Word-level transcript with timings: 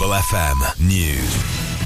Ribble 0.00 0.14
FM 0.14 0.80
News. 0.80 1.84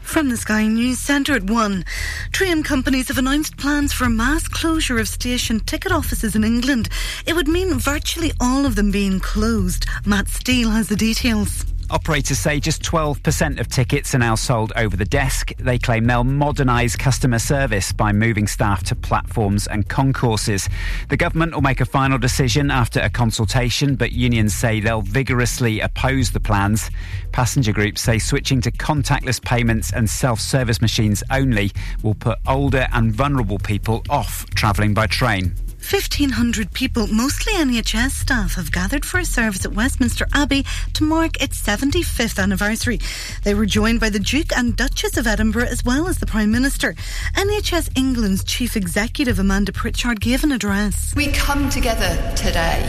From 0.00 0.28
the 0.28 0.36
Sky 0.36 0.68
News 0.68 1.00
Centre 1.00 1.34
at 1.34 1.42
1. 1.44 1.84
Train 2.30 2.62
companies 2.62 3.08
have 3.08 3.18
announced 3.18 3.56
plans 3.56 3.92
for 3.92 4.04
a 4.04 4.10
mass 4.10 4.46
closure 4.46 4.98
of 4.98 5.08
station 5.08 5.58
ticket 5.58 5.90
offices 5.90 6.36
in 6.36 6.44
England. 6.44 6.88
It 7.26 7.34
would 7.34 7.48
mean 7.48 7.80
virtually 7.80 8.30
all 8.40 8.64
of 8.64 8.76
them 8.76 8.92
being 8.92 9.18
closed. 9.18 9.86
Matt 10.06 10.28
Steele 10.28 10.70
has 10.70 10.88
the 10.88 10.94
details. 10.94 11.64
Operators 11.90 12.38
say 12.38 12.60
just 12.60 12.82
12% 12.82 13.58
of 13.58 13.66
tickets 13.66 14.14
are 14.14 14.18
now 14.18 14.36
sold 14.36 14.72
over 14.76 14.96
the 14.96 15.04
desk. 15.04 15.52
They 15.58 15.76
claim 15.76 16.04
they'll 16.04 16.22
modernise 16.22 16.94
customer 16.94 17.40
service 17.40 17.92
by 17.92 18.12
moving 18.12 18.46
staff 18.46 18.84
to 18.84 18.94
platforms 18.94 19.66
and 19.66 19.88
concourses. 19.88 20.68
The 21.08 21.16
government 21.16 21.52
will 21.52 21.62
make 21.62 21.80
a 21.80 21.84
final 21.84 22.16
decision 22.16 22.70
after 22.70 23.00
a 23.00 23.10
consultation, 23.10 23.96
but 23.96 24.12
unions 24.12 24.54
say 24.54 24.78
they'll 24.78 25.02
vigorously 25.02 25.80
oppose 25.80 26.30
the 26.30 26.38
plans. 26.38 26.92
Passenger 27.32 27.72
groups 27.72 28.02
say 28.02 28.20
switching 28.20 28.60
to 28.60 28.70
contactless 28.70 29.42
payments 29.42 29.92
and 29.92 30.08
self 30.08 30.40
service 30.40 30.80
machines 30.80 31.24
only 31.32 31.72
will 32.04 32.14
put 32.14 32.38
older 32.46 32.86
and 32.92 33.12
vulnerable 33.12 33.58
people 33.58 34.04
off 34.08 34.48
travelling 34.50 34.94
by 34.94 35.08
train. 35.08 35.56
1,500 35.90 36.72
people, 36.72 37.08
mostly 37.08 37.52
NHS 37.54 38.12
staff, 38.12 38.54
have 38.54 38.70
gathered 38.70 39.04
for 39.04 39.18
a 39.18 39.24
service 39.24 39.64
at 39.64 39.72
Westminster 39.72 40.24
Abbey 40.32 40.64
to 40.92 41.02
mark 41.02 41.42
its 41.42 41.60
75th 41.60 42.40
anniversary. 42.40 43.00
They 43.42 43.54
were 43.54 43.66
joined 43.66 43.98
by 43.98 44.10
the 44.10 44.20
Duke 44.20 44.56
and 44.56 44.76
Duchess 44.76 45.16
of 45.16 45.26
Edinburgh 45.26 45.66
as 45.66 45.84
well 45.84 46.06
as 46.06 46.18
the 46.18 46.26
Prime 46.26 46.52
Minister. 46.52 46.94
NHS 47.34 47.90
England's 47.98 48.44
Chief 48.44 48.76
Executive 48.76 49.40
Amanda 49.40 49.72
Pritchard 49.72 50.20
gave 50.20 50.44
an 50.44 50.52
address. 50.52 51.12
We 51.16 51.32
come 51.32 51.68
together 51.68 52.34
today 52.36 52.88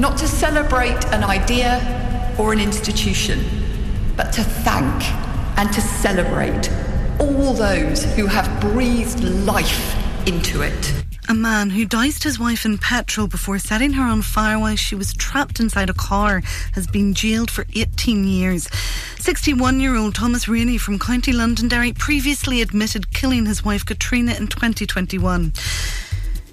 not 0.00 0.18
to 0.18 0.26
celebrate 0.26 1.04
an 1.12 1.22
idea 1.22 2.34
or 2.40 2.52
an 2.52 2.58
institution, 2.58 3.38
but 4.16 4.32
to 4.32 4.42
thank 4.42 5.04
and 5.56 5.72
to 5.72 5.80
celebrate 5.80 6.72
all 7.20 7.54
those 7.54 8.02
who 8.16 8.26
have 8.26 8.60
breathed 8.60 9.22
life 9.22 9.94
into 10.26 10.62
it. 10.62 11.05
A 11.28 11.34
man 11.34 11.70
who 11.70 11.84
doused 11.84 12.22
his 12.22 12.38
wife 12.38 12.64
in 12.64 12.78
petrol 12.78 13.26
before 13.26 13.58
setting 13.58 13.94
her 13.94 14.04
on 14.04 14.22
fire 14.22 14.60
while 14.60 14.76
she 14.76 14.94
was 14.94 15.12
trapped 15.12 15.58
inside 15.58 15.90
a 15.90 15.94
car 15.94 16.40
has 16.74 16.86
been 16.86 17.14
jailed 17.14 17.50
for 17.50 17.66
18 17.74 18.28
years. 18.28 18.68
61 19.18 19.80
year 19.80 19.96
old 19.96 20.14
Thomas 20.14 20.46
Rainey 20.46 20.78
from 20.78 21.00
County 21.00 21.32
Londonderry 21.32 21.92
previously 21.92 22.62
admitted 22.62 23.12
killing 23.12 23.46
his 23.46 23.64
wife 23.64 23.84
Katrina 23.84 24.34
in 24.34 24.46
2021. 24.46 25.52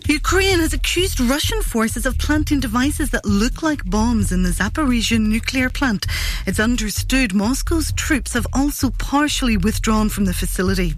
Ukraine 0.07 0.59
has 0.59 0.73
accused 0.73 1.19
Russian 1.19 1.61
forces 1.61 2.07
of 2.07 2.17
planting 2.17 2.59
devices 2.59 3.11
that 3.11 3.25
look 3.25 3.61
like 3.61 3.85
bombs 3.85 4.31
in 4.31 4.41
the 4.41 4.49
Zaporizhia 4.49 5.19
nuclear 5.19 5.69
plant. 5.69 6.07
It's 6.47 6.59
understood 6.59 7.35
Moscow's 7.35 7.91
troops 7.93 8.33
have 8.33 8.47
also 8.53 8.89
partially 8.89 9.55
withdrawn 9.55 10.09
from 10.09 10.25
the 10.25 10.33
facility. 10.33 10.95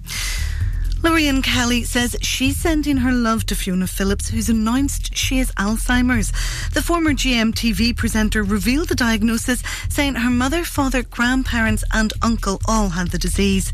Lorraine 1.05 1.43
Kelly 1.43 1.83
says 1.83 2.15
she's 2.21 2.57
sending 2.57 2.97
her 2.97 3.11
love 3.11 3.45
to 3.45 3.55
Fiona 3.55 3.85
Phillips, 3.85 4.27
who's 4.29 4.49
announced 4.49 5.15
she 5.15 5.37
has 5.37 5.51
Alzheimer's. 5.51 6.31
The 6.71 6.81
former 6.81 7.11
GMTV 7.11 7.95
presenter 7.95 8.41
revealed 8.41 8.89
the 8.89 8.95
diagnosis, 8.95 9.61
saying 9.87 10.15
her 10.15 10.31
mother, 10.31 10.63
father, 10.63 11.03
grandparents, 11.03 11.83
and 11.93 12.11
uncle 12.23 12.59
all 12.67 12.89
had 12.89 13.09
the 13.09 13.19
disease. 13.19 13.71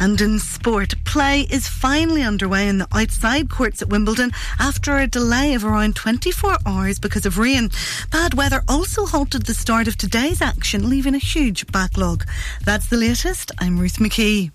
And 0.00 0.20
in 0.20 0.40
sport, 0.40 0.94
play 1.04 1.42
is 1.42 1.68
finally 1.68 2.24
underway 2.24 2.66
in 2.66 2.78
the 2.78 2.88
outside 2.92 3.48
courts 3.50 3.80
at 3.80 3.88
Wimbledon 3.88 4.32
after 4.58 4.98
a 4.98 5.06
delay 5.06 5.54
of 5.54 5.64
around 5.64 5.94
24 5.94 6.56
hours 6.66 6.98
because 6.98 7.24
of 7.24 7.38
rain. 7.38 7.70
Bad 8.10 8.34
weather 8.34 8.64
also 8.66 9.06
halted 9.06 9.46
the 9.46 9.54
start 9.54 9.86
of 9.86 9.96
today's 9.96 10.42
action, 10.42 10.90
leaving 10.90 11.14
a 11.14 11.18
huge 11.18 11.68
backlog. 11.68 12.24
That's 12.64 12.86
the 12.86 12.96
latest. 12.96 13.52
I'm 13.60 13.78
Ruth 13.78 14.00
McKee. 14.00 14.50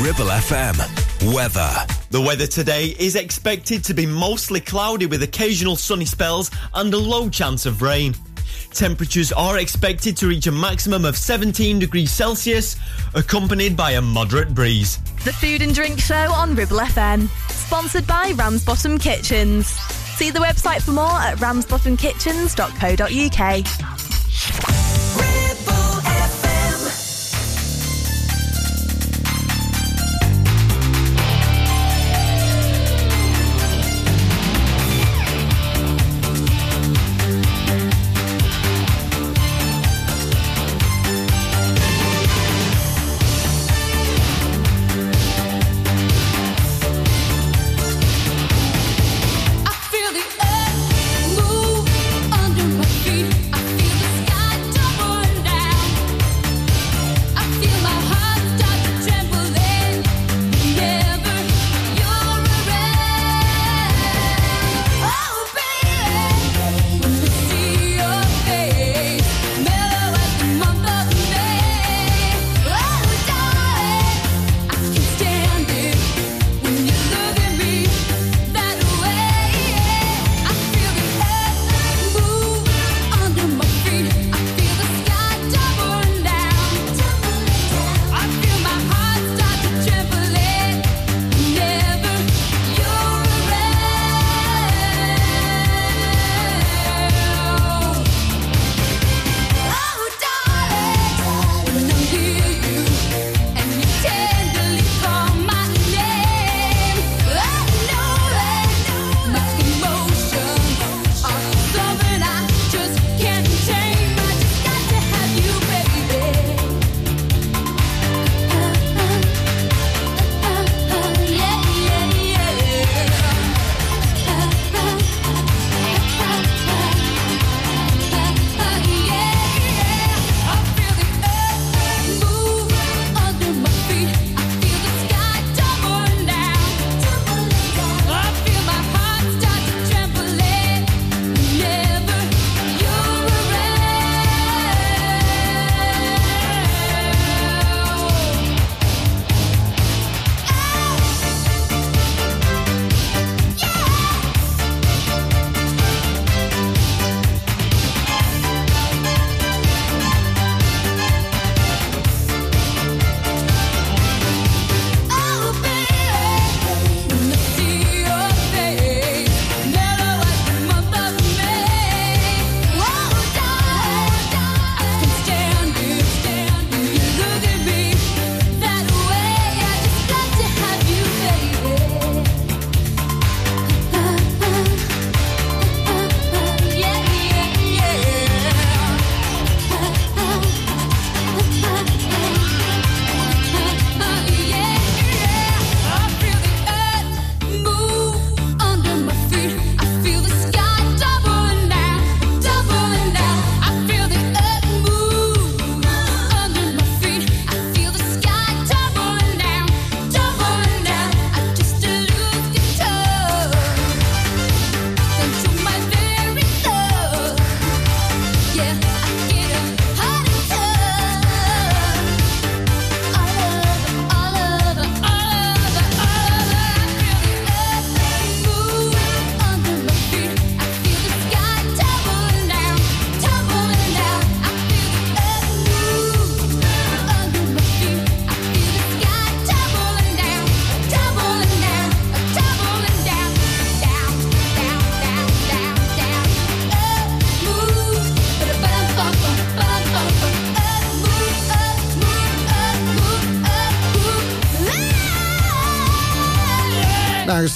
Ribble 0.00 0.26
FM. 0.26 0.76
Weather. 1.34 1.72
The 2.10 2.20
weather 2.20 2.46
today 2.46 2.94
is 2.98 3.16
expected 3.16 3.82
to 3.84 3.94
be 3.94 4.04
mostly 4.04 4.60
cloudy 4.60 5.06
with 5.06 5.22
occasional 5.22 5.74
sunny 5.74 6.04
spells 6.04 6.50
and 6.74 6.92
a 6.92 6.98
low 6.98 7.30
chance 7.30 7.64
of 7.64 7.80
rain. 7.80 8.14
Temperatures 8.72 9.32
are 9.32 9.56
expected 9.58 10.14
to 10.18 10.28
reach 10.28 10.48
a 10.48 10.52
maximum 10.52 11.06
of 11.06 11.16
17 11.16 11.78
degrees 11.78 12.10
Celsius, 12.10 12.76
accompanied 13.14 13.74
by 13.74 13.92
a 13.92 14.02
moderate 14.02 14.54
breeze. 14.54 14.98
The 15.24 15.32
Food 15.32 15.62
and 15.62 15.74
Drink 15.74 15.98
Show 15.98 16.30
on 16.30 16.54
Ribble 16.54 16.76
FM, 16.78 17.28
sponsored 17.50 18.06
by 18.06 18.34
Ramsbottom 18.36 18.98
Kitchens. 18.98 19.66
See 19.66 20.28
the 20.30 20.40
website 20.40 20.82
for 20.82 20.92
more 20.92 21.06
at 21.06 21.38
ramsbottomkitchens.co.uk. 21.38 24.05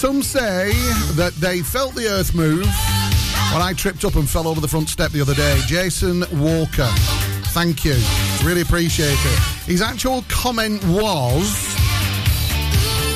some 0.00 0.22
say 0.22 0.72
that 1.12 1.34
they 1.40 1.60
felt 1.60 1.94
the 1.94 2.06
earth 2.06 2.34
move 2.34 2.64
when 3.52 3.60
I 3.60 3.74
tripped 3.76 4.02
up 4.06 4.14
and 4.14 4.26
fell 4.26 4.48
over 4.48 4.58
the 4.58 4.66
front 4.66 4.88
step 4.88 5.10
the 5.10 5.20
other 5.20 5.34
day. 5.34 5.60
Jason 5.66 6.20
Walker, 6.40 6.88
thank 7.52 7.84
you. 7.84 8.00
Really 8.42 8.62
appreciate 8.62 9.12
it. 9.12 9.38
His 9.66 9.82
actual 9.82 10.24
comment 10.30 10.82
was. 10.86 11.69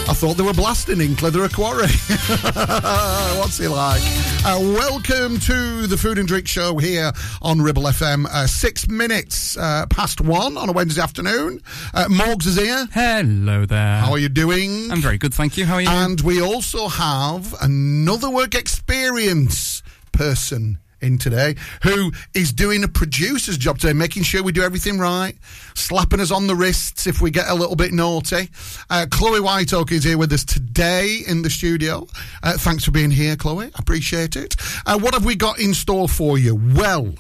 I 0.07 0.13
thought 0.13 0.37
they 0.37 0.43
were 0.43 0.53
blasting 0.53 1.01
in 1.01 1.17
Clitheroe 1.17 1.49
Quarry. 1.49 1.87
What's 3.39 3.57
he 3.57 3.67
like? 3.69 4.03
Uh, 4.45 4.61
welcome 4.61 5.39
to 5.41 5.87
the 5.87 5.97
Food 5.97 6.19
and 6.19 6.29
Drink 6.29 6.47
Show 6.47 6.77
here 6.77 7.11
on 7.41 7.63
Ribble 7.63 7.85
FM. 7.85 8.27
Uh, 8.27 8.47
six 8.47 8.87
minutes 8.87 9.57
uh, 9.57 9.87
past 9.89 10.21
one 10.21 10.59
on 10.59 10.69
a 10.69 10.73
Wednesday 10.73 11.01
afternoon. 11.01 11.63
Uh, 11.95 12.05
Morgs 12.09 12.47
is 12.47 12.57
here. 12.57 12.87
Hello 12.93 13.65
there. 13.65 14.01
How 14.01 14.13
are 14.13 14.19
you 14.19 14.29
doing? 14.29 14.91
I'm 14.91 15.01
very 15.01 15.17
good, 15.17 15.33
thank 15.33 15.57
you. 15.57 15.65
How 15.65 15.77
are 15.77 15.81
you? 15.81 15.89
And 15.89 16.21
we 16.21 16.43
also 16.43 16.89
have 16.89 17.55
another 17.63 18.29
work 18.31 18.55
experience 18.55 19.83
person 20.13 20.79
in 21.05 21.19
today 21.19 21.55
who 21.83 22.11
is 22.35 22.53
doing 22.53 22.83
a 22.85 22.89
producer's 22.89 23.57
job 23.57 23.79
today, 23.79 23.93
making 23.93 24.23
sure 24.25 24.43
we 24.43 24.53
do 24.53 24.63
everything 24.63 24.99
right, 24.99 25.37
slapping 25.75 26.21
us 26.21 26.31
on 26.31 26.47
the 26.47 26.55
wrists 26.57 27.07
if 27.07 27.21
we 27.21 27.31
get 27.31 27.49
a 27.49 27.55
little 27.55 27.77
bit 27.77 27.93
naughty. 27.93 28.49
Uh, 28.91 29.07
Chloe 29.11 29.41
Whiteoak 29.41 29.93
is 29.93 30.05
here 30.05 30.19
with 30.19 30.33
us 30.33 30.45
today 30.45 31.19
in 31.27 31.43
the 31.43 31.51
studio. 31.51 32.07
Uh, 32.43 32.55
thanks 32.59 32.85
for 32.85 32.91
being 32.91 33.11
here, 33.11 33.37
Chloe. 33.37 33.71
Appreciate 33.77 34.37
it. 34.37 34.57
Uh, 34.87 34.99
what 34.99 35.15
have 35.15 35.25
we 35.25 35.37
got 35.37 35.59
in 35.61 35.75
store 35.75 36.09
for 36.09 36.39
you? 36.39 36.55
Well, 36.57 37.15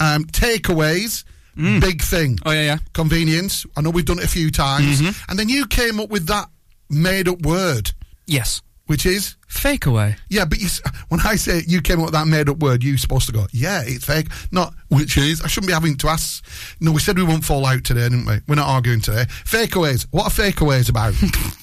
um, 0.00 0.24
takeaways. 0.24 1.24
Big 1.56 2.02
thing. 2.02 2.38
oh 2.46 2.52
yeah, 2.52 2.62
yeah. 2.62 2.78
Convenience. 2.92 3.66
I 3.76 3.80
know 3.80 3.90
we've 3.90 4.04
done 4.04 4.20
it 4.20 4.24
a 4.24 4.28
few 4.28 4.48
times. 4.52 5.00
And 5.28 5.36
then 5.36 5.48
you 5.48 5.66
came 5.66 5.98
up 5.98 6.08
with 6.08 6.28
that 6.28 6.48
made 6.88 7.26
up 7.28 7.42
word, 7.42 7.90
Yes. 8.26 8.62
Which 8.88 9.06
is. 9.06 9.36
Fake 9.46 9.86
away. 9.86 10.16
Yeah, 10.28 10.44
but 10.44 10.58
you, 10.58 10.68
when 11.08 11.20
I 11.20 11.36
say 11.36 11.62
you 11.66 11.80
came 11.80 12.00
up 12.00 12.06
with 12.06 12.14
that 12.14 12.26
made 12.26 12.48
up 12.48 12.58
word, 12.58 12.82
you're 12.82 12.98
supposed 12.98 13.26
to 13.26 13.32
go, 13.32 13.46
yeah, 13.52 13.82
it's 13.84 14.04
fake. 14.04 14.26
Not 14.50 14.74
which 14.88 15.16
is. 15.16 15.40
I 15.42 15.46
shouldn't 15.46 15.68
be 15.68 15.72
having 15.72 15.96
to 15.98 16.08
ask. 16.08 16.44
No, 16.80 16.92
we 16.92 17.00
said 17.00 17.16
we 17.16 17.24
won't 17.24 17.44
fall 17.44 17.64
out 17.64 17.84
today, 17.84 18.08
didn't 18.08 18.26
we? 18.26 18.38
We're 18.48 18.56
not 18.56 18.68
arguing 18.68 19.00
today. 19.00 19.24
Fakeaways. 19.44 20.06
What 20.10 20.24
are 20.26 20.30
fakeaways 20.30 20.88
about? 20.90 21.14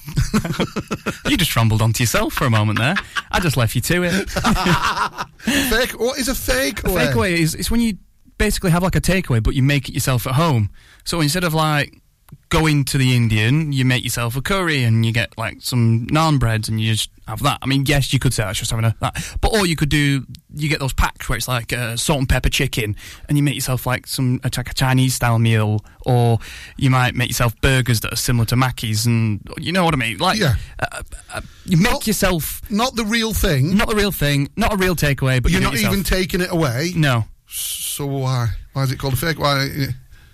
You 1.28 1.36
just 1.36 1.54
rumbled 1.56 1.82
onto 1.82 2.02
yourself 2.02 2.34
for 2.34 2.44
a 2.44 2.50
moment 2.50 2.78
there. 2.78 2.94
I 3.32 3.40
just 3.40 3.56
left 3.56 3.74
you 3.74 3.80
to 3.82 4.04
it. 4.04 4.30
fake. 5.40 5.98
What 5.98 6.18
is 6.18 6.28
a 6.28 6.34
fake? 6.34 6.80
Fake 6.80 7.14
away 7.14 7.40
is 7.40 7.54
it's 7.54 7.70
when 7.70 7.80
you 7.80 7.98
basically 8.38 8.70
have 8.70 8.82
like 8.82 8.96
a 8.96 9.00
takeaway, 9.00 9.42
but 9.42 9.54
you 9.54 9.62
make 9.62 9.88
it 9.88 9.92
yourself 9.92 10.26
at 10.26 10.34
home. 10.34 10.70
So 11.04 11.20
instead 11.20 11.44
of 11.44 11.54
like 11.54 12.00
going 12.48 12.84
to 12.86 12.98
the 12.98 13.16
Indian, 13.16 13.72
you 13.72 13.84
make 13.84 14.04
yourself 14.04 14.36
a 14.36 14.40
curry 14.42 14.82
and 14.84 15.04
you 15.04 15.12
get 15.12 15.36
like 15.36 15.56
some 15.60 16.06
naan 16.10 16.38
breads 16.38 16.68
and 16.68 16.80
you 16.80 16.92
just 16.92 17.10
have 17.26 17.42
that. 17.42 17.58
I 17.60 17.66
mean, 17.66 17.84
yes, 17.86 18.12
you 18.12 18.18
could 18.20 18.32
say 18.32 18.44
that's 18.44 18.58
just 18.58 18.70
having 18.70 18.84
a 18.84 18.94
that, 19.00 19.36
but 19.40 19.52
or 19.52 19.66
you 19.66 19.74
could 19.76 19.88
do 19.88 20.24
you 20.54 20.68
get 20.68 20.78
those 20.78 20.92
packs 20.92 21.28
where 21.28 21.36
it's 21.36 21.48
like 21.48 21.72
uh, 21.72 21.96
salt 21.96 22.20
and 22.20 22.28
pepper 22.28 22.48
chicken 22.48 22.94
and 23.28 23.36
you 23.36 23.42
make 23.42 23.54
yourself 23.56 23.84
like 23.86 24.06
some 24.06 24.40
a, 24.44 24.50
like 24.56 24.70
a 24.70 24.74
Chinese 24.74 25.14
style 25.14 25.38
meal, 25.38 25.84
or 26.04 26.38
you 26.76 26.88
might 26.90 27.14
make 27.14 27.28
yourself 27.28 27.60
burgers 27.60 28.00
that 28.00 28.12
are 28.12 28.16
similar 28.16 28.46
to 28.46 28.56
Mackey's, 28.56 29.06
and 29.06 29.40
you 29.58 29.72
know 29.72 29.84
what 29.84 29.92
I 29.94 29.96
mean. 29.96 30.18
Like, 30.18 30.38
Yeah. 30.38 30.54
uh, 30.78 31.02
uh, 31.34 31.40
you 31.64 31.76
make 31.78 31.90
Well, 31.92 32.02
yourself 32.04 32.62
Not 32.70 32.94
the 32.94 33.04
real 33.04 33.34
thing. 33.34 33.76
not 33.76 33.88
the 33.88 33.96
real 33.96 34.12
thing, 34.12 34.48
not 34.56 34.72
a 34.72 34.76
real 34.76 34.94
takeaway, 34.94 35.42
but 35.42 35.50
You're 35.50 35.60
you 35.60 35.66
not 35.66 35.72
yourself. 35.74 35.92
even 35.92 36.04
taking 36.04 36.40
it 36.40 36.50
away. 36.52 36.92
no. 36.94 37.24
So 37.48 38.06
why? 38.06 38.48
Why 38.72 38.82
is 38.82 38.92
it 38.92 38.98
called 38.98 39.14
a 39.14 39.16
fake? 39.16 39.38
Why? 39.38 39.68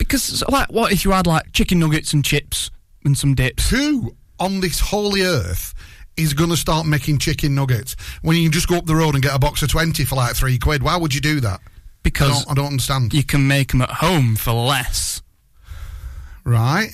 Because, 0.02 0.42
like, 0.48 0.70
what 0.70 0.92
if 0.92 1.04
you 1.04 1.10
had 1.12 1.26
like 1.26 1.52
chicken 1.52 1.78
nuggets 1.78 2.12
and 2.12 2.24
chips 2.24 2.70
and 3.04 3.16
some 3.16 3.34
dips? 3.34 3.70
Who 3.70 4.14
on 4.38 4.60
this 4.60 4.80
holy 4.80 5.22
earth 5.22 5.74
is 6.16 6.34
going 6.34 6.50
to 6.50 6.56
start 6.56 6.86
making 6.86 7.18
chicken 7.18 7.54
nuggets 7.54 7.96
when 8.22 8.36
you 8.36 8.42
can 8.44 8.52
just 8.52 8.68
go 8.68 8.76
up 8.76 8.86
the 8.86 8.94
road 8.96 9.14
and 9.14 9.22
get 9.22 9.34
a 9.34 9.38
box 9.38 9.62
of 9.62 9.70
20 9.70 10.04
for 10.04 10.16
like 10.16 10.34
three 10.36 10.58
quid? 10.58 10.82
Why 10.82 10.96
would 10.96 11.14
you 11.14 11.20
do 11.20 11.40
that? 11.40 11.60
I 11.64 11.70
Because 12.02 12.44
don't, 12.44 12.50
I 12.50 12.54
don't 12.54 12.66
understand. 12.72 13.14
you 13.14 13.22
can 13.24 13.46
make 13.46 13.70
them 13.72 13.82
at 13.82 13.90
home 13.90 14.36
for 14.36 14.52
less. 14.52 15.22
Right. 16.44 16.90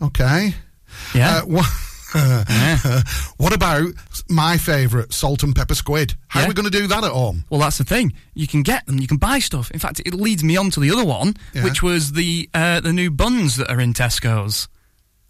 Okay. 0.00 0.54
Yeah. 1.14 1.38
Uh, 1.38 1.42
what, 1.42 1.66
Yeah. 2.16 3.02
what 3.36 3.54
about 3.54 3.88
my 4.28 4.56
favourite, 4.56 5.12
salt 5.12 5.42
and 5.42 5.54
pepper 5.54 5.74
squid? 5.74 6.14
How 6.28 6.40
Yeah. 6.40 6.46
are 6.46 6.48
we 6.48 6.54
going 6.54 6.70
to 6.70 6.78
do 6.78 6.86
that 6.86 7.04
at 7.04 7.10
home? 7.12 7.44
well, 7.50 7.60
that's 7.60 7.78
the 7.78 7.84
thing. 7.84 8.12
You 8.34 8.46
can 8.46 8.62
get 8.62 8.86
them. 8.86 8.98
You 8.98 9.06
can 9.06 9.16
buy 9.18 9.38
stuff. 9.38 9.70
In 9.70 9.78
fact, 9.78 10.00
it 10.04 10.14
leads 10.14 10.42
me 10.42 10.56
on 10.56 10.70
to 10.70 10.80
the 10.80 10.90
other 10.90 11.04
one, 11.04 11.34
Yeah. 11.54 11.64
which 11.64 11.82
was 11.82 12.12
the 12.12 12.48
uh, 12.54 12.80
the 12.80 12.92
new 12.92 13.10
buns 13.10 13.56
that 13.56 13.70
are 13.70 13.80
in 13.80 13.92
Tesco's. 13.94 14.68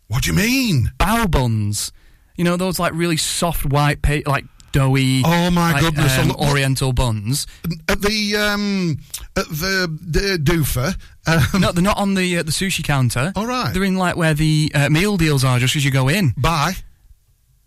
What 0.08 0.22
do 0.22 0.30
you 0.30 0.36
mean? 0.36 0.92
Bao 0.98 1.30
buns. 1.30 1.92
You 2.36 2.44
know 2.44 2.56
those 2.56 2.78
like 2.78 2.92
really 2.94 3.16
soft 3.16 3.64
white, 3.66 4.02
pa- 4.02 4.20
like 4.26 4.44
doughy. 4.76 5.23
Oh, 5.25 5.50
my 5.50 5.73
like, 5.73 5.83
goodness, 5.83 6.18
Um, 6.18 6.33
Oriental 6.33 6.92
buns. 6.92 7.47
At 7.88 8.02
the 8.02 8.37
um, 8.37 8.99
at 9.37 9.49
the, 9.49 9.88
the 10.00 10.38
doofer. 10.42 10.95
Um, 11.26 11.61
No, 11.61 11.73
they're 11.73 11.83
not 11.83 11.97
on 11.99 12.14
the 12.14 12.38
uh, 12.38 12.42
the 12.42 12.50
sushi 12.52 12.85
counter. 12.85 13.33
All 13.35 13.47
right. 13.47 13.73
They're 13.73 13.85
in 13.85 13.97
like 13.97 14.16
where 14.16 14.35
the 14.35 14.71
uh, 14.75 14.88
meal 14.90 15.16
deals 15.16 15.45
are, 15.45 15.59
just 15.59 15.75
as 15.76 15.85
you 15.85 15.90
go 15.90 16.09
in. 16.09 16.35
Bye. 16.37 16.75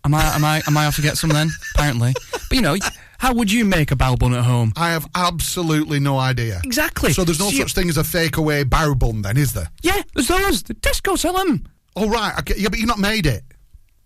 Am 0.04 0.14
I 0.14 0.22
am 0.34 0.44
I 0.44 0.62
am 0.66 0.76
I 0.76 0.86
off 0.86 0.96
to 0.96 1.02
get 1.02 1.16
some 1.18 1.30
then? 1.30 1.50
Apparently, 1.74 2.14
but 2.32 2.52
you 2.56 2.62
know, 2.62 2.76
how 3.18 3.34
would 3.34 3.52
you 3.52 3.64
make 3.66 3.90
a 3.92 3.96
bao 3.96 4.18
bun 4.18 4.32
at 4.32 4.44
home? 4.44 4.72
I 4.76 4.90
have 4.92 5.06
absolutely 5.14 6.00
no 6.00 6.18
idea. 6.18 6.60
Exactly. 6.64 7.12
So 7.12 7.22
there's 7.24 7.38
no 7.38 7.46
So 7.50 7.52
you- 7.56 7.62
such 7.62 7.74
thing 7.74 7.88
as 7.90 7.98
a 7.98 8.04
fake 8.04 8.38
away 8.38 8.64
bao 8.64 8.98
bun, 8.98 9.20
then, 9.22 9.36
is 9.36 9.52
there? 9.52 9.68
Yeah, 9.82 10.00
there's 10.14 10.28
those. 10.28 10.62
The 10.62 10.74
Tesco 10.74 11.18
sell 11.18 11.34
them. 11.34 11.64
Oh 11.96 12.08
right. 12.08 12.32
Okay. 12.38 12.54
Yeah, 12.56 12.68
but 12.70 12.78
you've 12.78 12.88
not 12.88 12.98
made 12.98 13.26
it. 13.26 13.42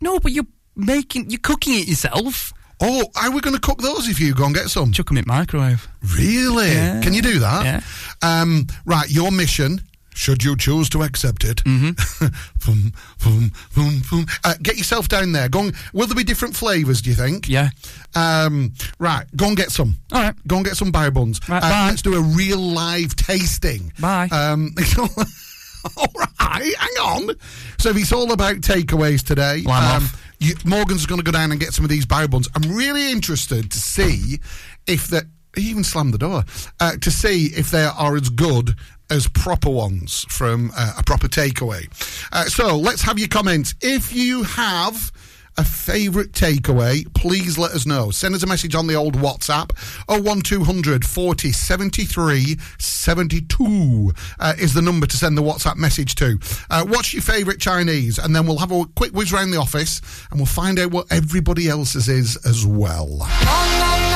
No, 0.01 0.19
but 0.19 0.33
you're 0.33 0.47
making, 0.75 1.31
you're 1.31 1.39
cooking 1.41 1.75
it 1.79 1.87
yourself. 1.87 2.53
Oh, 2.81 3.05
how 3.15 3.29
are 3.29 3.35
we 3.35 3.41
going 3.41 3.55
to 3.55 3.61
cook 3.61 3.81
those 3.81 4.09
if 4.09 4.19
you 4.21 4.35
go 4.35 4.47
and 4.47 4.55
get 4.55 4.69
some? 4.69 4.93
Chuck 4.93 5.07
them 5.09 5.19
in 5.19 5.25
microwave. 5.27 5.87
Really? 6.19 6.69
Yeah. 6.73 7.01
Can 7.01 7.15
you 7.15 7.23
do 7.23 7.39
that? 7.39 7.65
Yeah. 7.65 7.81
Um, 8.23 8.67
right, 8.85 9.09
your 9.09 9.31
mission, 9.31 9.81
should 10.15 10.43
you 10.45 10.57
choose 10.57 10.89
to 10.91 11.03
accept 11.03 11.45
it, 11.45 11.59
Mm-hmm. 11.65 12.27
boom, 12.67 12.93
boom, 13.23 13.53
boom, 13.75 14.03
boom. 14.11 14.27
Uh, 14.45 14.55
get 14.63 14.77
yourself 14.77 15.09
down 15.09 15.33
there. 15.33 15.49
Go 15.49 15.61
and, 15.61 15.75
will 15.93 16.07
there 16.07 16.17
be 16.17 16.25
different 16.25 16.55
flavours, 16.57 17.01
do 17.03 17.11
you 17.11 17.17
think? 17.17 17.49
Yeah. 17.49 17.71
Um, 18.15 18.73
right, 18.99 19.25
go 19.37 19.47
and 19.49 19.57
get 19.57 19.71
some. 19.71 19.97
All 20.13 20.23
right. 20.23 20.35
Go 20.47 20.57
and 20.57 20.65
get 20.65 20.77
some 20.77 20.93
bao 20.93 21.13
buns. 21.15 21.41
Right, 21.49 21.59
Uh, 21.63 21.69
bye. 21.71 21.87
Let's 21.91 22.03
do 22.03 22.15
a 22.15 22.21
real 22.21 22.59
live 22.59 23.15
tasting. 23.17 23.93
Bye. 24.01 24.29
Um, 24.31 24.75
all 25.97 26.07
right, 26.41 26.75
hang 26.77 26.97
on. 27.03 27.35
So 27.79 27.91
if 27.91 27.97
it's 27.97 28.13
all 28.13 28.33
about 28.33 28.57
takeaways 28.57 29.23
today, 29.25 29.59
um, 29.61 29.65
Well, 29.67 29.97
off. 29.97 30.21
You, 30.45 30.55
Morgan's 30.65 31.07
going 31.07 31.21
to 31.21 31.25
go 31.25 31.33
down 31.33 31.51
and 31.53 31.59
get 31.59 31.73
some 31.73 31.85
of 31.85 31.91
these 31.91 32.05
bao 32.05 32.31
buns. 32.31 32.49
I'm 32.55 32.77
really 32.77 33.11
interested 33.11 33.71
to 33.71 33.79
see 33.79 34.41
if 34.87 35.09
that. 35.09 35.25
He 35.57 35.71
even 35.71 35.85
slammed 35.85 36.13
the 36.13 36.19
door 36.19 36.43
uh, 36.81 36.97
to 37.01 37.11
see 37.13 37.47
if 37.47 37.71
they 37.71 37.85
are 37.85 38.17
as 38.17 38.29
good 38.29 38.75
as 39.09 39.29
proper 39.29 39.71
ones 39.71 40.27
from 40.29 40.73
uh, 40.77 40.95
a 40.99 41.05
proper 41.05 41.29
takeaway. 41.29 41.87
Uh, 42.33 42.47
so 42.47 42.77
let's 42.77 43.03
have 43.03 43.21
your 43.21 43.29
comments. 43.29 43.73
If 43.81 44.13
you 44.13 44.43
have 44.43 45.13
a 45.57 45.65
favourite 45.65 46.33
takeaway, 46.33 47.13
please 47.15 47.59
let 47.59 47.73
us 47.73 47.87
know. 47.87 48.11
Send 48.11 48.35
us 48.35 48.43
a 48.43 48.47
message 48.47 48.75
on 48.75 48.87
the 48.87 48.95
old 48.95 49.15
WhatsApp. 49.15 49.71
01200 50.09 51.05
40 51.05 51.53
73 51.53 52.57
72 52.79 54.13
uh, 54.41 54.55
is 54.59 54.75
the 54.75 54.83
number 54.83 55.07
to 55.07 55.17
send 55.17 55.39
the 55.39 55.43
WhatsApp 55.43 55.77
message 55.77 56.15
to. 56.17 56.39
Uh, 56.71 56.85
what's 56.85 57.13
your 57.13 57.23
favourite 57.23 57.61
Chinese? 57.61 58.19
And 58.19 58.35
then 58.35 58.47
we'll 58.47 58.59
have 58.59 58.73
a 58.73 58.85
quick 58.97 59.13
whiz 59.13 59.33
round 59.33 59.53
the 59.53 59.59
office 59.59 60.01
and 60.31 60.41
we'll 60.41 60.47
find 60.47 60.79
out 60.79 60.91
what 60.91 61.07
everybody 61.11 61.69
else's 61.69 62.09
is 62.09 62.37
as 62.47 62.67
well. 62.67 63.09
No 63.09 63.79
no. 63.79 64.01
No 64.01 64.15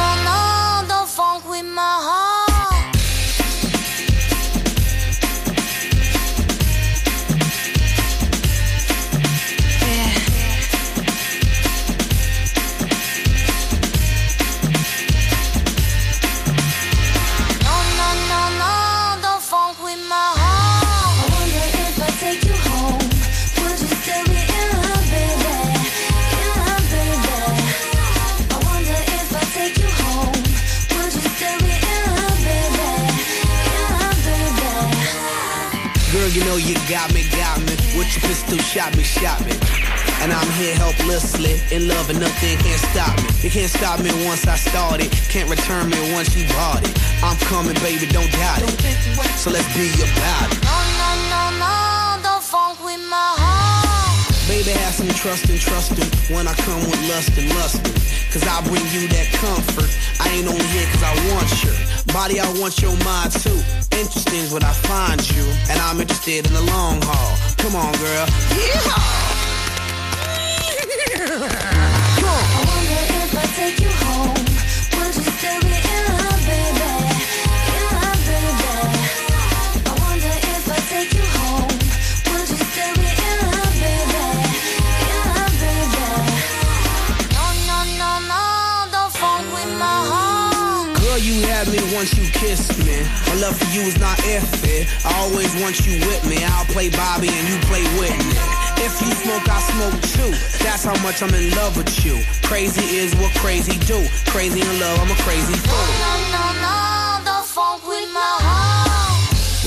know 36.48 36.56
you 36.56 36.74
got 36.88 37.12
me, 37.12 37.28
got 37.36 37.60
me. 37.60 37.76
With 37.92 38.08
your 38.16 38.24
pistol, 38.24 38.56
shot 38.56 38.96
me, 38.96 39.04
shot 39.04 39.38
me. 39.44 39.52
And 40.24 40.32
I'm 40.32 40.48
here 40.56 40.74
helplessly, 40.80 41.60
in 41.70 41.86
love 41.86 42.08
and 42.08 42.18
nothing 42.18 42.56
can 42.64 42.78
stop 42.90 43.12
me. 43.20 43.28
You 43.44 43.50
can't 43.50 43.70
stop 43.70 44.00
me 44.00 44.10
once 44.24 44.46
I 44.48 44.56
started, 44.56 45.12
can't 45.28 45.50
return 45.50 45.90
me 45.90 46.00
once 46.16 46.34
you 46.34 46.48
bought 46.56 46.80
it. 46.80 46.94
I'm 47.22 47.36
coming, 47.52 47.76
baby, 47.84 48.06
don't 48.08 48.32
doubt 48.32 48.64
it. 48.64 48.72
So 49.36 49.50
let's 49.50 49.68
be 49.76 49.92
about 49.92 50.48
it. 50.48 50.58
No 50.64 50.78
no 51.00 51.10
no 51.32 51.42
no, 51.60 51.74
don't 52.24 52.42
funk 52.42 52.80
with 52.80 53.02
my 53.12 53.28
heart. 53.44 54.48
Baby, 54.48 54.72
have 54.80 54.94
some 54.94 55.12
trust 55.20 55.50
and 55.52 55.60
trusting 55.60 56.08
when 56.34 56.48
I 56.48 56.54
come 56.64 56.80
with 56.88 57.00
lust 57.12 57.36
and 57.36 57.48
lusting. 57.60 57.92
Cause 58.32 58.44
I 58.48 58.56
bring 58.64 58.84
you 58.96 59.04
that 59.12 59.28
comfort. 59.36 59.90
I 60.24 60.32
ain't 60.32 60.48
only 60.48 60.64
here 60.72 60.88
cause 60.96 61.04
I 61.04 61.12
want 61.28 61.48
your 61.60 61.76
body, 62.12 62.40
I 62.40 62.48
want 62.58 62.80
your 62.80 62.96
mind 63.04 63.32
too. 63.32 63.88
Interesting 63.98 64.38
is 64.38 64.52
when 64.52 64.62
I 64.62 64.72
find 64.72 65.20
you, 65.32 65.42
and 65.68 65.80
I'm 65.80 66.00
interested 66.00 66.46
in 66.46 66.52
the 66.52 66.60
long 66.60 67.00
haul. 67.02 67.36
Come 67.56 67.74
on, 67.74 67.92
girl. 67.94 68.26
Yeehaw! 68.54 68.94
I 72.30 72.62
wonder 72.68 73.00
if 73.26 73.34
I 73.34 73.46
take 73.58 73.80
you 73.80 73.88
home, 73.88 74.07
once 91.98 92.16
you 92.16 92.30
kissed 92.30 92.78
me. 92.86 93.02
My 93.26 93.34
love 93.42 93.58
for 93.58 93.66
you 93.74 93.80
is 93.82 93.98
not 93.98 94.16
iffy. 94.18 94.86
Eh. 94.86 94.86
I 95.04 95.18
always 95.18 95.50
want 95.60 95.84
you 95.84 95.98
with 96.06 96.22
me. 96.30 96.44
I'll 96.44 96.64
play 96.66 96.88
Bobby 96.90 97.26
and 97.26 97.48
you 97.50 97.58
play 97.66 97.82
Whitney. 97.98 98.38
If 98.78 99.02
you 99.02 99.10
smoke, 99.18 99.42
I 99.50 99.58
smoke 99.74 99.98
too. 100.14 100.30
That's 100.62 100.84
how 100.84 100.94
much 101.02 101.24
I'm 101.24 101.34
in 101.34 101.50
love 101.56 101.76
with 101.76 101.90
you. 102.06 102.22
Crazy 102.44 102.96
is 102.96 103.16
what 103.16 103.34
crazy 103.42 103.76
do. 103.86 104.06
Crazy 104.30 104.60
in 104.60 104.78
love, 104.78 105.00
I'm 105.00 105.10
a 105.10 105.20
crazy 105.26 105.54
fool. 105.54 106.17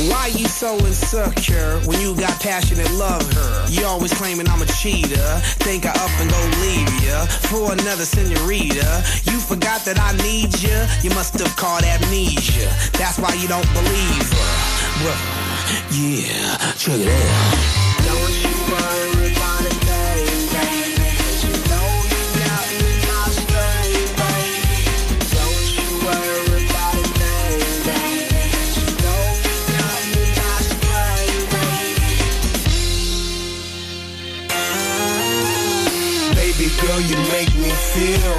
Why 0.10 0.27
you 0.27 0.48
so 0.48 0.77
insecure 0.79 1.79
when 1.86 2.01
you 2.01 2.15
got 2.15 2.39
passionate 2.39 2.91
love 2.93 3.22
her? 3.34 3.67
You 3.70 3.86
always 3.86 4.13
claiming 4.13 4.48
I'm 4.50 4.62
a 4.62 4.65
cheater. 4.65 5.39
Think 5.62 5.86
I 5.86 5.91
up 5.91 6.10
and 6.20 6.29
go 6.29 6.41
leave 6.62 7.03
ya 7.03 7.25
for 7.25 7.72
another 7.72 8.05
senorita. 8.05 9.03
You 9.29 9.39
forgot 9.39 9.86
that 9.86 10.00
I 10.00 10.15
need 10.24 10.58
ya. 10.62 10.88
You 11.03 11.12
must 11.12 11.38
have 11.39 11.55
caught 11.55 11.84
amnesia. 11.84 12.70
That's 12.98 13.20
why 13.20 13.34
you 13.36 13.48
don't 13.48 13.67
believe 13.74 14.25
her. 14.31 14.51
Well, 15.03 15.20
yeah, 15.91 16.74
check 16.77 17.00
it 17.00 17.08
out. 17.08 17.80
Girl, 36.91 37.00
you 37.00 37.15
make 37.31 37.55
me 37.55 37.71
feel. 37.71 38.38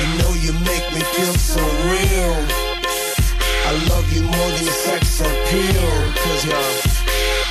You 0.00 0.08
know 0.16 0.32
you 0.40 0.52
make 0.64 0.86
me 0.94 1.00
feel 1.12 1.34
so 1.36 1.60
real. 1.92 2.36
I 3.68 3.72
love 3.90 4.10
you 4.14 4.22
more 4.22 4.50
than 4.56 4.64
sex 4.64 5.20
appeal. 5.20 5.92
Cause 6.24 6.46
you're 6.46 6.56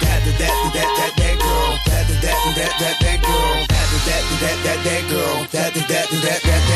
that, 0.01 0.25
that, 0.25 0.39
that, 0.39 0.73
that, 0.73 0.89
that, 0.97 1.13
that 1.15 1.37
girl. 1.37 1.77
That, 1.85 2.07
that, 2.09 2.21
that, 2.23 2.39
that, 2.57 2.73
that, 2.79 2.97
that 3.01 3.21
girl. 3.21 3.53
That, 3.69 3.87
that, 4.07 4.23
that, 4.41 4.41
that, 4.41 4.57
that, 4.65 4.83
that 4.83 5.09
girl. 5.11 5.45
That, 5.51 5.73
that, 5.75 5.87
that, 5.89 6.09
that. 6.09 6.41
That, 6.41 6.70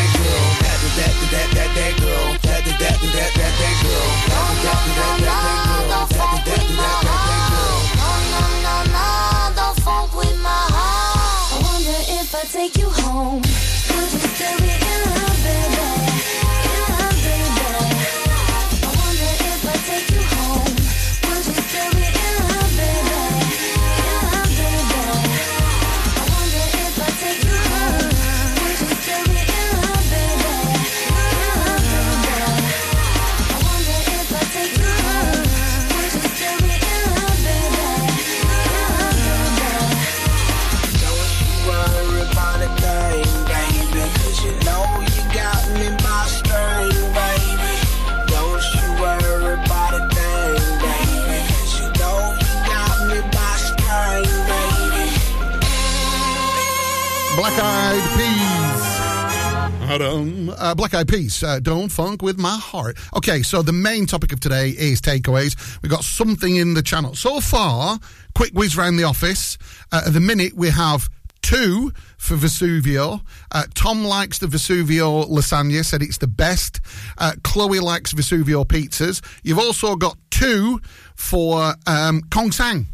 Uh, 60.66 60.74
Black 60.74 60.96
Eyed 60.96 61.08
Peas, 61.08 61.44
uh, 61.44 61.60
Don't 61.60 61.90
Phunk 61.90 62.24
With 62.24 62.40
My 62.40 62.58
Heart. 62.58 62.98
Okay, 63.16 63.44
so 63.44 63.62
the 63.62 63.72
main 63.72 64.08
topic 64.08 64.34
of 64.34 64.40
today 64.40 64.70
is 64.70 65.00
takeaways. 65.00 65.80
We've 65.84 65.92
got 65.92 66.04
something 66.04 66.56
in 66.56 66.74
the 66.74 66.82
channel. 66.82 67.14
So 67.14 67.40
far, 67.40 68.00
quick 68.34 68.52
whiz 68.52 68.76
round 68.76 68.98
the 68.98 69.04
office. 69.04 69.60
Uh, 69.92 70.02
at 70.08 70.14
the 70.14 70.20
minute, 70.20 70.54
we 70.56 70.72
have 70.72 71.08
two 71.44 71.92
for 72.18 72.34
Vesuvio. 72.34 73.22
Uh, 73.52 73.66
Tom 73.76 74.06
likes 74.06 74.40
the 74.40 74.48
Vesuvio 74.48 75.30
lasagna, 75.30 75.86
said 75.86 76.02
it's 76.02 76.18
the 76.18 76.26
best. 76.26 76.82
Uh, 77.20 77.34
Chloe 77.44 77.80
likes 77.80 78.14
Vesuvio 78.14 78.66
pizzas. 78.66 79.24
You've 79.44 79.60
also 79.60 79.96
got 79.96 80.18
two 80.32 80.82
for 81.16 81.76
um, 81.86 82.24
Kong 82.32 82.52
Sang. 82.52 82.88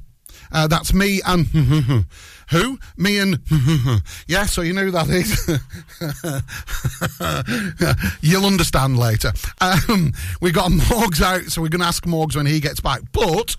Uh, 0.51 0.67
that's 0.67 0.93
me 0.93 1.21
and 1.25 1.47
who? 2.51 2.77
Me 2.97 3.19
and 3.19 3.39
yeah. 4.27 4.45
So 4.45 4.61
you 4.61 4.73
know 4.73 4.85
who 4.85 4.91
that 4.91 5.09
is. 5.09 5.31
You'll 8.21 8.45
understand 8.45 8.97
later. 8.99 9.31
Um, 9.59 10.13
we 10.41 10.51
got 10.51 10.71
Morgs 10.71 11.21
out, 11.21 11.43
so 11.43 11.61
we're 11.61 11.69
going 11.69 11.81
to 11.81 11.87
ask 11.87 12.03
Morgs 12.05 12.35
when 12.35 12.45
he 12.45 12.59
gets 12.59 12.79
back. 12.79 13.01
But 13.11 13.55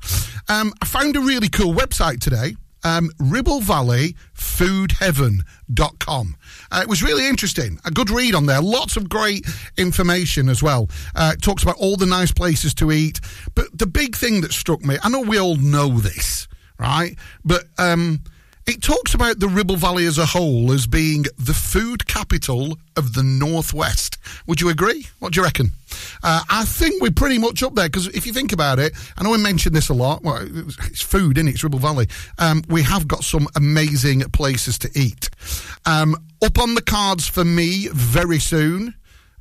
um, 0.48 0.72
I 0.80 0.86
found 0.86 1.16
a 1.16 1.20
really 1.20 1.48
cool 1.48 1.74
website 1.74 2.20
today. 2.20 2.54
Um, 2.84 3.10
Ribble 3.18 3.60
Valley 3.60 4.16
Food 4.34 4.90
foodheaven.com. 4.90 6.36
Uh, 6.70 6.80
it 6.82 6.88
was 6.88 7.02
really 7.02 7.26
interesting. 7.26 7.78
A 7.84 7.90
good 7.90 8.10
read 8.10 8.34
on 8.34 8.46
there. 8.46 8.60
Lots 8.60 8.96
of 8.96 9.08
great 9.08 9.46
information 9.78 10.48
as 10.48 10.62
well. 10.62 10.88
Uh, 11.14 11.32
it 11.34 11.42
talks 11.42 11.62
about 11.62 11.76
all 11.78 11.96
the 11.96 12.06
nice 12.06 12.32
places 12.32 12.74
to 12.74 12.92
eat. 12.92 13.20
But 13.54 13.66
the 13.76 13.86
big 13.86 14.16
thing 14.16 14.40
that 14.42 14.52
struck 14.52 14.82
me, 14.84 14.98
I 15.02 15.08
know 15.08 15.20
we 15.20 15.38
all 15.38 15.56
know 15.56 15.98
this, 15.98 16.48
right? 16.78 17.16
But 17.44 17.64
um, 17.78 18.20
it 18.66 18.82
talks 18.82 19.14
about 19.14 19.40
the 19.40 19.48
Ribble 19.48 19.76
Valley 19.76 20.06
as 20.06 20.18
a 20.18 20.26
whole 20.26 20.72
as 20.72 20.86
being 20.86 21.24
the 21.38 21.54
food 21.54 22.06
capital 22.06 22.78
of 22.96 23.14
the 23.14 23.22
Northwest. 23.22 24.18
Would 24.46 24.60
you 24.60 24.68
agree? 24.68 25.06
What 25.18 25.32
do 25.32 25.40
you 25.40 25.44
reckon? 25.44 25.72
Uh, 26.22 26.42
I 26.48 26.64
think 26.64 27.02
we're 27.02 27.10
pretty 27.10 27.38
much 27.38 27.62
up 27.62 27.74
there 27.74 27.88
because 27.88 28.06
if 28.08 28.26
you 28.26 28.32
think 28.32 28.52
about 28.52 28.78
it, 28.78 28.92
I 29.16 29.24
know 29.24 29.30
we 29.30 29.38
mentioned 29.38 29.74
this 29.74 29.88
a 29.88 29.94
lot. 29.94 30.22
Well, 30.22 30.38
it's 30.42 31.02
food, 31.02 31.38
in 31.38 31.48
it? 31.48 31.52
It's 31.52 31.64
Ribble 31.64 31.80
Valley. 31.80 32.06
Um, 32.38 32.62
we 32.68 32.82
have 32.82 33.08
got 33.08 33.24
some 33.24 33.48
amazing 33.56 34.20
places 34.30 34.78
to 34.78 34.90
eat. 34.94 35.28
Um, 35.84 36.16
up 36.42 36.58
on 36.58 36.74
the 36.74 36.82
cards 36.82 37.26
for 37.26 37.44
me 37.44 37.88
very 37.92 38.38
soon. 38.38 38.94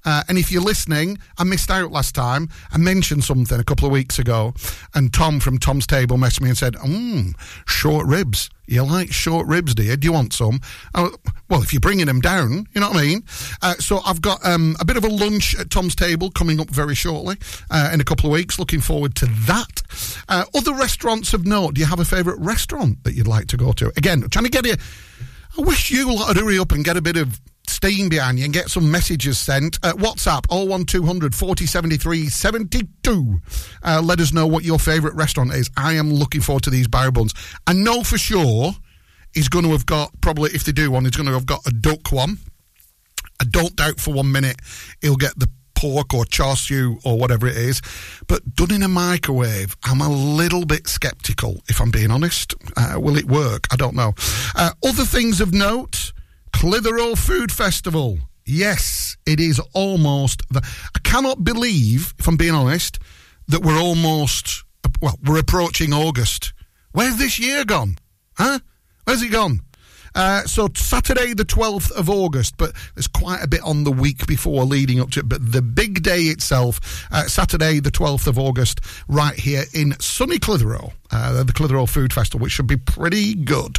Uh, 0.05 0.23
and 0.27 0.37
if 0.37 0.51
you're 0.51 0.61
listening, 0.61 1.17
I 1.37 1.43
missed 1.43 1.69
out 1.69 1.91
last 1.91 2.15
time. 2.15 2.49
I 2.71 2.77
mentioned 2.77 3.23
something 3.23 3.59
a 3.59 3.63
couple 3.63 3.85
of 3.85 3.91
weeks 3.91 4.19
ago, 4.19 4.53
and 4.93 5.13
Tom 5.13 5.39
from 5.39 5.57
Tom's 5.57 5.87
Table 5.87 6.17
messaged 6.17 6.41
me 6.41 6.49
and 6.49 6.57
said, 6.57 6.73
Mmm, 6.75 7.33
short 7.65 8.07
ribs. 8.07 8.49
You 8.67 8.83
like 8.83 9.11
short 9.11 9.47
ribs, 9.47 9.75
do 9.75 9.83
you? 9.83 9.97
Do 9.97 10.05
you 10.05 10.13
want 10.13 10.31
some? 10.31 10.61
Oh, 10.95 11.13
well, 11.49 11.61
if 11.61 11.73
you're 11.73 11.81
bringing 11.81 12.05
them 12.05 12.21
down, 12.21 12.67
you 12.73 12.79
know 12.79 12.87
what 12.89 12.97
I 12.97 13.01
mean? 13.01 13.23
Uh, 13.61 13.73
so 13.75 13.99
I've 14.05 14.21
got 14.21 14.45
um, 14.45 14.77
a 14.79 14.85
bit 14.85 14.95
of 14.95 15.03
a 15.03 15.09
lunch 15.09 15.59
at 15.59 15.69
Tom's 15.69 15.93
Table 15.93 16.31
coming 16.31 16.57
up 16.61 16.69
very 16.69 16.95
shortly 16.95 17.35
uh, 17.69 17.89
in 17.93 17.99
a 17.99 18.05
couple 18.05 18.27
of 18.27 18.31
weeks. 18.31 18.57
Looking 18.57 18.79
forward 18.79 19.13
to 19.15 19.25
that. 19.25 19.81
Uh, 20.29 20.45
other 20.55 20.73
restaurants 20.73 21.33
of 21.33 21.45
note. 21.45 21.73
Do 21.73 21.81
you 21.81 21.87
have 21.87 21.99
a 21.99 22.05
favourite 22.05 22.39
restaurant 22.39 23.03
that 23.03 23.13
you'd 23.13 23.27
like 23.27 23.47
to 23.47 23.57
go 23.57 23.73
to? 23.73 23.91
Again, 23.97 24.21
trying 24.29 24.45
to 24.45 24.51
get 24.51 24.65
you. 24.65 24.75
I 25.57 25.61
wish 25.63 25.91
you 25.91 26.09
lot 26.15 26.29
would 26.29 26.37
hurry 26.37 26.57
up 26.57 26.71
and 26.71 26.85
get 26.85 26.95
a 26.95 27.01
bit 27.01 27.17
of 27.17 27.41
steam 27.67 28.09
behind 28.09 28.37
you 28.39 28.45
and 28.45 28.53
get 28.53 28.69
some 28.69 28.91
messages 28.91 29.37
sent. 29.37 29.79
Uh, 29.83 29.93
WhatsApp 29.93 30.45
01200 30.49 31.33
40 31.33 31.65
73 31.65 32.29
72. 32.29 33.39
Uh, 33.83 34.01
let 34.03 34.19
us 34.19 34.33
know 34.33 34.47
what 34.47 34.63
your 34.63 34.79
favourite 34.79 35.15
restaurant 35.15 35.53
is. 35.53 35.69
I 35.77 35.93
am 35.93 36.13
looking 36.13 36.41
forward 36.41 36.63
to 36.63 36.69
these 36.69 36.87
bao 36.87 37.13
buns. 37.13 37.33
I 37.67 37.73
know 37.73 38.03
for 38.03 38.17
sure 38.17 38.73
he's 39.33 39.49
going 39.49 39.65
to 39.65 39.71
have 39.71 39.85
got, 39.85 40.11
probably 40.21 40.51
if 40.51 40.63
they 40.63 40.71
do 40.71 40.91
one, 40.91 41.05
he's 41.05 41.15
going 41.15 41.27
to 41.27 41.33
have 41.33 41.45
got 41.45 41.65
a 41.65 41.71
duck 41.71 42.11
one. 42.11 42.37
I 43.39 43.45
don't 43.45 43.75
doubt 43.75 43.99
for 43.99 44.13
one 44.13 44.31
minute 44.31 44.57
he'll 45.01 45.15
get 45.15 45.37
the 45.37 45.49
pork 45.81 46.13
or 46.13 46.25
char 46.25 46.55
siu 46.55 46.99
or 47.03 47.17
whatever 47.17 47.47
it 47.47 47.57
is. 47.57 47.81
But 48.27 48.55
done 48.55 48.71
in 48.71 48.83
a 48.83 48.87
microwave, 48.87 49.75
I'm 49.83 50.01
a 50.01 50.09
little 50.09 50.65
bit 50.65 50.87
sceptical, 50.87 51.61
if 51.67 51.81
I'm 51.81 51.89
being 51.89 52.11
honest. 52.11 52.53
Uh, 52.77 52.99
will 52.99 53.17
it 53.17 53.25
work? 53.25 53.65
I 53.71 53.77
don't 53.77 53.95
know. 53.95 54.13
Uh, 54.55 54.71
other 54.85 55.05
things 55.05 55.41
of 55.41 55.53
note 55.53 56.13
Clitheroe 56.53 57.15
Food 57.15 57.51
Festival. 57.51 58.19
Yes, 58.45 59.17
it 59.25 59.39
is 59.39 59.59
almost. 59.73 60.41
The, 60.49 60.61
I 60.95 60.99
cannot 60.99 61.43
believe, 61.43 62.13
if 62.19 62.27
I'm 62.27 62.37
being 62.37 62.53
honest, 62.53 62.99
that 63.47 63.61
we're 63.61 63.79
almost. 63.79 64.63
Well, 65.01 65.17
we're 65.25 65.39
approaching 65.39 65.93
August. 65.93 66.53
Where's 66.91 67.17
this 67.17 67.39
year 67.39 67.65
gone? 67.65 67.97
Huh? 68.33 68.59
Where's 69.05 69.21
it 69.21 69.31
gone? 69.31 69.61
Uh, 70.13 70.43
so 70.43 70.69
Saturday 70.75 71.33
the 71.33 71.45
12th 71.45 71.91
of 71.91 72.09
August, 72.09 72.57
but 72.57 72.73
there's 72.95 73.07
quite 73.07 73.43
a 73.43 73.47
bit 73.47 73.61
on 73.61 73.83
the 73.83 73.91
week 73.91 74.27
before 74.27 74.65
leading 74.65 74.99
up 74.99 75.11
to 75.11 75.19
it. 75.21 75.29
But 75.29 75.51
the 75.51 75.61
big 75.61 76.03
day 76.03 76.23
itself, 76.23 77.07
uh, 77.11 77.23
Saturday 77.23 77.79
the 77.79 77.91
12th 77.91 78.27
of 78.27 78.37
August, 78.37 78.81
right 79.07 79.35
here 79.35 79.63
in 79.73 79.97
sunny 79.99 80.39
Clitheroe, 80.39 80.91
uh, 81.11 81.43
the 81.43 81.53
Clitheroe 81.53 81.85
Food 81.85 82.13
Festival, 82.13 82.43
which 82.43 82.51
should 82.51 82.67
be 82.67 82.77
pretty 82.77 83.35
good. 83.35 83.77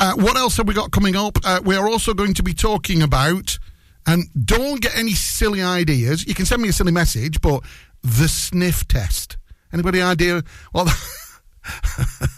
Uh, 0.00 0.14
what 0.14 0.36
else 0.36 0.56
have 0.56 0.66
we 0.66 0.74
got 0.74 0.90
coming 0.90 1.16
up? 1.16 1.38
Uh, 1.44 1.60
we 1.64 1.76
are 1.76 1.88
also 1.88 2.14
going 2.14 2.34
to 2.34 2.42
be 2.42 2.54
talking 2.54 3.02
about, 3.02 3.58
and 4.06 4.24
don't 4.44 4.80
get 4.80 4.96
any 4.96 5.12
silly 5.12 5.62
ideas. 5.62 6.26
You 6.26 6.34
can 6.34 6.46
send 6.46 6.62
me 6.62 6.68
a 6.68 6.72
silly 6.72 6.92
message, 6.92 7.40
but 7.40 7.62
the 8.02 8.28
sniff 8.28 8.86
test. 8.88 9.36
Anybody 9.72 10.02
idea? 10.02 10.42
Well. 10.72 10.88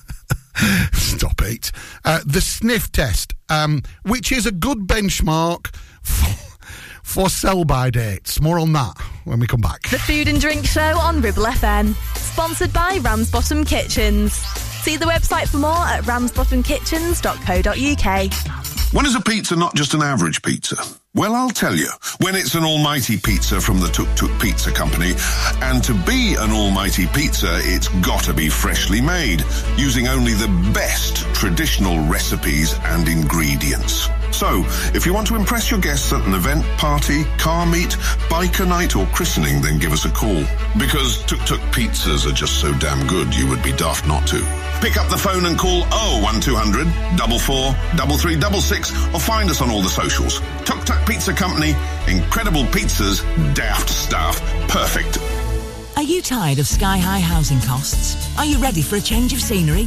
Stop 0.93 1.41
it. 1.43 1.73
Uh, 2.05 2.21
the 2.27 2.41
sniff 2.41 2.91
test, 2.93 3.35
um, 3.49 3.83
which 4.05 4.31
is 4.33 4.47
a 4.47 4.53
good 4.53 4.87
benchmark 4.87 5.75
for, 6.03 6.35
for 7.03 7.29
sell 7.29 7.65
by 7.65 7.91
dates. 7.91 8.41
More 8.41 8.59
on 8.59 8.73
that 8.73 8.95
when 9.25 9.39
we 9.41 9.47
come 9.47 9.61
back. 9.61 9.83
The 9.89 9.99
Food 9.99 10.29
and 10.29 10.41
Drink 10.41 10.65
Show 10.67 10.99
on 10.99 11.21
Ribble 11.21 11.45
FM. 11.45 11.95
Sponsored 12.17 12.73
by 12.73 12.99
Ramsbottom 13.03 13.65
Kitchens. 13.65 14.33
See 14.33 14.97
the 14.97 15.07
website 15.07 15.49
for 15.49 15.59
more 15.59 15.87
at 15.87 16.05
ramsbottomkitchens.co.uk. 16.05 18.33
When 18.93 19.07
is 19.07 19.15
a 19.15 19.21
pizza 19.21 19.55
not 19.57 19.75
just 19.75 19.95
an 19.95 20.03
average 20.03 20.43
pizza? 20.43 20.77
Well, 21.13 21.35
I'll 21.35 21.51
tell 21.51 21.75
you. 21.75 21.91
When 22.21 22.37
it's 22.37 22.55
an 22.55 22.63
almighty 22.63 23.17
pizza 23.17 23.61
from 23.61 23.81
the 23.81 23.89
Tuk 23.89 24.07
Tuk 24.15 24.31
Pizza 24.41 24.71
Company, 24.71 25.15
and 25.61 25.83
to 25.83 25.93
be 25.93 26.37
an 26.39 26.53
almighty 26.53 27.09
pizza, 27.09 27.59
it's 27.63 27.89
gotta 28.07 28.33
be 28.33 28.49
freshly 28.49 29.01
made, 29.01 29.45
using 29.77 30.07
only 30.07 30.35
the 30.35 30.47
best 30.73 31.17
traditional 31.35 31.99
recipes 32.07 32.75
and 32.85 33.09
ingredients. 33.09 34.09
So, 34.33 34.65
if 34.95 35.07
you 35.07 35.13
want 35.13 35.27
to 35.29 35.37
impress 35.37 35.71
your 35.71 35.81
guests 35.81 36.13
at 36.13 36.25
an 36.27 36.35
event, 36.35 36.65
party, 36.79 37.25
car 37.39 37.67
meet, 37.67 37.91
biker 38.29 38.67
night, 38.67 38.97
or 38.97 39.07
christening, 39.07 39.61
then 39.61 39.79
give 39.79 39.93
us 39.93 40.05
a 40.05 40.11
call. 40.11 40.45
Because 40.79 41.23
Tuk 41.25 41.41
Tuk 41.41 41.61
pizzas 41.73 42.27
are 42.27 42.35
just 42.35 42.61
so 42.61 42.73
damn 42.79 43.07
good, 43.07 43.35
you 43.35 43.49
would 43.49 43.63
be 43.63 43.73
daft 43.73 44.07
not 44.07 44.27
to. 44.29 44.41
Pick 44.81 44.97
up 44.97 45.11
the 45.11 45.19
phone 45.19 45.45
and 45.45 45.59
call 45.59 45.83
01200 46.23 46.87
44 47.19 49.15
or 49.15 49.21
find 49.21 49.51
us 49.51 49.61
on 49.61 49.71
all 49.71 49.83
the 49.83 49.89
socials. 49.89 50.41
Tuk 50.65 50.85
Tuk 50.85 51.07
Pizza 51.07 51.35
Company, 51.35 51.75
incredible 52.09 52.65
pizzas, 52.65 53.23
daft 53.55 53.91
staff, 53.91 54.41
perfect. 54.69 55.19
Are 55.97 56.03
you 56.03 56.23
tired 56.23 56.59
of 56.59 56.67
sky 56.67 56.97
high 56.97 57.21
housing 57.21 57.61
costs? 57.61 58.17
Are 58.39 58.47
you 58.47 58.57
ready 58.59 58.81
for 58.81 58.97
a 58.97 59.01
change 59.01 59.33
of 59.35 59.41
scenery? 59.41 59.87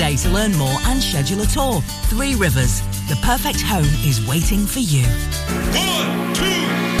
to 0.01 0.29
learn 0.31 0.51
more 0.57 0.79
and 0.85 0.99
schedule 0.99 1.41
a 1.41 1.45
tour. 1.45 1.79
Three 2.09 2.33
Rivers, 2.33 2.81
the 3.07 3.15
perfect 3.21 3.61
home 3.61 3.85
is 4.03 4.27
waiting 4.27 4.65
for 4.65 4.79
you. 4.79 5.05
One, 5.05 6.33
two, 6.33 7.00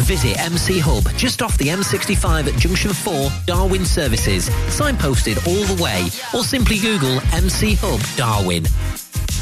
Visit 0.00 0.38
MC 0.40 0.78
Hub 0.78 1.04
just 1.16 1.42
off 1.42 1.56
the 1.58 1.68
M65 1.68 2.52
at 2.52 2.58
Junction 2.58 2.92
4, 2.92 3.14
Darwen 3.46 3.86
Services, 3.86 4.48
signposted 4.68 5.36
all 5.46 5.74
the 5.74 5.82
way, 5.82 6.08
or 6.34 6.44
simply 6.44 6.78
Google 6.78 7.20
MC 7.32 7.74
Hub 7.74 8.00
Darwen. 8.16 8.99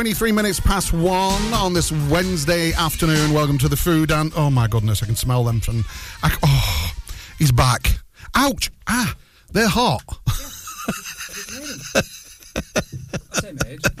23 0.00 0.32
minutes 0.32 0.58
past 0.58 0.94
one 0.94 1.52
on 1.52 1.74
this 1.74 1.92
Wednesday 1.92 2.72
afternoon. 2.72 3.34
Welcome 3.34 3.58
to 3.58 3.68
the 3.68 3.76
food 3.76 4.10
and 4.10 4.32
oh 4.34 4.48
my 4.48 4.66
goodness, 4.66 5.02
I 5.02 5.06
can 5.06 5.14
smell 5.14 5.44
them 5.44 5.60
from. 5.60 5.84
I, 6.22 6.34
oh, 6.42 6.92
he's 7.38 7.52
back. 7.52 8.00
Ouch! 8.34 8.70
Ah, 8.88 9.14
they're 9.52 9.68
hot. 9.68 10.00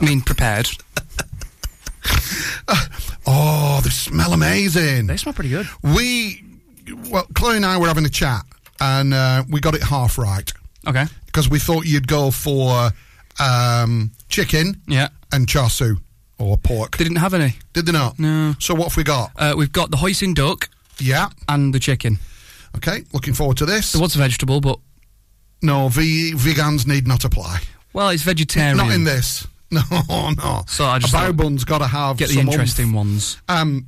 mean, 0.02 0.22
prepared. 0.22 0.70
Oh, 3.26 3.82
they 3.84 3.90
smell 3.90 4.32
amazing. 4.32 5.06
They 5.06 5.18
smell 5.18 5.34
pretty 5.34 5.50
good. 5.50 5.68
We, 5.82 6.42
well, 7.10 7.26
Chloe 7.34 7.56
and 7.56 7.66
I 7.66 7.76
were 7.76 7.88
having 7.88 8.06
a 8.06 8.10
chat 8.10 8.42
and 8.80 9.12
uh, 9.12 9.44
we 9.50 9.60
got 9.60 9.74
it 9.74 9.82
half 9.82 10.16
right. 10.16 10.50
Okay. 10.86 11.04
Because 11.26 11.50
we 11.50 11.58
thought 11.58 11.84
you'd 11.84 12.08
go 12.08 12.30
for 12.30 12.88
um, 13.38 14.12
chicken 14.30 14.80
Yeah. 14.88 15.08
And 15.32 15.48
char 15.48 15.70
siu 15.70 15.98
or 16.38 16.56
pork. 16.56 16.96
They 16.96 17.04
didn't 17.04 17.18
have 17.18 17.34
any. 17.34 17.54
Did 17.72 17.86
they 17.86 17.92
not? 17.92 18.18
No. 18.18 18.54
So 18.58 18.74
what 18.74 18.88
have 18.88 18.96
we 18.96 19.04
got? 19.04 19.32
Uh, 19.36 19.54
we've 19.56 19.72
got 19.72 19.90
the 19.90 19.96
hoisin 19.98 20.34
duck 20.34 20.68
Yeah. 20.98 21.28
and 21.48 21.74
the 21.74 21.78
chicken. 21.80 22.18
Okay. 22.76 23.04
Looking 23.12 23.34
forward 23.34 23.56
to 23.58 23.66
this. 23.66 23.92
There 23.92 24.00
was 24.00 24.14
a 24.14 24.18
vegetable, 24.18 24.60
but 24.60 24.78
No, 25.62 25.88
ve- 25.88 26.32
vegans 26.34 26.86
need 26.86 27.06
not 27.06 27.24
apply. 27.24 27.60
well, 27.92 28.08
it's 28.10 28.22
vegetarian. 28.22 28.76
Not 28.78 28.92
in 28.92 29.04
this. 29.04 29.46
No, 29.72 29.82
no. 30.30 30.64
So 30.66 30.84
I 30.84 30.98
just 30.98 31.14
a 31.14 31.18
thought- 31.18 31.36
bun's 31.36 31.62
got 31.64 31.78
to 31.78 31.86
have 31.86 32.16
Get 32.16 32.26
the 32.28 32.34
some 32.34 32.48
interesting 32.48 32.86
oomph. 32.86 32.94
ones. 32.96 33.36
Um, 33.48 33.86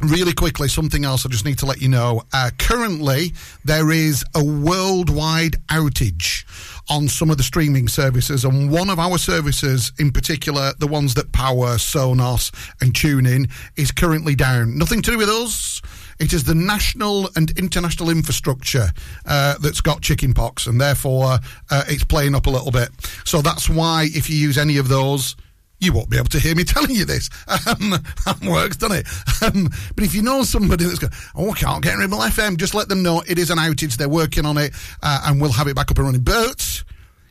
really 0.00 0.32
quickly, 0.32 0.66
something 0.66 1.04
else 1.04 1.26
I 1.26 1.28
just 1.28 1.44
need 1.44 1.58
to 1.58 1.66
let 1.66 1.82
you 1.82 1.88
know. 1.90 2.22
Uh, 2.32 2.50
currently, 2.58 3.34
there 3.62 3.90
is 3.92 4.24
a 4.34 4.42
worldwide 4.42 5.56
outage 5.68 6.44
on 6.88 7.08
some 7.08 7.30
of 7.30 7.36
the 7.36 7.42
streaming 7.42 7.88
services, 7.88 8.44
and 8.44 8.70
one 8.70 8.90
of 8.90 8.98
our 8.98 9.18
services, 9.18 9.92
in 9.98 10.10
particular, 10.10 10.72
the 10.78 10.86
ones 10.86 11.14
that 11.14 11.32
power 11.32 11.76
Sonos 11.76 12.52
and 12.80 12.92
TuneIn, 12.92 13.50
is 13.76 13.90
currently 13.90 14.34
down. 14.34 14.78
Nothing 14.78 15.02
to 15.02 15.10
do 15.12 15.18
with 15.18 15.28
us. 15.28 15.82
It 16.18 16.32
is 16.32 16.44
the 16.44 16.54
national 16.54 17.30
and 17.36 17.50
international 17.58 18.10
infrastructure 18.10 18.90
uh, 19.26 19.56
that's 19.58 19.80
got 19.80 20.02
chickenpox, 20.02 20.66
and 20.66 20.80
therefore 20.80 21.38
uh, 21.70 21.84
it's 21.88 22.04
playing 22.04 22.34
up 22.34 22.46
a 22.46 22.50
little 22.50 22.70
bit. 22.70 22.90
So 23.24 23.40
that's 23.40 23.68
why, 23.68 24.08
if 24.12 24.28
you 24.28 24.36
use 24.36 24.58
any 24.58 24.76
of 24.76 24.88
those, 24.88 25.36
you 25.80 25.92
won't 25.92 26.10
be 26.10 26.16
able 26.16 26.28
to 26.28 26.38
hear 26.38 26.54
me 26.54 26.64
telling 26.64 26.94
you 26.94 27.04
this. 27.04 27.30
Um, 27.48 27.90
that 28.24 28.38
works, 28.42 28.76
doesn't 28.76 28.98
it? 28.98 29.06
Um, 29.42 29.70
but 29.94 30.04
if 30.04 30.14
you 30.14 30.22
know 30.22 30.42
somebody 30.42 30.84
that's 30.84 30.98
going, 30.98 31.12
oh, 31.34 31.50
I 31.50 31.54
can't 31.54 31.82
get 31.82 31.96
Ribble 31.96 32.18
FM, 32.18 32.56
just 32.58 32.74
let 32.74 32.88
them 32.88 33.02
know 33.02 33.22
it 33.26 33.38
is 33.38 33.50
an 33.50 33.58
outage. 33.58 33.96
They're 33.96 34.08
working 34.08 34.44
on 34.44 34.58
it, 34.58 34.72
uh, 35.02 35.22
and 35.26 35.40
we'll 35.40 35.52
have 35.52 35.66
it 35.66 35.74
back 35.74 35.90
up 35.90 35.96
and 35.98 36.06
running. 36.06 36.22
But 36.22 36.84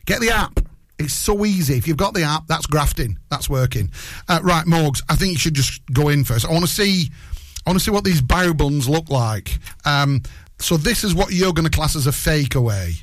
get 0.06 0.20
the 0.20 0.30
app. 0.30 0.60
It's 0.98 1.14
so 1.14 1.46
easy. 1.46 1.78
If 1.78 1.88
you've 1.88 1.96
got 1.96 2.12
the 2.12 2.24
app, 2.24 2.46
that's 2.46 2.66
grafting. 2.66 3.18
That's 3.30 3.48
working. 3.48 3.90
Uh, 4.28 4.40
right, 4.42 4.66
Morgs, 4.66 5.02
I 5.08 5.16
think 5.16 5.32
you 5.32 5.38
should 5.38 5.54
just 5.54 5.80
go 5.92 6.08
in 6.08 6.24
first. 6.24 6.44
I 6.44 6.52
want 6.52 6.64
to 6.66 6.70
see. 6.70 7.08
I 7.66 7.70
want 7.70 7.78
to 7.78 7.84
see 7.84 7.90
what 7.90 8.04
these 8.04 8.20
bao 8.20 8.56
buns 8.56 8.88
look 8.88 9.08
like. 9.08 9.58
Um, 9.84 10.22
so 10.58 10.76
this 10.76 11.04
is 11.04 11.14
what 11.14 11.32
you're 11.32 11.52
going 11.52 11.68
to 11.68 11.70
class 11.70 11.96
as 11.96 12.06
a 12.06 12.12
fake 12.12 12.54
away. 12.54 12.94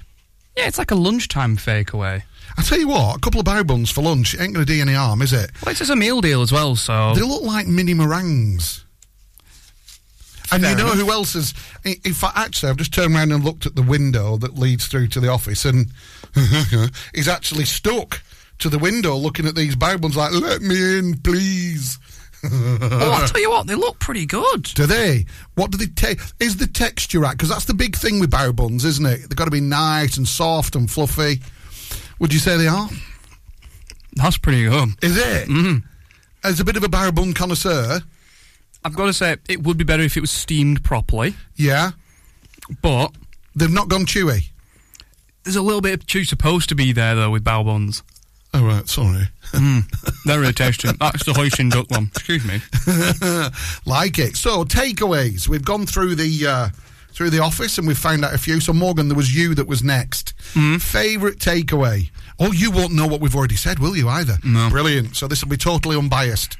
Yeah, 0.55 0.67
it's 0.67 0.77
like 0.77 0.91
a 0.91 0.95
lunchtime 0.95 1.55
fake 1.55 1.93
away. 1.93 2.23
I 2.57 2.63
tell 2.63 2.79
you 2.79 2.87
what, 2.87 3.17
a 3.17 3.19
couple 3.19 3.39
of 3.39 3.45
bao 3.45 3.65
buns 3.65 3.91
for 3.91 4.01
lunch 4.01 4.33
ain't 4.39 4.53
going 4.53 4.65
to 4.65 4.73
do 4.73 4.81
any 4.81 4.93
harm, 4.93 5.21
is 5.21 5.31
it? 5.31 5.51
Well, 5.63 5.69
it's 5.71 5.79
just 5.79 5.91
a 5.91 5.95
meal 5.95 6.21
deal 6.21 6.41
as 6.41 6.51
well, 6.51 6.75
so. 6.75 7.13
They 7.13 7.21
look 7.21 7.43
like 7.43 7.67
mini 7.67 7.93
meringues. 7.93 8.83
And 10.51 10.63
Fair 10.63 10.71
you 10.71 10.77
know 10.77 10.85
enough. 10.85 10.97
who 10.97 11.11
else 11.11 11.35
is? 11.35 11.53
In 11.83 12.13
fact, 12.13 12.37
actually, 12.37 12.69
I've 12.69 12.77
just 12.77 12.93
turned 12.93 13.13
around 13.13 13.31
and 13.33 13.43
looked 13.43 13.65
at 13.65 13.75
the 13.75 13.81
window 13.81 14.37
that 14.37 14.57
leads 14.57 14.87
through 14.87 15.07
to 15.09 15.19
the 15.19 15.27
office, 15.27 15.65
and 15.65 15.87
he's 17.13 17.27
actually 17.27 17.65
stuck 17.65 18.21
to 18.59 18.69
the 18.69 18.79
window 18.79 19.15
looking 19.15 19.45
at 19.45 19.55
these 19.55 19.75
bao 19.75 19.99
buns 19.99 20.15
like, 20.15 20.31
let 20.31 20.61
me 20.61 20.97
in, 20.99 21.17
please. 21.19 21.97
Oh, 22.49 23.11
I'll 23.19 23.27
tell 23.27 23.41
you 23.41 23.49
what, 23.49 23.65
they 23.65 23.73
look 23.73 23.97
pretty 23.99 24.27
good. 24.27 24.61
Do 24.75 24.85
they? 24.85 25.25
What 25.55 25.71
do 25.71 25.77
they 25.77 25.87
take? 25.87 26.19
Is 26.39 26.55
the 26.57 26.67
texture 26.67 27.19
right? 27.19 27.31
Because 27.31 27.49
that's 27.49 27.65
the 27.65 27.73
big 27.73 27.95
thing 27.95 28.19
with 28.19 28.29
bao 28.29 28.55
buns, 28.55 28.85
isn't 28.85 29.05
it? 29.05 29.21
They've 29.21 29.35
got 29.35 29.45
to 29.45 29.51
be 29.51 29.59
nice 29.59 30.17
and 30.17 30.27
soft 30.27 30.75
and 30.75 30.89
fluffy. 30.89 31.41
Would 32.19 32.34
you 32.34 32.39
say 32.39 32.58
they 32.58 32.67
are? 32.67 32.89
That's 34.13 34.38
pretty 34.38 34.63
good. 34.67 34.89
Is 35.03 35.17
it? 35.17 35.47
Mm. 35.47 35.84
As 36.43 36.60
a 36.60 36.65
bit 36.65 36.75
of 36.77 36.84
a 36.84 36.88
bao 36.88 37.13
bun 37.13 37.34
connoisseur, 37.34 37.99
I've 38.84 38.95
got 38.95 39.06
to 39.06 39.13
say, 39.13 39.38
it 39.47 39.63
would 39.63 39.77
be 39.77 39.84
better 39.84 40.03
if 40.03 40.17
it 40.17 40.21
was 40.21 40.32
steamed 40.32 40.84
properly, 40.84 41.36
yeah, 41.56 41.91
but 42.82 43.12
they've 43.56 43.71
not 43.71 43.89
gone 43.89 44.06
chewy. 44.06 44.49
there's 45.43 45.56
a 45.56 45.62
little 45.62 45.82
bit 45.82 45.93
of 45.93 46.08
chew 46.08 46.23
supposed 46.23 46.69
to 46.69 46.75
be 46.75 46.91
there, 46.93 47.15
though, 47.15 47.30
with 47.30 47.43
bao 47.43 47.65
buns. 47.65 48.03
Oh 48.53 48.65
right, 48.65 48.88
sorry. 48.88 49.27
Mm, 49.51 49.84
they're 50.25 50.39
really 50.39 50.53
tasty. 50.53 50.89
That's 50.99 51.25
the 51.25 51.34
hoisin 51.34 51.69
duck 51.69 51.91
one. 51.91 52.10
Excuse 52.15 52.45
me. 52.45 52.62
like 53.86 54.17
it. 54.19 54.36
So 54.38 54.63
takeaways. 54.63 55.47
We've 55.47 55.65
gone 55.65 55.86
through 55.86 56.15
the 56.15 56.47
uh, 56.47 56.69
through 57.17 57.32
the 57.32 57.39
office 57.39 57.80
and 57.80 57.88
we've 57.88 57.97
found 57.97 58.23
out 58.23 58.36
a 58.36 58.38
few. 58.38 58.60
So 58.60 58.73
Morgan, 58.73 59.08
there 59.08 59.17
was 59.17 59.36
you 59.36 59.56
that 59.56 59.67
was 59.67 59.84
next. 59.84 60.36
Hmm. 60.53 60.77
Favorite 60.77 61.39
takeaway. 61.39 62.12
Oh, 62.39 62.51
you 62.51 62.69
won't 62.69 62.93
know 62.93 63.08
what 63.08 63.21
we've 63.21 63.36
already 63.36 63.56
said, 63.56 63.80
will 63.80 63.97
you? 63.97 64.08
Either. 64.08 64.38
No. 64.43 64.69
Brilliant. 64.69 65.15
So 65.15 65.27
this 65.27 65.43
will 65.43 65.49
be 65.49 65.58
totally 65.58 65.97
unbiased. 65.97 66.58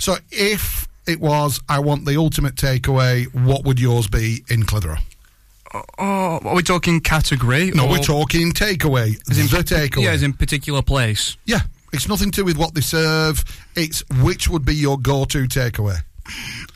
So 0.00 0.16
if 0.32 0.88
it 1.06 1.20
was, 1.20 1.60
I 1.68 1.78
want 1.78 2.06
the 2.06 2.16
ultimate 2.16 2.56
takeaway. 2.56 3.32
What 3.32 3.64
would 3.64 3.78
yours 3.78 4.08
be 4.08 4.42
in 4.50 4.64
Clitheroe? 4.64 4.98
Oh, 5.72 6.40
are 6.44 6.56
we 6.56 6.64
talking 6.64 7.00
category? 7.00 7.70
No, 7.70 7.86
we're 7.86 7.98
talking 7.98 8.50
takeaway. 8.50 9.16
As 9.30 9.38
in, 9.38 9.46
the 9.46 9.62
takeaway. 9.62 10.02
Yeah, 10.02 10.10
as 10.10 10.24
in 10.24 10.32
particular 10.32 10.82
place. 10.82 11.36
Yeah, 11.44 11.60
it's 11.92 12.08
nothing 12.08 12.32
to 12.32 12.40
do 12.40 12.44
with 12.44 12.58
what 12.58 12.74
they 12.74 12.80
serve. 12.80 13.44
It's 13.76 14.02
which 14.20 14.48
would 14.48 14.64
be 14.64 14.74
your 14.74 14.98
go-to 14.98 15.46
takeaway. 15.46 16.02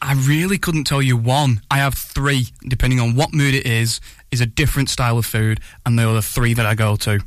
I 0.02 0.14
really 0.14 0.58
couldn't 0.58 0.84
tell 0.84 1.02
you 1.02 1.16
one. 1.16 1.62
I 1.70 1.78
have 1.78 1.94
three, 1.94 2.48
depending 2.66 3.00
on 3.00 3.14
what 3.14 3.32
mood 3.32 3.54
it 3.54 3.66
is, 3.66 4.00
is 4.30 4.40
a 4.40 4.46
different 4.46 4.90
style 4.90 5.18
of 5.18 5.26
food, 5.26 5.60
and 5.86 5.98
they 5.98 6.02
are 6.04 6.14
the 6.14 6.22
three 6.22 6.54
that 6.54 6.66
I 6.66 6.74
go 6.74 6.96
to. 6.96 7.20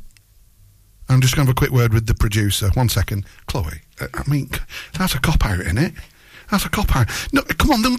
I'm 1.08 1.20
just 1.20 1.34
going 1.34 1.46
to 1.46 1.50
have 1.50 1.56
a 1.56 1.58
quick 1.58 1.70
word 1.70 1.94
with 1.94 2.06
the 2.06 2.14
producer. 2.14 2.68
One 2.74 2.88
second, 2.88 3.24
Chloe. 3.46 3.80
uh, 4.00 4.08
I 4.14 4.28
mean, 4.28 4.50
that's 4.98 5.14
a 5.14 5.20
cop 5.20 5.44
out, 5.44 5.60
isn't 5.60 5.78
it? 5.78 5.94
That's 6.50 6.64
a 6.64 6.68
cop 6.68 6.94
out. 6.96 7.08
No, 7.32 7.42
come 7.42 7.70
on. 7.72 7.96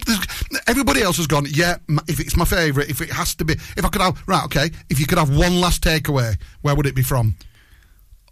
Everybody 0.66 1.02
else 1.02 1.16
has 1.18 1.26
gone. 1.26 1.46
Yeah, 1.48 1.76
if 2.08 2.18
it's 2.20 2.36
my 2.36 2.44
favourite, 2.44 2.88
if 2.90 3.00
it 3.00 3.10
has 3.10 3.34
to 3.36 3.44
be, 3.44 3.54
if 3.54 3.84
I 3.84 3.88
could 3.88 4.02
have 4.02 4.22
right, 4.26 4.44
okay. 4.44 4.70
If 4.88 4.98
you 4.98 5.06
could 5.06 5.18
have 5.18 5.30
one 5.36 5.60
last 5.60 5.82
takeaway, 5.82 6.36
where 6.62 6.74
would 6.74 6.86
it 6.86 6.94
be 6.94 7.02
from? 7.02 7.36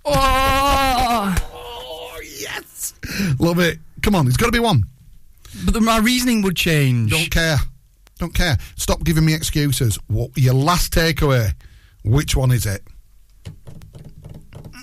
Oh, 0.05 1.37
yes, 2.41 2.95
love 3.39 3.59
it. 3.61 3.79
Come 4.03 4.15
on, 4.15 4.27
it's 4.27 4.37
got 4.37 4.47
to 4.47 4.53
be 4.53 4.59
one. 4.59 4.85
But 5.65 5.75
the, 5.75 5.81
my 5.81 5.99
reasoning 5.99 6.43
would 6.43 6.57
change. 6.57 7.11
Don't 7.11 7.31
care. 7.31 7.59
Don't 8.19 8.35
care. 8.35 8.59
Stop 8.77 9.05
giving 9.05 9.25
me 9.25 9.35
excuses. 9.35 9.97
What 10.09 10.31
your 10.37 10.55
last 10.55 10.93
takeaway? 10.93 11.55
Which 12.05 12.35
one 12.35 12.51
is 12.51 12.67
it? 12.67 12.83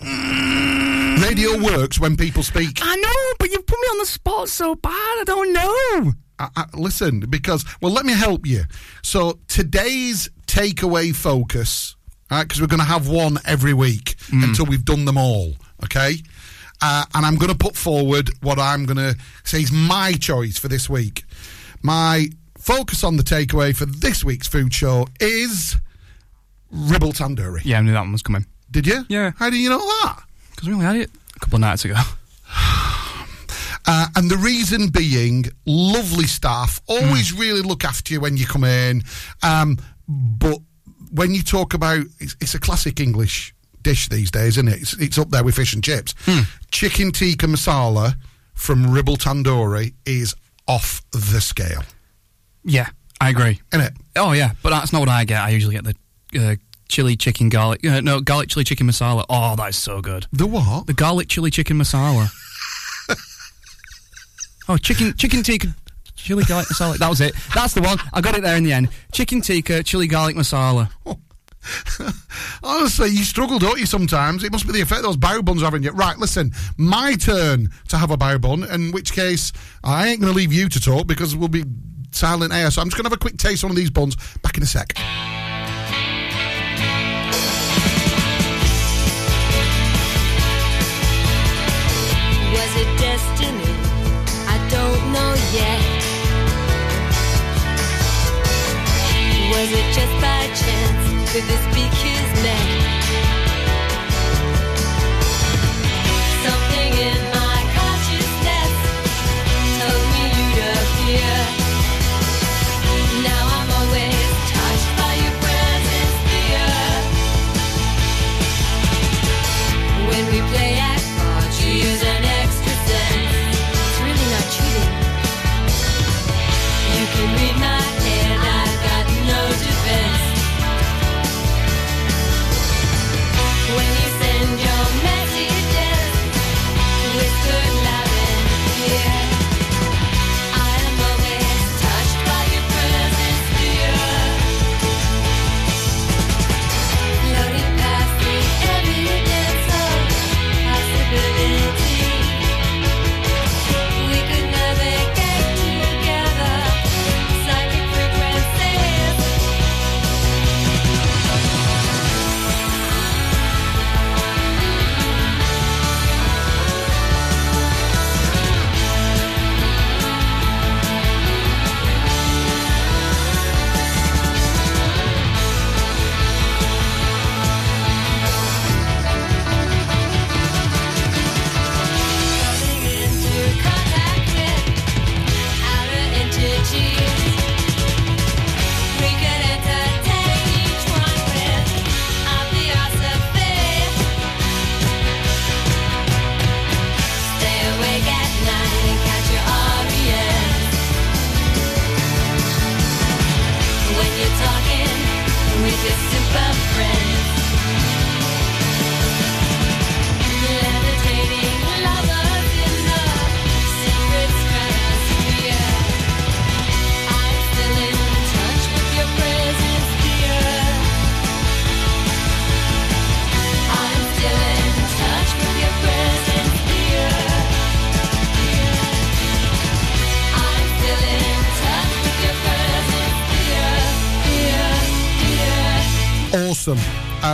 Mm. 0.01 1.21
Radio 1.23 1.57
works 1.61 1.99
when 1.99 2.15
people 2.17 2.43
speak. 2.43 2.79
I 2.81 2.95
know, 2.95 3.35
but 3.39 3.49
you've 3.51 3.65
put 3.65 3.79
me 3.79 3.87
on 3.87 3.97
the 3.99 4.05
spot 4.05 4.49
so 4.49 4.75
bad. 4.75 4.91
I 4.91 5.23
don't 5.25 5.53
know. 5.53 6.13
I, 6.37 6.49
I, 6.55 6.65
listen, 6.75 7.21
because 7.21 7.65
well, 7.81 7.91
let 7.91 8.05
me 8.05 8.13
help 8.13 8.45
you. 8.45 8.63
So 9.01 9.39
today's 9.47 10.29
takeaway 10.47 11.15
focus, 11.15 11.95
because 12.29 12.59
we're 12.61 12.67
going 12.67 12.81
to 12.81 12.85
have 12.85 13.07
one 13.07 13.37
every 13.45 13.73
week 13.73 14.15
mm. 14.27 14.43
until 14.43 14.65
we've 14.65 14.85
done 14.85 15.05
them 15.05 15.17
all. 15.17 15.53
Okay, 15.83 16.17
uh, 16.81 17.05
and 17.13 17.25
I'm 17.25 17.35
going 17.35 17.51
to 17.51 17.57
put 17.57 17.75
forward 17.75 18.29
what 18.41 18.59
I'm 18.59 18.85
going 18.85 18.97
to 18.97 19.15
say 19.43 19.61
is 19.61 19.71
my 19.71 20.13
choice 20.13 20.57
for 20.57 20.67
this 20.67 20.89
week. 20.89 21.23
My 21.81 22.27
focus 22.57 23.03
on 23.03 23.17
the 23.17 23.23
takeaway 23.23 23.75
for 23.75 23.85
this 23.85 24.23
week's 24.23 24.47
food 24.47 24.73
show 24.73 25.07
is 25.19 25.77
ribble 26.71 27.13
tandoori. 27.13 27.61
Yeah, 27.63 27.79
I 27.79 27.81
knew 27.81 27.91
that 27.91 28.01
one 28.01 28.11
was 28.11 28.21
coming. 28.21 28.45
Did 28.71 28.87
you? 28.87 29.05
Yeah. 29.07 29.31
How 29.37 29.49
do 29.49 29.57
you 29.57 29.69
know 29.69 29.79
that? 29.79 30.23
Because 30.51 30.67
we 30.67 30.73
only 30.73 30.85
had 30.85 30.95
it 30.95 31.09
a 31.35 31.39
couple 31.39 31.55
of 31.55 31.61
nights 31.61 31.85
ago. 31.85 31.95
Uh, 33.87 34.07
and 34.15 34.31
the 34.31 34.37
reason 34.37 34.87
being, 34.87 35.45
lovely 35.67 36.25
staff 36.25 36.81
always 36.87 37.31
really 37.33 37.61
look 37.61 37.83
after 37.83 38.13
you 38.13 38.19
when 38.19 38.35
you 38.35 38.43
come 38.43 38.63
in. 38.63 39.03
Um, 39.43 39.77
but 40.07 40.57
when 41.11 41.35
you 41.35 41.43
talk 41.43 41.75
about, 41.75 42.03
it's, 42.19 42.35
it's 42.41 42.55
a 42.55 42.59
classic 42.59 42.99
English 42.99 43.53
dish 43.85 44.09
these 44.09 44.31
days, 44.31 44.57
isn't 44.57 44.67
it? 44.67 44.81
It's, 44.81 44.93
it's 44.93 45.17
up 45.19 45.29
there 45.29 45.43
with 45.43 45.55
fish 45.55 45.73
and 45.75 45.83
chips. 45.83 46.13
Chicken 46.71 47.11
tikka 47.11 47.45
masala 47.45 48.15
from 48.55 48.89
Ribble 48.91 49.15
Tandoori 49.17 49.93
is 50.05 50.33
off 50.67 51.03
the 51.11 51.39
scale, 51.39 51.83
Yeah, 52.63 52.89
I 53.21 53.29
agree. 53.29 53.61
isn't 53.71 53.85
it? 53.85 53.93
Oh 54.15 54.31
yeah, 54.33 54.51
but 54.63 54.71
that's 54.71 54.91
not 54.91 54.99
what 54.99 55.09
I 55.09 55.23
get. 55.23 55.39
I 55.41 55.49
usually 55.49 55.75
get 55.79 55.83
the 55.83 55.95
uh, 56.39 56.55
chili 56.89 57.15
chicken 57.15 57.49
garlic. 57.49 57.85
Uh, 57.85 58.01
no, 58.01 58.19
garlic 58.21 58.49
chili 58.49 58.63
chicken 58.65 58.87
masala. 58.87 59.23
Oh, 59.29 59.55
that 59.55 59.69
is 59.69 59.77
so 59.77 60.01
good. 60.01 60.25
The 60.33 60.47
what? 60.47 60.87
The 60.87 60.93
garlic 60.93 61.27
chili 61.27 61.51
chicken 61.51 61.77
masala. 61.77 62.29
oh, 64.67 64.77
chicken 64.77 65.13
chicken 65.15 65.43
tikka 65.43 65.67
chili 66.15 66.43
garlic 66.45 66.67
masala. 66.67 66.97
That 66.97 67.09
was 67.09 67.21
it. 67.21 67.35
That's 67.53 67.73
the 67.75 67.81
one. 67.81 67.99
I 68.13 68.21
got 68.21 68.35
it 68.35 68.41
there 68.41 68.57
in 68.57 68.63
the 68.63 68.73
end. 68.73 68.89
Chicken 69.11 69.41
tikka 69.41 69.83
chili 69.83 70.07
garlic 70.07 70.35
masala. 70.35 70.89
Honestly, 72.63 73.09
you 73.09 73.23
struggle, 73.23 73.59
don't 73.59 73.79
you, 73.79 73.85
sometimes? 73.85 74.43
It 74.43 74.51
must 74.51 74.65
be 74.65 74.73
the 74.73 74.81
effect 74.81 75.03
those 75.03 75.17
bao 75.17 75.43
buns 75.43 75.61
are 75.61 75.65
having 75.65 75.83
you. 75.83 75.91
Right, 75.91 76.17
listen, 76.17 76.51
my 76.77 77.15
turn 77.15 77.69
to 77.89 77.97
have 77.97 78.11
a 78.11 78.17
bao 78.17 78.39
bun, 78.39 78.63
in 78.69 78.91
which 78.91 79.13
case 79.13 79.51
I 79.83 80.07
ain't 80.07 80.21
going 80.21 80.31
to 80.31 80.37
leave 80.37 80.53
you 80.53 80.69
to 80.69 80.79
talk 80.79 81.07
because 81.07 81.35
we'll 81.35 81.47
be 81.47 81.63
silent 82.11 82.53
air. 82.53 82.71
So 82.71 82.81
I'm 82.81 82.87
just 82.87 82.97
going 82.97 83.05
to 83.05 83.09
have 83.09 83.17
a 83.17 83.19
quick 83.19 83.37
taste 83.37 83.63
of 83.63 83.69
one 83.69 83.71
of 83.71 83.77
these 83.77 83.91
buns. 83.91 84.15
Back 84.41 84.57
in 84.57 84.63
a 84.63 84.65
sec. 84.65 84.93
Was 92.53 92.71
it 92.81 92.99
destiny? 92.99 93.75
I 94.47 94.57
don't 94.69 95.11
know 95.11 95.35
yet. 95.53 95.81
Was 99.51 99.71
it 99.71 99.93
just 99.93 100.21
by 100.21 100.47
chance? 100.53 101.04
Could 101.35 101.43
this 101.43 101.65
be 101.75 101.83
kismet? 101.89 102.45
Something 102.65 102.84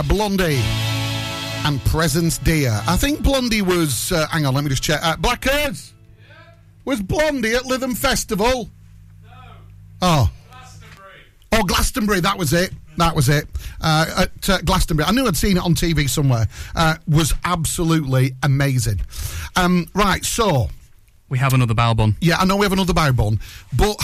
Uh, 0.02 0.08
Blondie 0.08 0.60
and 1.64 1.80
Presence 1.84 2.38
Dear. 2.38 2.80
I 2.88 2.96
think 2.96 3.22
Blondie 3.22 3.62
was. 3.62 4.10
Uh, 4.10 4.26
hang 4.28 4.46
on, 4.46 4.54
let 4.54 4.64
me 4.64 4.70
just 4.70 4.82
check. 4.82 4.98
Uh, 5.02 5.16
Blackers! 5.16 5.94
Was 6.84 7.00
Blondie 7.00 7.54
at 7.54 7.62
Lytham 7.62 7.96
Festival? 7.96 8.68
No. 9.22 9.30
Oh. 10.02 10.30
Oh, 11.52 11.62
Glastonbury, 11.62 12.20
that 12.20 12.36
was 12.36 12.52
it. 12.52 12.72
That 12.96 13.14
was 13.14 13.28
it. 13.28 13.46
Uh, 13.80 14.26
at 14.26 14.50
uh, 14.50 14.58
Glastonbury. 14.62 15.06
I 15.06 15.12
knew 15.12 15.26
I'd 15.26 15.36
seen 15.36 15.56
it 15.56 15.62
on 15.62 15.74
TV 15.74 16.08
somewhere. 16.08 16.48
Uh, 16.74 16.96
was 17.06 17.32
absolutely 17.44 18.32
amazing. 18.42 19.00
Um, 19.54 19.86
right, 19.94 20.24
so. 20.24 20.68
We 21.28 21.38
have 21.38 21.54
another 21.54 21.74
bao 21.74 21.96
bun. 21.96 22.16
Yeah, 22.20 22.38
I 22.38 22.44
know 22.44 22.56
we 22.56 22.64
have 22.64 22.72
another 22.72 22.92
bao 22.92 23.14
bun, 23.14 23.38
but 23.76 23.96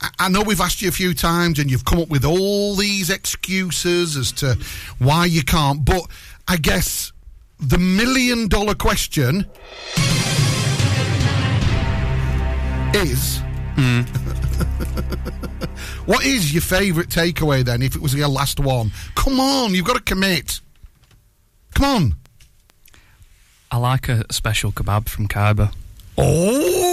I- 0.00 0.28
know 0.28 0.42
we've 0.42 0.60
asked 0.60 0.82
you 0.82 0.88
a 0.88 0.92
few 0.92 1.14
times 1.14 1.58
and 1.58 1.70
you've 1.70 1.84
come 1.84 2.00
up 2.00 2.08
with 2.08 2.24
all 2.24 2.76
these 2.76 3.10
excuses 3.10 4.16
as 4.16 4.32
to 4.32 4.56
why 4.98 5.26
you 5.26 5.42
can't. 5.42 5.84
But 5.84 6.02
I 6.48 6.56
guess 6.56 7.12
the 7.58 7.78
million 7.78 8.48
dollar 8.48 8.74
question 8.74 9.46
is 12.94 13.40
what 16.06 16.24
is 16.24 16.52
your 16.52 16.62
favourite 16.62 17.08
takeaway 17.08 17.64
then 17.64 17.82
if 17.82 17.94
it 17.96 18.02
was 18.02 18.14
your 18.14 18.28
last 18.28 18.60
one? 18.60 18.92
Come 19.14 19.40
on, 19.40 19.74
you've 19.74 19.86
got 19.86 19.96
to 19.96 20.02
commit. 20.02 20.60
Come 21.74 21.84
on. 21.84 22.14
I 23.70 23.76
like 23.76 24.08
a 24.08 24.24
special 24.32 24.72
kebab 24.72 25.08
from 25.08 25.28
Khyber. 25.28 25.70
Oh, 26.18 26.89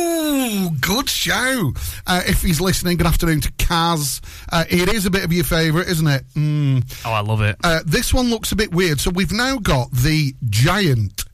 good 0.82 1.10
show. 1.10 1.73
Uh, 2.06 2.21
if 2.25 2.41
he's 2.41 2.60
listening, 2.62 2.97
good 2.97 3.08
afternoon 3.08 3.41
to 3.41 3.51
Kaz. 3.53 4.21
Uh, 4.51 4.65
it 4.69 4.89
is 4.93 5.06
a 5.06 5.10
bit 5.12 5.23
of 5.23 5.32
your 5.34 5.43
favourite, 5.43 5.88
isn't 5.88 6.08
it? 6.08 6.23
Mm. 6.36 7.01
Oh, 7.06 7.12
I 7.13 7.21
love 7.21 7.41
it. 7.41 7.56
Uh, 7.63 7.80
this 7.86 8.13
one 8.13 8.30
looks 8.30 8.51
a 8.51 8.56
bit 8.56 8.71
weird. 8.71 8.99
So 8.99 9.10
we've 9.12 9.32
now 9.32 9.58
got 9.58 9.91
the 9.91 10.34
giant 10.49 11.25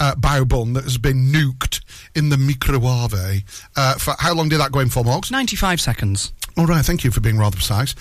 uh, 0.00 0.14
bun 0.16 0.72
that 0.72 0.84
has 0.84 0.98
been 0.98 1.30
nuked 1.32 1.80
in 2.14 2.28
the 2.28 2.36
microwave. 2.38 3.44
Uh, 3.76 3.94
for 3.94 4.14
how 4.18 4.34
long 4.34 4.48
did 4.48 4.58
that 4.60 4.72
go 4.72 4.80
in 4.80 4.88
for, 4.88 5.02
Morgs? 5.04 5.30
95 5.30 5.80
seconds. 5.80 6.32
All 6.56 6.66
right, 6.66 6.84
thank 6.84 7.04
you 7.04 7.10
for 7.10 7.20
being 7.20 7.38
rather 7.38 7.56
precise. 7.56 7.94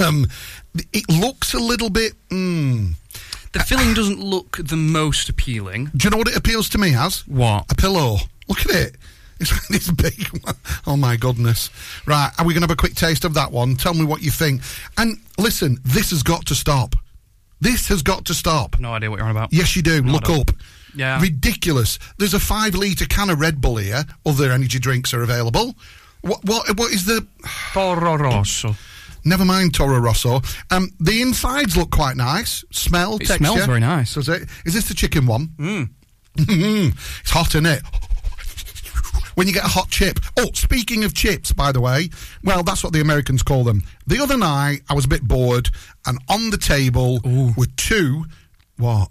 Um, 0.00 0.26
it 0.92 1.08
looks 1.08 1.54
a 1.54 1.58
little 1.58 1.90
bit. 1.90 2.12
Mm, 2.28 2.92
The 3.52 3.58
filling 3.60 3.94
doesn't 3.94 4.20
look 4.20 4.58
the 4.62 4.76
most 4.76 5.28
appealing. 5.28 5.90
do 5.96 6.06
you 6.06 6.10
know 6.10 6.16
what 6.18 6.28
it 6.28 6.36
appeals 6.36 6.68
to 6.70 6.78
me 6.78 6.94
as? 6.94 7.26
What? 7.26 7.64
A 7.70 7.74
pillow. 7.74 8.18
Look 8.46 8.60
at 8.60 8.70
it. 8.70 8.96
It's 9.40 9.68
this 9.68 9.90
big 9.90 10.26
one. 10.42 10.54
Oh 10.86 10.96
my 10.96 11.16
goodness. 11.16 11.70
Right, 12.06 12.30
are 12.38 12.44
we 12.44 12.54
going 12.54 12.62
to 12.62 12.68
have 12.68 12.70
a 12.70 12.76
quick 12.76 12.94
taste 12.94 13.24
of 13.24 13.34
that 13.34 13.52
one? 13.52 13.76
Tell 13.76 13.94
me 13.94 14.04
what 14.04 14.22
you 14.22 14.30
think. 14.30 14.62
And 14.96 15.18
listen, 15.38 15.78
this 15.84 16.10
has 16.10 16.22
got 16.22 16.46
to 16.46 16.54
stop. 16.54 16.94
This 17.60 17.88
has 17.88 18.02
got 18.02 18.24
to 18.26 18.34
stop. 18.34 18.78
No 18.78 18.92
idea 18.94 19.10
what 19.10 19.18
you're 19.18 19.26
on 19.28 19.32
about. 19.36 19.52
Yes, 19.52 19.74
you 19.74 19.82
do. 19.82 20.02
No, 20.02 20.12
Look 20.12 20.28
up. 20.30 20.50
Yeah. 20.94 21.20
Ridiculous. 21.20 21.98
There's 22.18 22.34
a 22.34 22.40
five 22.40 22.74
litre 22.74 23.06
can 23.06 23.30
of 23.30 23.40
Red 23.40 23.60
Bull 23.60 23.76
here. 23.76 24.04
Other 24.24 24.52
energy 24.52 24.78
drinks 24.78 25.12
are 25.12 25.22
available. 25.22 25.74
What, 26.22 26.44
what, 26.44 26.76
what 26.78 26.92
is 26.92 27.04
the. 27.04 27.26
Toro 27.72 28.16
Rosso. 28.16 28.74
Never 29.24 29.44
mind 29.44 29.74
Toro 29.74 29.98
Rosso. 29.98 30.40
Um, 30.70 30.90
the 31.00 31.20
insides 31.20 31.76
look 31.76 31.90
quite 31.90 32.16
nice. 32.16 32.64
Smell, 32.70 33.16
It 33.16 33.26
texture. 33.26 33.36
smells 33.38 33.66
very 33.66 33.80
nice. 33.80 34.14
Does 34.14 34.28
it? 34.28 34.48
Is 34.64 34.74
this 34.74 34.88
the 34.88 34.94
chicken 34.94 35.26
one? 35.26 35.48
Mm. 35.58 35.90
it's 36.38 37.30
hot, 37.30 37.48
isn't 37.48 37.66
it? 37.66 37.82
When 39.38 39.46
you 39.46 39.52
get 39.52 39.64
a 39.64 39.68
hot 39.68 39.88
chip. 39.88 40.18
Oh, 40.36 40.50
speaking 40.52 41.04
of 41.04 41.14
chips, 41.14 41.52
by 41.52 41.70
the 41.70 41.80
way, 41.80 42.08
well, 42.42 42.64
that's 42.64 42.82
what 42.82 42.92
the 42.92 43.00
Americans 43.00 43.44
call 43.44 43.62
them. 43.62 43.84
The 44.04 44.18
other 44.20 44.36
night, 44.36 44.80
I 44.90 44.94
was 44.94 45.04
a 45.04 45.08
bit 45.08 45.22
bored, 45.22 45.68
and 46.06 46.18
on 46.28 46.50
the 46.50 46.56
table 46.56 47.20
were 47.56 47.68
two. 47.76 48.24
What? 48.78 49.08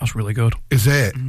That's 0.00 0.16
really 0.16 0.34
good. 0.34 0.54
Is 0.72 0.88
it? 0.88 1.14
All 1.14 1.20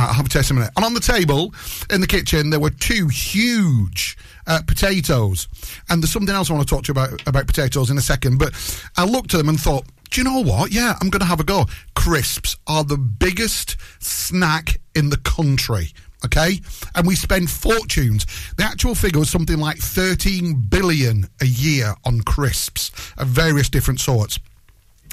right, 0.00 0.06
I'll 0.06 0.12
have 0.12 0.26
a 0.26 0.28
taste 0.28 0.52
in 0.52 0.58
a 0.58 0.60
minute. 0.60 0.72
And 0.76 0.84
on 0.84 0.94
the 0.94 1.00
table 1.00 1.52
in 1.90 2.00
the 2.00 2.06
kitchen, 2.06 2.50
there 2.50 2.60
were 2.60 2.70
two 2.70 3.08
huge 3.08 4.16
uh, 4.46 4.60
potatoes. 4.64 5.48
And 5.90 6.00
there's 6.00 6.12
something 6.12 6.32
else 6.32 6.50
I 6.50 6.54
want 6.54 6.68
to 6.68 6.72
talk 6.72 6.84
to 6.84 6.92
you 6.94 7.00
about 7.00 7.26
about 7.26 7.48
potatoes 7.48 7.90
in 7.90 7.98
a 7.98 8.00
second. 8.00 8.38
But 8.38 8.54
I 8.96 9.06
looked 9.06 9.34
at 9.34 9.38
them 9.38 9.48
and 9.48 9.58
thought, 9.58 9.86
do 10.10 10.20
you 10.20 10.24
know 10.24 10.40
what? 10.40 10.70
Yeah, 10.70 10.94
I'm 11.00 11.10
going 11.10 11.18
to 11.18 11.26
have 11.26 11.40
a 11.40 11.44
go. 11.44 11.64
Crisps 11.96 12.56
are 12.68 12.84
the 12.84 12.96
biggest 12.96 13.76
snack 13.98 14.80
in 14.94 15.10
the 15.10 15.16
country. 15.16 15.88
Okay, 16.24 16.60
and 16.94 17.06
we 17.06 17.16
spend 17.16 17.50
fortunes. 17.50 18.26
The 18.56 18.62
actual 18.64 18.94
figure 18.94 19.18
was 19.18 19.30
something 19.30 19.58
like 19.58 19.78
13 19.78 20.66
billion 20.68 21.28
a 21.40 21.46
year 21.46 21.94
on 22.04 22.20
crisps 22.20 22.92
of 23.18 23.28
various 23.28 23.68
different 23.68 24.00
sorts. 24.00 24.38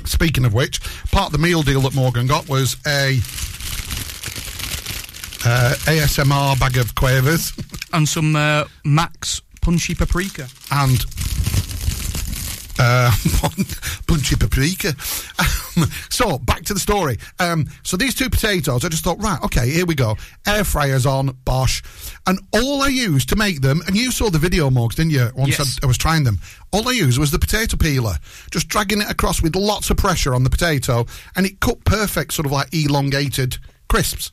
Speaking 0.05 0.45
of 0.45 0.53
which, 0.53 0.79
part 1.11 1.27
of 1.27 1.31
the 1.31 1.39
meal 1.39 1.61
deal 1.61 1.81
that 1.81 1.95
Morgan 1.95 2.27
got 2.27 2.47
was 2.47 2.77
a 2.85 3.17
uh, 5.45 5.73
ASMR 5.85 6.59
bag 6.59 6.77
of 6.77 6.95
quavers 6.95 7.53
and 7.93 8.07
some 8.07 8.35
uh, 8.35 8.65
Max 8.83 9.41
punchy 9.61 9.95
paprika 9.95 10.47
and 10.71 11.05
uh, 12.81 13.11
punchy 14.07 14.35
paprika. 14.35 14.89
Um, 15.39 15.85
so 16.09 16.37
back 16.39 16.63
to 16.65 16.73
the 16.73 16.79
story. 16.79 17.17
Um, 17.39 17.67
so 17.83 17.97
these 17.97 18.15
two 18.15 18.29
potatoes, 18.29 18.85
I 18.85 18.89
just 18.89 19.03
thought, 19.03 19.21
right, 19.21 19.41
okay, 19.43 19.69
here 19.69 19.85
we 19.85 19.95
go. 19.95 20.15
Air 20.47 20.63
fryers 20.63 21.05
on, 21.05 21.37
Bosch, 21.43 21.81
and 22.25 22.39
all 22.53 22.81
I 22.81 22.87
used 22.87 23.29
to 23.29 23.35
make 23.35 23.61
them, 23.61 23.81
and 23.87 23.95
you 23.95 24.11
saw 24.11 24.29
the 24.29 24.39
video, 24.39 24.69
Morgs, 24.69 24.95
didn't 24.95 25.11
you? 25.11 25.29
Once 25.35 25.59
Yes. 25.59 25.79
I, 25.81 25.85
I 25.85 25.87
was 25.87 25.97
trying 25.97 26.23
them, 26.23 26.39
all 26.71 26.87
I 26.87 26.93
used 26.93 27.19
was 27.19 27.31
the 27.31 27.39
potato 27.39 27.75
peeler, 27.75 28.15
just 28.51 28.69
dragging 28.69 29.01
it 29.01 29.09
across 29.09 29.41
with 29.41 29.55
lots 29.55 29.89
of 29.89 29.97
pressure 29.97 30.33
on 30.33 30.43
the 30.43 30.49
potato, 30.49 31.05
and 31.35 31.45
it 31.45 31.59
cut 31.59 31.83
perfect, 31.83 32.33
sort 32.33 32.45
of 32.45 32.51
like 32.51 32.73
elongated 32.73 33.57
crisps. 33.89 34.31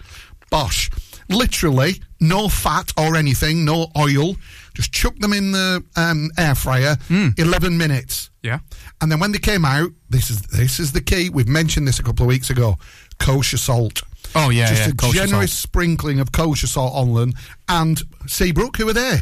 Bosch, 0.51 0.91
literally 1.29 2.01
no 2.21 2.49
fat 2.49 2.93
or 2.97 3.17
anything, 3.17 3.65
no 3.65 3.89
oil. 3.97 4.37
Just 4.77 4.93
chuck 4.93 5.17
them 5.17 5.33
in 5.33 5.53
the 5.53 5.83
um, 5.97 6.31
air 6.37 6.55
fryer, 6.55 6.97
eleven 7.39 7.79
minutes. 7.79 8.31
Yeah. 8.43 8.59
And 9.01 9.11
then 9.11 9.19
when 9.19 9.33
they 9.33 9.39
came 9.39 9.65
out, 9.65 9.91
this 10.11 10.31
is 10.31 10.43
this 10.43 10.79
is 10.79 10.93
the 10.93 11.01
key. 11.01 11.31
We've 11.31 11.49
mentioned 11.49 11.89
this 11.89 11.99
a 11.99 12.03
couple 12.03 12.25
of 12.25 12.29
weeks 12.29 12.51
ago. 12.51 12.77
Kosher 13.19 13.57
salt. 13.57 14.03
Oh, 14.35 14.51
yeah, 14.51 14.69
just 14.69 14.87
yeah, 14.87 15.09
a 15.09 15.13
generous 15.13 15.53
salt. 15.53 15.63
sprinkling 15.63 16.21
of 16.21 16.31
kosher 16.31 16.67
salt 16.67 16.93
on 16.95 17.15
them. 17.15 17.33
And 17.69 17.99
Seabrook, 18.27 18.77
who 18.77 18.85
were 18.85 18.93
there? 18.93 19.21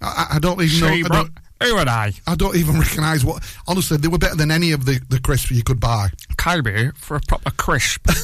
I, 0.00 0.26
I 0.32 0.38
don't 0.38 0.60
even 0.62 0.80
know. 0.80 0.86
I 0.86 0.94
Seabrook, 0.94 1.30
don't, 1.60 1.68
who 1.68 1.76
are 1.76 1.88
I? 1.88 2.12
I 2.26 2.34
don't 2.34 2.56
even 2.56 2.78
recognise 2.80 3.24
what. 3.24 3.42
Honestly, 3.66 3.98
they 3.98 4.08
were 4.08 4.18
better 4.18 4.36
than 4.36 4.50
any 4.50 4.72
of 4.72 4.86
the 4.86 5.00
the 5.10 5.20
crisps 5.20 5.50
you 5.50 5.62
could 5.62 5.80
buy. 5.80 6.08
Kyrie 6.38 6.92
for 6.94 7.16
a 7.16 7.20
proper 7.20 7.50
crisp. 7.50 8.08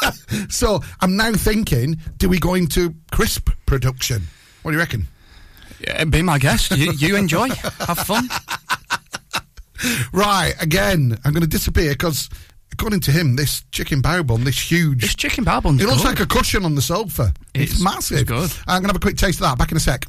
So 0.48 0.80
I'm 1.00 1.16
now 1.16 1.32
thinking, 1.32 1.98
do 2.18 2.28
we 2.28 2.38
go 2.38 2.54
into 2.54 2.94
crisp 3.10 3.50
production? 3.66 4.22
What 4.62 4.70
do 4.72 4.76
you 4.76 4.80
reckon? 4.80 5.08
Yeah, 5.80 6.04
be 6.04 6.22
my 6.22 6.38
guest. 6.38 6.70
You, 6.76 6.92
you 6.92 7.16
enjoy. 7.16 7.48
Have 7.50 7.98
fun. 8.00 8.28
Right, 10.12 10.54
again, 10.60 11.16
I'm 11.24 11.32
going 11.32 11.42
to 11.42 11.48
disappear 11.48 11.90
because, 11.92 12.28
according 12.72 13.00
to 13.00 13.12
him, 13.12 13.36
this 13.36 13.62
chicken 13.70 14.02
bao 14.02 14.26
bun, 14.26 14.42
this 14.42 14.58
huge. 14.70 15.02
This 15.02 15.14
chicken 15.14 15.44
bao 15.44 15.62
bun's 15.62 15.80
It 15.80 15.86
looks 15.86 15.98
good. 16.02 16.08
like 16.08 16.20
a 16.20 16.26
cushion 16.26 16.64
on 16.64 16.74
the 16.74 16.82
sofa. 16.82 17.32
It's, 17.54 17.74
It's- 17.74 17.80
massive. 17.80 18.18
it's 18.18 18.28
good. 18.28 18.50
I'm 18.66 18.82
going 18.82 18.84
to 18.84 18.88
have 18.88 18.96
a 18.96 19.00
quick 19.00 19.16
taste 19.16 19.38
of 19.40 19.42
that. 19.46 19.56
Back 19.58 19.70
in 19.70 19.76
a 19.76 19.80
sec. 19.80 20.04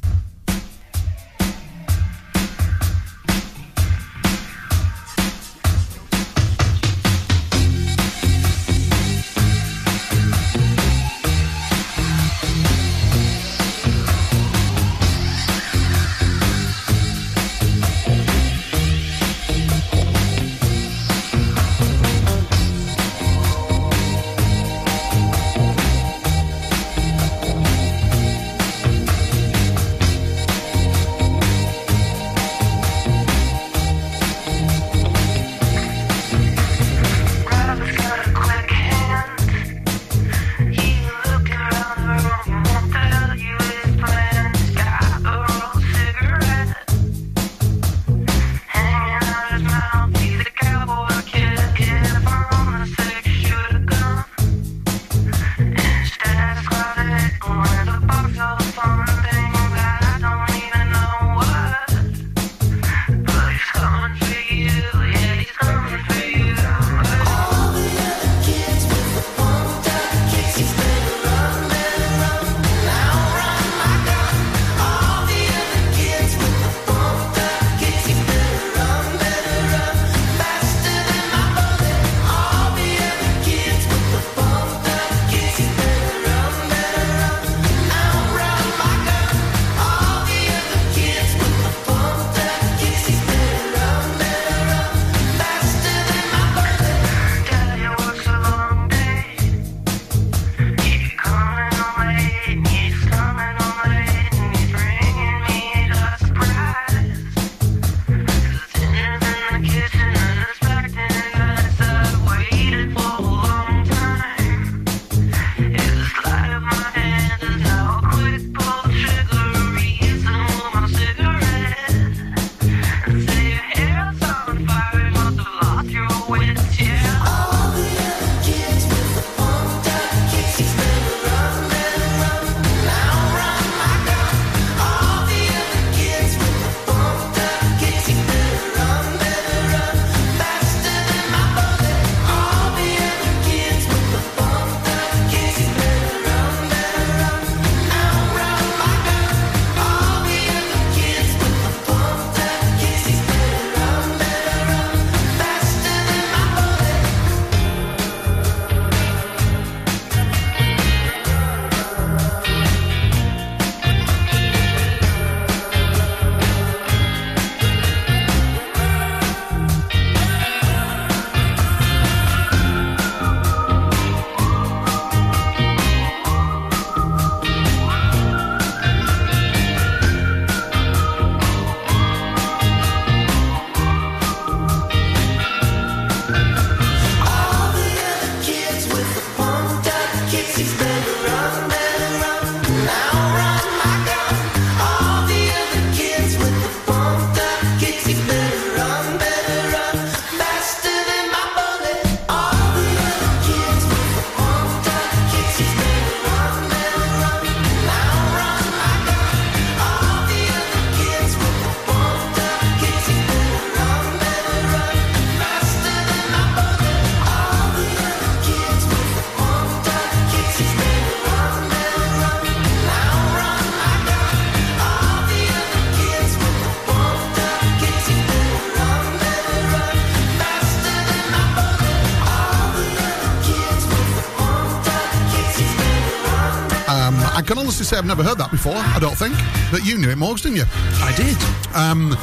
Say 237.90 237.96
I've 237.96 238.06
never 238.06 238.22
heard 238.22 238.38
that 238.38 238.52
before. 238.52 238.76
I 238.76 239.00
don't 239.00 239.18
think, 239.18 239.34
but 239.72 239.84
you 239.84 239.98
knew 239.98 240.10
it, 240.10 240.16
Morgs, 240.16 240.42
didn't 240.42 240.58
you? 240.58 240.64
I 241.02 241.12
did. 241.16 241.36
Um, 241.74 242.16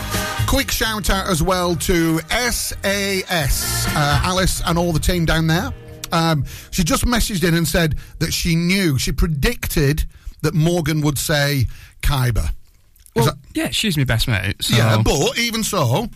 quick 0.47 0.71
shout 0.71 1.09
out 1.09 1.27
as 1.27 1.43
well 1.43 1.75
to 1.75 2.19
SAS, 2.21 3.85
uh, 3.89 4.21
Alice, 4.23 4.61
and 4.65 4.77
all 4.77 4.93
the 4.93 4.99
team 4.99 5.25
down 5.25 5.47
there. 5.47 5.73
Um, 6.13 6.45
she 6.71 6.85
just 6.85 7.03
messaged 7.03 7.45
in 7.45 7.53
and 7.53 7.67
said 7.67 7.95
that 8.19 8.31
she 8.31 8.55
knew, 8.55 8.97
she 8.97 9.11
predicted 9.11 10.05
that 10.41 10.53
Morgan 10.53 11.01
would 11.01 11.17
say 11.17 11.65
Khyber. 12.01 12.49
Well, 13.13 13.37
yeah, 13.53 13.71
she's 13.71 13.97
my 13.97 14.05
best 14.05 14.29
mate. 14.29 14.63
So. 14.63 14.73
Yeah, 14.73 15.01
but 15.03 15.37
even 15.37 15.65
so, 15.65 16.07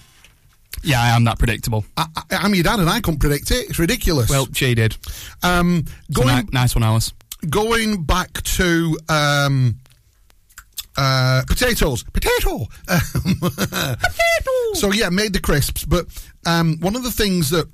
yeah, 0.82 1.02
I 1.02 1.10
am 1.10 1.26
that 1.26 1.40
predictable. 1.40 1.84
I, 1.98 2.06
I, 2.16 2.22
I'm 2.38 2.56
your 2.56 2.64
dad, 2.64 2.80
and 2.80 2.90
I 2.90 3.02
couldn't 3.02 3.20
predict 3.20 3.52
it. 3.52 3.70
It's 3.70 3.80
ridiculous. 3.80 4.30
Well, 4.30 4.48
she 4.54 4.76
did. 4.76 4.96
Um, 5.44 5.84
going 6.14 6.46
ni- 6.46 6.50
nice 6.54 6.74
one, 6.74 6.84
Alice. 6.84 7.12
Going 7.50 8.04
back 8.04 8.42
to 8.44 8.98
um, 9.10 9.76
uh, 10.98 11.44
potatoes, 11.48 12.04
potato. 12.04 12.68
potato. 12.88 14.52
So 14.74 14.92
yeah, 14.92 15.10
made 15.10 15.34
the 15.34 15.40
crisps, 15.42 15.86
but 15.86 16.06
um, 16.46 16.78
one 16.80 16.96
of 16.96 17.04
the 17.04 17.12
things 17.12 17.50
that 17.50 17.68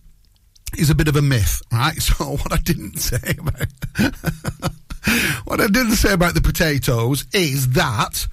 is 0.77 0.89
a 0.89 0.95
bit 0.95 1.07
of 1.07 1.15
a 1.15 1.21
myth, 1.21 1.61
right? 1.71 1.95
So 2.01 2.25
what 2.25 2.53
I 2.53 2.57
didn't 2.57 2.97
say 2.97 3.35
about 3.37 3.67
what 5.45 5.61
I 5.61 5.67
didn't 5.67 5.95
say 5.95 6.13
about 6.13 6.33
the 6.33 6.41
potatoes 6.41 7.25
is 7.33 7.69
that 7.69 8.27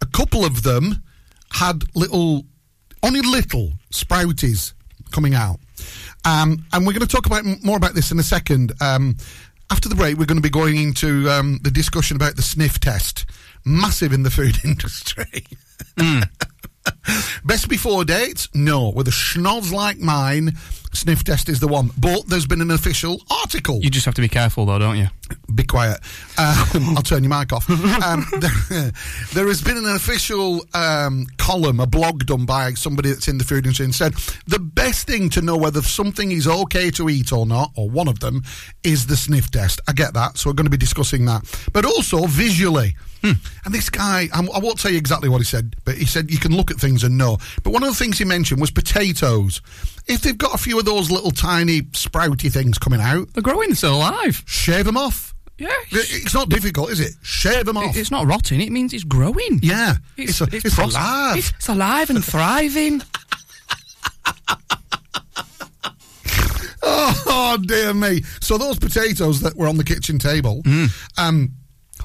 a 0.00 0.06
couple 0.06 0.44
of 0.44 0.62
them 0.62 1.02
had 1.52 1.84
little, 1.94 2.44
only 3.02 3.20
little 3.20 3.72
sprouties 3.92 4.72
coming 5.12 5.34
out. 5.34 5.58
Um, 6.24 6.64
and 6.72 6.86
we're 6.86 6.92
going 6.92 7.06
to 7.06 7.08
talk 7.08 7.26
about 7.26 7.44
more 7.62 7.76
about 7.76 7.94
this 7.94 8.10
in 8.10 8.18
a 8.18 8.22
second. 8.22 8.72
Um, 8.80 9.16
after 9.74 9.88
the 9.88 9.96
break, 9.96 10.16
we're 10.16 10.24
going 10.24 10.38
to 10.38 10.40
be 10.40 10.48
going 10.48 10.76
into 10.76 11.28
um, 11.28 11.58
the 11.62 11.70
discussion 11.70 12.14
about 12.14 12.36
the 12.36 12.42
sniff 12.42 12.78
test, 12.78 13.26
massive 13.64 14.12
in 14.12 14.22
the 14.22 14.30
food 14.30 14.56
industry. 14.64 15.44
Best 17.44 17.68
before 17.68 18.04
dates? 18.04 18.48
No. 18.54 18.90
With 18.90 19.08
a 19.08 19.12
schnoz 19.12 19.72
like 19.72 19.98
mine, 19.98 20.52
sniff 20.92 21.24
test 21.24 21.48
is 21.48 21.60
the 21.60 21.68
one. 21.68 21.90
But 21.98 22.26
there's 22.26 22.46
been 22.46 22.60
an 22.60 22.70
official 22.70 23.20
article. 23.30 23.80
You 23.82 23.90
just 23.90 24.06
have 24.06 24.14
to 24.14 24.20
be 24.20 24.28
careful, 24.28 24.66
though, 24.66 24.78
don't 24.78 24.96
you? 24.96 25.08
Be 25.54 25.64
quiet. 25.64 26.00
Um, 26.38 26.94
I'll 26.96 27.02
turn 27.02 27.24
your 27.24 27.36
mic 27.36 27.52
off. 27.52 27.68
Um, 27.68 28.26
there, 28.38 28.92
there 29.32 29.46
has 29.46 29.62
been 29.62 29.76
an 29.76 29.86
official 29.86 30.64
um, 30.74 31.26
column, 31.38 31.80
a 31.80 31.86
blog 31.86 32.26
done 32.26 32.46
by 32.46 32.72
somebody 32.74 33.10
that's 33.10 33.28
in 33.28 33.38
the 33.38 33.44
food 33.44 33.64
industry, 33.66 33.84
and 33.84 33.94
said 33.94 34.14
the 34.46 34.58
best 34.58 35.06
thing 35.06 35.30
to 35.30 35.42
know 35.42 35.56
whether 35.56 35.82
something 35.82 36.32
is 36.32 36.46
okay 36.46 36.90
to 36.92 37.08
eat 37.08 37.32
or 37.32 37.46
not, 37.46 37.70
or 37.76 37.88
one 37.88 38.08
of 38.08 38.20
them, 38.20 38.42
is 38.82 39.06
the 39.06 39.16
sniff 39.16 39.50
test. 39.50 39.80
I 39.88 39.92
get 39.92 40.14
that, 40.14 40.38
so 40.38 40.50
we're 40.50 40.54
going 40.54 40.66
to 40.66 40.70
be 40.70 40.76
discussing 40.76 41.24
that. 41.26 41.42
But 41.72 41.84
also 41.84 42.26
visually. 42.26 42.96
And 43.64 43.74
this 43.74 43.88
guy, 43.88 44.28
I'm- 44.34 44.48
I 44.54 44.58
won't 44.58 44.78
tell 44.78 44.90
you 44.90 44.98
exactly 44.98 45.28
what 45.28 45.38
he 45.38 45.44
said, 45.44 45.76
but 45.84 45.96
he 45.96 46.04
said 46.04 46.30
you 46.30 46.38
can 46.38 46.54
look 46.54 46.70
at 46.70 46.78
things 46.78 47.02
and 47.04 47.16
know. 47.16 47.38
But 47.62 47.72
one 47.72 47.82
of 47.82 47.88
the 47.88 47.94
things 47.94 48.18
he 48.18 48.24
mentioned 48.24 48.60
was 48.60 48.70
potatoes. 48.70 49.62
If 50.06 50.20
they've 50.20 50.36
got 50.36 50.54
a 50.54 50.58
few 50.58 50.78
of 50.78 50.84
those 50.84 51.10
little 51.10 51.30
tiny 51.30 51.82
sprouty 51.92 52.52
things 52.52 52.78
coming 52.78 53.00
out, 53.00 53.32
they're 53.32 53.42
growing, 53.42 53.70
they're 53.70 53.76
still 53.76 53.96
alive. 53.96 54.42
Shave 54.46 54.84
them 54.84 54.96
off. 54.98 55.34
Yeah, 55.56 55.68
it's 55.92 56.34
not 56.34 56.48
difficult, 56.48 56.90
is 56.90 56.98
it? 57.00 57.12
Shave 57.22 57.64
them 57.66 57.76
off. 57.76 57.96
It's 57.96 58.10
not 58.10 58.26
rotting. 58.26 58.60
It 58.60 58.72
means 58.72 58.92
it's 58.92 59.04
growing. 59.04 59.60
Yeah, 59.62 59.94
it's, 60.16 60.40
it's, 60.40 60.52
a- 60.52 60.56
it's 60.56 60.74
pros- 60.74 60.94
alive. 60.94 61.36
It's, 61.38 61.50
it's 61.50 61.68
alive 61.68 62.10
and 62.10 62.24
thriving. 62.24 63.02
Oh, 66.86 67.56
dear 67.64 67.94
me! 67.94 68.22
So 68.40 68.58
those 68.58 68.78
potatoes 68.78 69.40
that 69.40 69.56
were 69.56 69.66
on 69.68 69.76
the 69.78 69.84
kitchen 69.84 70.18
table, 70.18 70.62
um, 71.16 71.52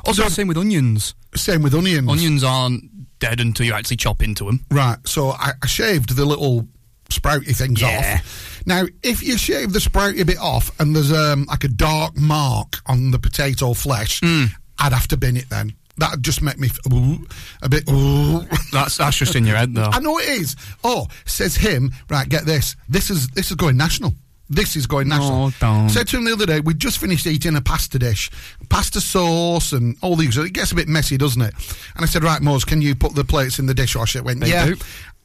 Also, 0.06 0.28
same 0.30 0.48
with 0.48 0.58
onions. 0.58 1.16
Same 1.36 1.62
with 1.62 1.74
onions. 1.76 2.10
Onions 2.10 2.44
aren't 2.44 3.20
dead 3.20 3.40
until 3.40 3.66
you 3.66 3.74
actually 3.74 3.98
chop 3.98 4.22
into 4.24 4.46
them. 4.46 4.66
Right. 4.72 4.98
So 5.06 5.30
I, 5.32 5.52
I 5.62 5.68
shaved 5.68 6.16
the 6.16 6.26
little 6.26 6.68
sprouty 7.10 7.56
things 7.56 7.82
Yeah. 7.82 8.20
off. 8.22 8.62
Now, 8.66 8.86
if 9.04 9.22
you 9.24 9.38
shave 9.38 9.74
the 9.74 9.80
sprouty 9.80 10.26
bit 10.26 10.38
off 10.40 10.72
and 10.80 10.96
there's 10.96 11.12
um, 11.12 11.46
like 11.46 11.64
a 11.64 11.68
dark 11.70 12.16
mark 12.18 12.78
on 12.86 13.12
the 13.12 13.20
potato 13.20 13.74
flesh, 13.74 14.22
I'd 14.24 14.94
have 14.94 15.08
to 15.10 15.18
bin 15.18 15.36
it 15.38 15.50
then. 15.50 15.74
That'd 15.98 16.24
just 16.24 16.42
make 16.42 16.58
me 16.58 16.68
f- 16.70 16.94
ooh, 16.94 17.26
a 17.62 17.68
bit. 17.68 17.84
Ooh. 17.90 18.46
That's 18.72 18.96
that's 18.96 19.18
just 19.18 19.36
in 19.36 19.46
your 19.46 19.58
head, 19.58 19.74
though. 19.76 19.90
I 19.92 20.00
know 20.00 20.18
it 20.18 20.30
is. 20.30 20.56
Oh, 20.82 21.08
says 21.26 21.56
him. 21.58 21.92
Right, 22.10 22.30
get 22.30 22.46
this. 22.46 22.78
This 22.88 23.10
is 23.10 23.28
this 23.30 23.50
is 23.52 23.56
going 23.58 23.76
national. 23.76 24.14
This 24.50 24.76
is 24.76 24.88
going 24.88 25.08
national. 25.10 25.50
No, 25.50 25.54
don't. 25.60 25.90
Said 25.90 26.08
to 26.08 26.18
him 26.18 26.26
the 26.26 26.34
other 26.34 26.46
day, 26.48 26.60
we 26.60 26.74
just 26.74 26.98
finished 26.98 27.28
eating 27.28 27.56
a 27.56 27.62
pasta 27.62 28.00
dish, 28.00 28.32
pasta 28.70 29.00
sauce, 29.00 29.74
and 29.74 29.96
all 30.02 30.16
these. 30.16 30.36
It 30.38 30.54
gets 30.54 30.72
a 30.72 30.76
bit 30.76 30.88
messy, 30.88 31.18
doesn't 31.18 31.42
it? 31.42 31.54
And 31.96 32.04
I 32.04 32.06
said, 32.06 32.24
right, 32.24 32.42
Mose, 32.42 32.66
can 32.66 32.82
you 32.82 32.96
put 32.96 33.14
the 33.14 33.24
plates 33.24 33.60
in 33.60 33.68
the 33.68 33.74
dishwasher? 33.76 34.20
It 34.20 34.26
went, 34.26 34.40
They 34.40 34.50
yeah. 34.50 34.66
do. 34.66 34.76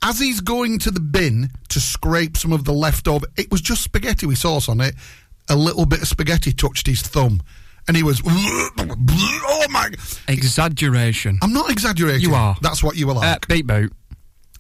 As 0.03 0.19
he's 0.21 0.43
going 0.43 0.79
to 0.81 0.91
the 0.91 1.01
bin 1.01 1.49
to 1.71 1.81
scrape 1.81 2.37
some 2.37 2.53
of 2.53 2.65
the 2.67 2.73
leftover, 2.75 3.27
it 3.39 3.51
was 3.51 3.63
just 3.63 3.83
spaghetti 3.83 4.27
with 4.27 4.37
sauce 4.37 4.69
on 4.69 4.81
it. 4.83 4.95
A 5.49 5.57
little 5.57 5.87
bit 5.87 6.03
of 6.03 6.09
spaghetti 6.09 6.53
touched 6.53 6.87
his 6.87 7.01
thumb, 7.01 7.41
and 7.89 7.97
he 7.97 8.03
was, 8.03 8.21
oh 8.27 9.67
my! 9.71 9.91
Exaggeration. 10.29 11.39
I'm 11.43 11.53
not 11.53 11.71
exaggerating. 11.71 12.21
You 12.23 12.35
are. 12.35 12.57
That's 12.61 12.83
what 12.83 12.97
you 12.97 13.07
were 13.07 13.13
Uh, 13.15 13.17
like. 13.17 13.49
beat 13.49 13.67
boot. 13.67 13.93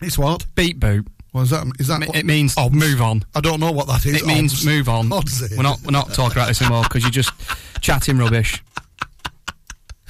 it's 0.01 0.17
what? 0.19 0.47
Beat 0.55 0.81
boot. 0.81 1.07
What 1.35 1.43
is 1.43 1.51
that? 1.51 1.67
Is 1.81 1.89
that? 1.89 2.01
It- 2.03 2.09
what- 2.09 2.17
It 2.17 2.27
means 2.27 2.55
Odds. 2.57 2.73
Oh, 2.73 2.79
move 2.79 3.03
on. 3.03 3.25
I 3.35 3.41
don't 3.41 3.59
know 3.59 3.73
what 3.73 3.89
that 3.89 4.07
is. 4.07 4.15
It 4.23 4.25
means 4.27 4.53
Odds. 4.53 4.65
move 4.67 4.89
on. 4.89 5.13
Odds 5.13 5.43
is. 5.43 5.57
We're 5.57 5.65
not 5.65 5.81
we're 5.83 5.91
not 5.91 6.15
talking 6.15 6.39
about 6.39 6.47
this 6.47 6.63
anymore 6.63 6.85
because 6.85 7.03
you're 7.03 7.11
just 7.11 7.33
chatting 7.81 8.19
rubbish. 8.19 8.63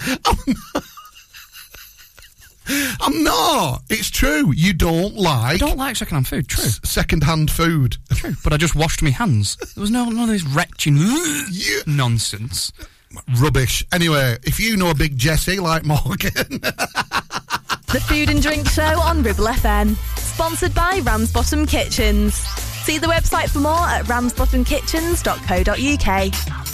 I'm 3.00 3.22
not. 3.22 3.82
It's 3.90 4.08
true. 4.10 4.52
You 4.52 4.72
don't 4.72 5.14
like. 5.16 5.54
I 5.54 5.56
don't 5.58 5.76
like 5.76 5.96
second-hand 5.96 6.26
food. 6.28 6.48
True. 6.48 6.64
Second-hand 6.82 7.50
food. 7.50 7.96
True. 8.14 8.34
But 8.42 8.52
I 8.54 8.56
just 8.56 8.74
washed 8.74 9.02
my 9.02 9.10
hands. 9.10 9.56
There 9.74 9.82
was 9.82 9.90
no 9.90 10.04
none 10.08 10.24
of 10.24 10.28
this 10.28 10.44
retching 10.44 10.98
nonsense. 11.86 12.72
Rubbish. 13.38 13.84
Anyway, 13.92 14.36
if 14.44 14.58
you 14.58 14.76
know 14.76 14.90
a 14.90 14.94
big 14.94 15.16
Jesse 15.16 15.58
like 15.60 15.84
Morgan, 15.84 16.60
The 16.60 18.02
Food 18.08 18.30
and 18.30 18.42
Drink 18.42 18.66
Show 18.68 18.98
on 19.00 19.22
Ribble 19.22 19.44
FM. 19.46 19.96
Sponsored 20.34 20.74
by 20.74 21.00
Ramsbottom 21.04 21.64
Kitchens. 21.64 22.34
See 22.34 22.98
the 22.98 23.06
website 23.06 23.50
for 23.50 23.60
more 23.60 23.86
at 23.86 24.04
ramsbottomkitchens.co.uk. 24.06 26.73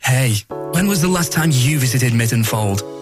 Hey, 0.00 0.34
when 0.72 0.88
was 0.88 1.02
the 1.02 1.08
last 1.08 1.32
time 1.32 1.50
you 1.52 1.78
visited 1.78 2.12
Mytton 2.12 2.44
Fold? 2.44 2.95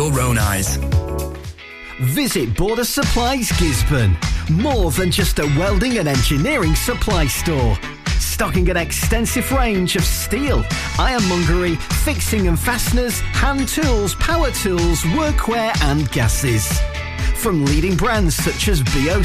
own 0.00 0.38
eyes. 0.38 0.76
Visit 2.00 2.56
Border 2.56 2.84
Supplies 2.84 3.50
Gisburn. 3.52 4.16
More 4.48 4.92
than 4.92 5.10
just 5.10 5.38
a 5.40 5.46
welding 5.58 5.98
and 5.98 6.08
engineering 6.08 6.74
supply 6.76 7.26
store. 7.26 7.76
Stocking 8.20 8.70
an 8.70 8.76
extensive 8.76 9.50
range 9.50 9.96
of 9.96 10.04
steel, 10.04 10.64
ironmongery, 10.98 11.74
fixing 12.04 12.46
and 12.46 12.58
fasteners, 12.58 13.18
hand 13.20 13.66
tools, 13.66 14.14
power 14.16 14.50
tools, 14.52 15.02
workwear 15.18 15.76
and 15.82 16.08
gases. 16.12 16.66
From 17.34 17.64
leading 17.64 17.96
brands 17.96 18.36
such 18.36 18.68
as 18.68 18.82
BOC, 18.82 19.24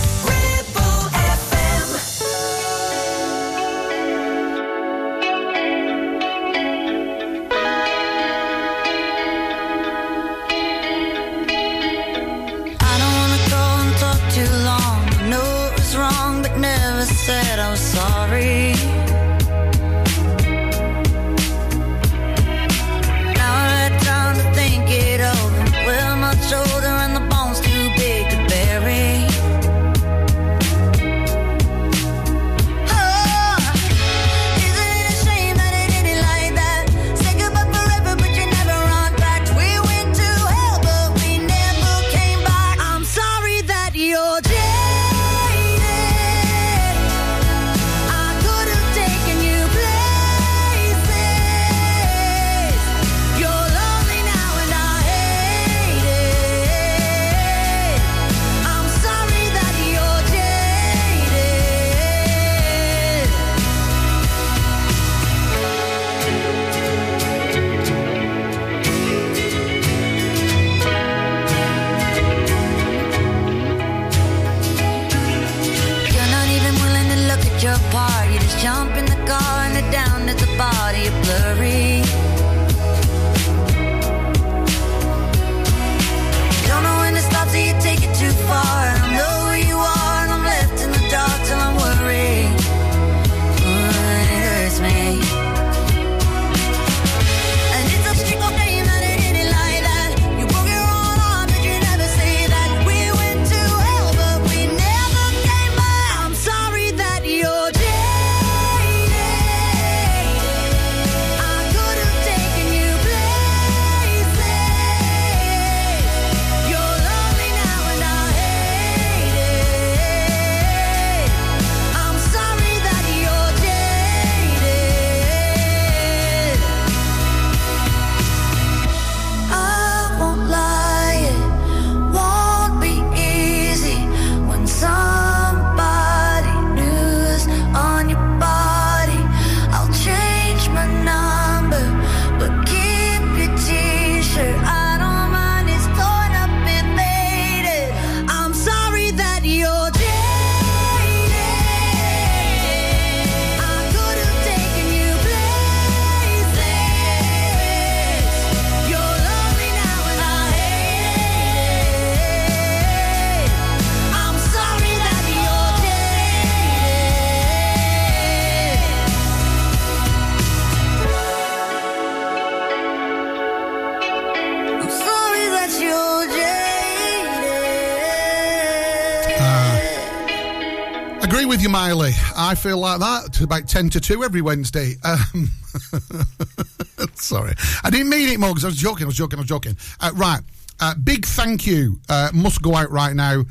I 182.51 182.55
feel 182.55 182.79
like 182.79 182.99
that. 182.99 183.39
About 183.39 183.65
10 183.65 183.91
to 183.91 184.01
2 184.01 184.25
every 184.25 184.41
Wednesday. 184.41 184.95
Um, 185.05 185.49
sorry. 187.15 187.53
I 187.81 187.89
didn't 187.89 188.09
mean 188.09 188.27
it, 188.27 188.41
Mugs. 188.41 188.65
I 188.65 188.67
was 188.67 188.75
joking. 188.75 189.05
I 189.05 189.07
was 189.07 189.15
joking. 189.15 189.39
I 189.39 189.43
was 189.43 189.47
joking. 189.47 189.77
Uh, 190.01 190.11
right. 190.15 190.41
Uh, 190.77 190.93
big 191.01 191.25
thank 191.25 191.65
you 191.65 192.01
uh, 192.09 192.29
must 192.33 192.61
go 192.61 192.75
out 192.75 192.91
right 192.91 193.15
now 193.15 193.45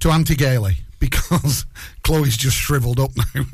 to 0.00 0.10
Auntie 0.10 0.34
Gailey 0.34 0.76
because 1.00 1.64
Chloe's 2.02 2.36
just 2.36 2.54
shriveled 2.54 3.00
up 3.00 3.12
now. 3.16 3.44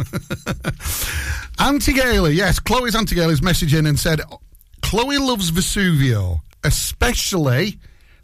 Auntie 1.68 1.92
Gailey, 1.92 2.32
yes, 2.32 2.58
Chloe's 2.58 2.96
Auntie 2.96 3.14
Gailey's 3.14 3.42
messaging 3.42 3.86
and 3.88 3.96
said, 3.96 4.22
Chloe 4.82 5.18
loves 5.18 5.52
Vesuvio, 5.52 6.40
especially 6.64 7.78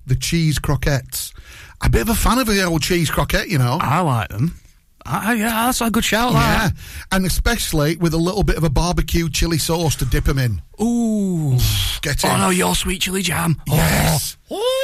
the 0.05 0.17
cheese 0.17 0.59
croquettes. 0.59 1.33
A 1.81 1.89
bit 1.89 2.03
of 2.03 2.09
a 2.09 2.15
fan 2.17 2.39
of 2.39 2.49
the 2.49 2.65
old 2.65 2.83
cheese 2.83 3.09
croquette, 3.09 3.49
you 3.49 3.59
know. 3.59 3.79
I 3.81 4.01
like 4.01 4.31
them. 4.31 4.61
I, 5.07 5.35
yeah, 5.35 5.67
that's 5.67 5.81
a 5.81 5.91
good 5.91 6.05
shout. 6.05 6.33
Yeah, 6.33 6.69
that. 6.69 6.73
and 7.13 7.27
especially 7.27 7.97
with 7.97 8.15
a 8.15 8.19
little 8.19 8.43
bit 8.43 8.57
of 8.57 8.65
a 8.65 8.71
barbecue 8.71 9.29
chili 9.29 9.59
sauce 9.59 9.97
to 9.97 10.05
dip 10.05 10.25
them 10.25 10.39
in. 10.39 10.61
Ooh, 10.81 11.57
get 12.03 12.25
oh, 12.25 12.29
it. 12.29 12.33
Oh 12.33 12.37
no, 12.39 12.51
your 12.51 12.75
sweet 12.75 13.03
chili 13.03 13.23
jam. 13.23 13.57
Yes, 13.67 14.37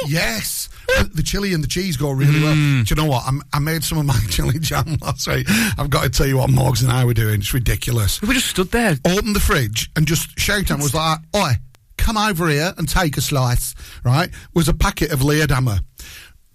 yes. 0.07 0.69
Oh. 0.89 0.99
Uh, 0.99 1.05
the 1.13 1.23
chili 1.23 1.53
and 1.53 1.63
the 1.63 1.67
cheese 1.67 1.97
go 1.97 2.11
really 2.11 2.41
well. 2.41 2.55
Mm. 2.55 2.85
Do 2.87 2.95
you 2.95 3.01
know 3.01 3.09
what? 3.09 3.23
I'm, 3.27 3.41
I 3.53 3.59
made 3.59 3.83
some 3.83 3.97
of 3.97 4.05
my 4.05 4.19
chili 4.29 4.59
jam 4.59 4.97
last 5.01 5.27
week. 5.27 5.47
I've 5.77 5.89
got 5.89 6.03
to 6.03 6.09
tell 6.09 6.27
you 6.27 6.37
what 6.37 6.49
Morgs 6.49 6.81
and 6.81 6.91
I 6.91 7.05
were 7.05 7.13
doing. 7.13 7.41
It's 7.41 7.53
ridiculous. 7.53 8.21
We 8.21 8.33
just 8.33 8.47
stood 8.47 8.71
there, 8.71 8.95
opened 9.05 9.35
the 9.35 9.39
fridge, 9.39 9.89
and 9.95 10.07
just 10.07 10.39
shout 10.39 10.69
and 10.69 10.81
was 10.81 10.93
like, 10.95 11.19
"Oi, 11.35 11.51
come 11.97 12.17
over 12.17 12.47
here 12.47 12.73
and 12.77 12.87
take 12.87 13.17
a 13.17 13.21
slice." 13.21 13.75
Right? 14.03 14.29
Was 14.53 14.67
a 14.67 14.73
packet 14.73 15.11
of 15.11 15.19
Leerdammer. 15.19 15.81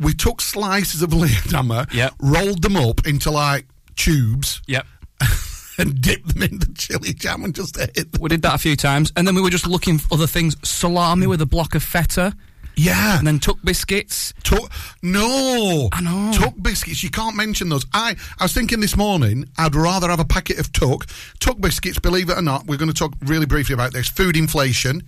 We 0.01 0.15
took 0.15 0.41
slices 0.41 1.03
of 1.03 1.11
Leerdammer, 1.11 1.93
Yep. 1.95 2.15
rolled 2.21 2.63
them 2.63 2.77
up 2.77 3.07
into 3.07 3.31
like 3.31 3.67
tubes. 3.97 4.61
Yep. 4.67 4.87
and 5.79 6.01
dip 6.01 6.25
them 6.27 6.43
in 6.43 6.59
the 6.59 6.67
chili 6.77 7.13
jam 7.15 7.45
and 7.45 7.55
just 7.55 7.79
ate 7.79 7.95
them. 8.13 8.21
We 8.21 8.29
did 8.29 8.43
that 8.43 8.55
a 8.55 8.59
few 8.59 8.77
times, 8.77 9.13
and 9.17 9.27
then 9.27 9.35
we 9.35 9.41
were 9.41 9.51
just 9.51 9.67
looking 9.67 9.99
for 9.99 10.15
other 10.15 10.27
things. 10.27 10.57
Salami 10.69 11.27
with 11.27 11.41
a 11.41 11.47
block 11.47 11.75
of 11.75 11.83
feta. 11.83 12.35
Yeah. 12.75 13.19
And 13.19 13.27
then 13.27 13.39
tuck 13.39 13.59
biscuits. 13.63 14.33
Tuc, 14.45 14.71
no. 15.03 15.89
I 15.93 16.01
know. 16.01 16.33
Tuc 16.35 16.55
biscuits, 16.63 17.03
you 17.03 17.11
can't 17.11 17.37
mention 17.37 17.69
those. 17.69 17.85
I, 17.93 18.17
I 18.41 18.45
was 18.45 18.55
thinking 18.55 18.81
this 18.81 18.97
morning, 18.97 19.45
I'd 19.59 19.75
rather 19.75 20.09
have 20.09 20.21
a 20.21 20.25
packet 20.25 20.59
of 20.59 20.73
Tuc. 20.73 21.05
Tuc 21.39 21.61
biscuits, 21.61 21.99
believe 21.99 22.31
it 22.31 22.39
or 22.39 22.43
not, 22.43 22.67
we're 22.67 22.79
going 22.79 22.91
to 22.91 22.95
talk 22.97 23.13
really 23.21 23.45
briefly 23.47 23.75
about 23.75 23.93
this. 23.93 24.09
Food 24.09 24.37
inflation. 24.39 25.03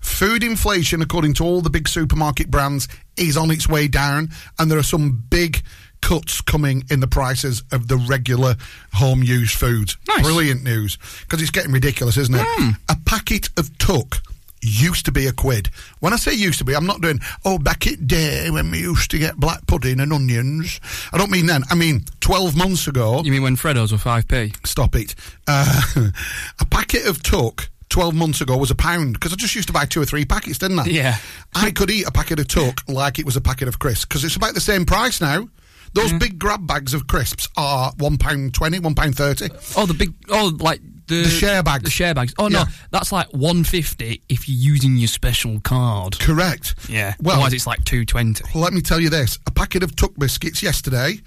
Food 0.00 0.42
inflation, 0.42 1.02
according 1.02 1.34
to 1.34 1.44
all 1.44 1.60
the 1.60 1.70
big 1.70 1.88
supermarket 1.88 2.50
brands, 2.50 2.88
is 3.16 3.36
on 3.36 3.50
its 3.50 3.68
way 3.68 3.88
down, 3.88 4.30
and 4.58 4.70
there 4.70 4.78
are 4.78 4.82
some 4.82 5.24
big 5.30 5.62
cuts 6.00 6.40
coming 6.40 6.84
in 6.90 7.00
the 7.00 7.06
prices 7.06 7.62
of 7.72 7.88
the 7.88 7.96
regular 7.96 8.56
home 8.94 9.22
use 9.22 9.54
foods. 9.54 9.96
Brilliant 10.22 10.62
news, 10.62 10.96
because 11.20 11.40
it's 11.42 11.50
getting 11.50 11.72
ridiculous, 11.72 12.16
isn't 12.16 12.34
it? 12.34 12.76
A 12.88 12.96
packet 13.04 13.48
of 13.58 13.76
Tuc 13.78 14.20
used 14.60 15.04
to 15.06 15.12
be 15.12 15.26
a 15.26 15.32
quid. 15.32 15.70
When 16.00 16.12
I 16.12 16.16
say 16.16 16.34
used 16.34 16.58
to 16.58 16.64
be, 16.64 16.74
I'm 16.74 16.86
not 16.86 17.00
doing, 17.00 17.20
oh, 17.44 17.58
back 17.58 17.86
it 17.86 18.06
day 18.06 18.50
when 18.50 18.70
we 18.70 18.80
used 18.80 19.10
to 19.12 19.18
get 19.18 19.36
black 19.36 19.66
pudding 19.66 20.00
and 20.00 20.12
onions. 20.12 20.80
I 21.12 21.18
don't 21.18 21.30
mean 21.30 21.46
then. 21.46 21.62
I 21.70 21.74
mean 21.74 22.04
12 22.20 22.56
months 22.56 22.86
ago. 22.86 23.22
You 23.22 23.32
mean 23.32 23.42
when 23.42 23.56
Freddos 23.56 23.92
were 23.92 23.98
5p? 23.98 24.66
Stop 24.66 24.96
it. 24.96 25.14
Uh, 25.46 26.10
a 26.60 26.64
packet 26.66 27.06
of 27.06 27.22
Tuc 27.22 27.68
12 27.88 28.14
months 28.14 28.40
ago 28.40 28.56
was 28.56 28.70
a 28.70 28.74
pound 28.74 29.14
because 29.14 29.32
I 29.32 29.36
just 29.36 29.54
used 29.54 29.68
to 29.68 29.72
buy 29.72 29.84
two 29.86 30.00
or 30.00 30.04
three 30.04 30.24
packets, 30.24 30.58
didn't 30.58 30.78
I? 30.80 30.84
Yeah. 30.84 31.16
I 31.54 31.70
could 31.70 31.90
eat 31.90 32.06
a 32.06 32.10
packet 32.12 32.38
of 32.38 32.46
Tuc 32.48 32.80
like 32.88 33.18
it 33.18 33.24
was 33.24 33.36
a 33.36 33.40
packet 33.40 33.66
of 33.68 33.78
crisps 33.78 34.04
because 34.04 34.24
it's 34.24 34.36
about 34.36 34.54
the 34.54 34.60
same 34.60 34.84
price 34.84 35.20
now. 35.20 35.48
Those 35.94 36.12
big 36.12 36.38
grab 36.38 36.66
bags 36.66 36.92
of 36.92 37.06
crisps 37.06 37.48
are 37.56 37.92
one 37.98 38.18
pound 38.18 38.52
twenty, 38.52 38.78
one 38.78 38.94
pound 38.94 39.16
thirty. 39.16 39.48
Oh, 39.74 39.86
the 39.86 39.94
big, 39.94 40.12
oh, 40.28 40.52
like 40.60 40.80
the, 41.06 41.22
The 41.22 41.30
share 41.30 41.62
bags. 41.62 41.84
The 41.84 41.90
share 41.90 42.12
bags. 42.12 42.34
Oh 42.38 42.48
no, 42.48 42.58
Yeah. 42.58 42.64
that's 42.90 43.10
like 43.10 43.28
one 43.32 43.64
fifty 43.64 44.20
if 44.28 44.46
you're 44.50 44.72
using 44.74 44.98
your 44.98 45.08
special 45.08 45.60
card. 45.60 46.18
Correct. 46.20 46.74
Yeah. 46.90 47.14
Well- 47.22 47.36
Otherwise, 47.36 47.54
it's 47.54 47.66
like 47.66 47.82
two 47.86 48.04
twenty. 48.04 48.44
Well, 48.54 48.62
let 48.62 48.74
me 48.74 48.82
tell 48.82 49.00
you 49.00 49.08
this: 49.08 49.38
a 49.46 49.50
packet 49.50 49.82
of 49.82 49.96
Tuc 49.96 50.12
biscuits 50.18 50.62
yesterday, 50.62 51.20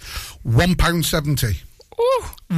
one 0.43 0.75
pound 0.75 1.07
seventy. 1.07 1.57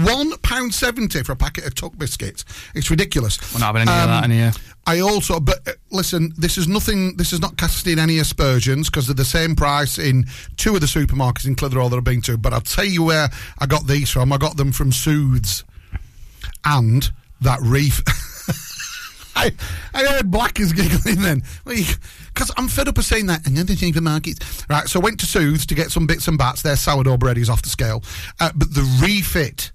One 0.03 0.37
pound 0.39 0.73
seventy 0.73 1.21
for 1.23 1.33
a 1.33 1.35
packet 1.35 1.65
of 1.65 1.75
Tuc 1.75 1.97
biscuits. 1.97 2.45
It's 2.73 2.89
ridiculous. 2.89 3.37
We're 3.53 3.59
not 3.59 3.75
having 3.75 3.87
any 3.87 3.91
of 3.91 4.07
that 4.07 4.23
in 4.25 4.31
here. 4.31 4.51
I 4.85 4.99
also, 4.99 5.39
but 5.39 5.65
uh, 5.67 5.71
listen, 5.91 6.33
this 6.37 6.57
is 6.57 6.67
nothing. 6.67 7.15
This 7.17 7.31
is 7.31 7.39
not 7.39 7.57
casting 7.57 7.99
any 7.99 8.17
aspersions 8.19 8.89
because 8.89 9.07
they're 9.07 9.15
the 9.15 9.23
same 9.23 9.55
price 9.55 9.97
in 9.97 10.25
two 10.57 10.75
of 10.75 10.81
the 10.81 10.87
supermarkets 10.87 11.45
in 11.45 11.55
Clitheroe 11.55 11.89
that 11.89 11.97
I've 11.97 12.03
been 12.03 12.21
to. 12.23 12.37
But 12.37 12.53
I'll 12.53 12.61
tell 12.61 12.85
you 12.85 13.03
where 13.03 13.29
I 13.59 13.65
got 13.65 13.87
these 13.87 14.09
from. 14.09 14.33
I 14.33 14.37
got 14.37 14.57
them 14.57 14.71
from 14.71 14.91
Soothes, 14.91 15.63
and 16.65 17.11
that 17.41 17.59
reef. 17.61 18.01
I, 19.35 19.51
I 19.93 20.05
heard 20.05 20.31
Black 20.31 20.59
is 20.59 20.73
giggling 20.73 21.21
then. 21.21 21.43
Because 22.33 22.51
I'm 22.57 22.67
fed 22.67 22.87
up 22.87 22.97
of 22.97 23.05
saying 23.05 23.27
that. 23.27 23.45
And 23.45 23.55
the 23.57 23.75
supermarkets. 23.75 24.67
Right, 24.69 24.87
so 24.87 24.99
I 24.99 25.03
went 25.03 25.19
to 25.19 25.25
Soothes 25.25 25.65
to 25.67 25.75
get 25.75 25.91
some 25.91 26.07
bits 26.07 26.27
and 26.27 26.37
bats. 26.37 26.61
Their 26.61 26.75
sourdough 26.75 27.17
bread 27.17 27.37
is 27.37 27.49
off 27.49 27.61
the 27.61 27.69
scale. 27.69 28.03
Uh, 28.39 28.51
but 28.55 28.73
the 28.73 28.81
refit. 29.01 29.71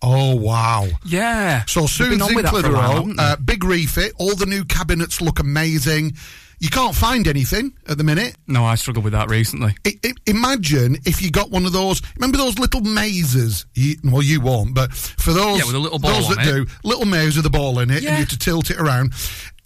Oh, 0.00 0.36
wow. 0.36 0.86
Yeah. 1.04 1.64
So 1.66 1.86
Soothes 1.86 2.28
in 2.28 2.34
with 2.34 2.44
that 2.44 2.54
for 2.54 2.66
a 2.66 2.72
while, 2.72 3.02
Clitheroe, 3.02 3.14
uh, 3.18 3.36
big 3.36 3.64
refit. 3.64 4.12
All 4.18 4.34
the 4.34 4.46
new 4.46 4.64
cabinets 4.64 5.20
look 5.20 5.40
amazing. 5.40 6.16
You 6.60 6.68
can't 6.70 6.94
find 6.94 7.28
anything 7.28 7.72
at 7.86 7.98
the 7.98 8.04
minute. 8.04 8.36
No, 8.48 8.64
I 8.64 8.74
struggled 8.74 9.04
with 9.04 9.12
that 9.12 9.30
recently. 9.30 9.76
I, 9.86 9.92
I, 10.04 10.12
imagine 10.26 10.96
if 11.06 11.22
you 11.22 11.30
got 11.30 11.50
one 11.50 11.64
of 11.66 11.72
those. 11.72 12.02
Remember 12.16 12.36
those 12.36 12.58
little 12.58 12.80
mazes? 12.80 13.64
You, 13.74 13.94
well, 14.02 14.22
you 14.22 14.40
won't, 14.40 14.74
but 14.74 14.92
for 14.92 15.32
those, 15.32 15.58
Yeah, 15.60 15.66
with 15.66 15.76
a 15.76 15.78
little 15.78 16.00
ball 16.00 16.14
those 16.14 16.34
that 16.34 16.44
it. 16.46 16.50
do, 16.50 16.66
little 16.82 17.04
maze 17.04 17.36
with 17.36 17.46
a 17.46 17.50
ball 17.50 17.78
in 17.78 17.90
it, 17.90 17.94
and 17.98 18.02
you 18.02 18.08
Yeah. 18.08 18.16
have 18.16 18.28
to 18.30 18.38
tilt 18.38 18.70
it 18.70 18.78
around. 18.80 19.12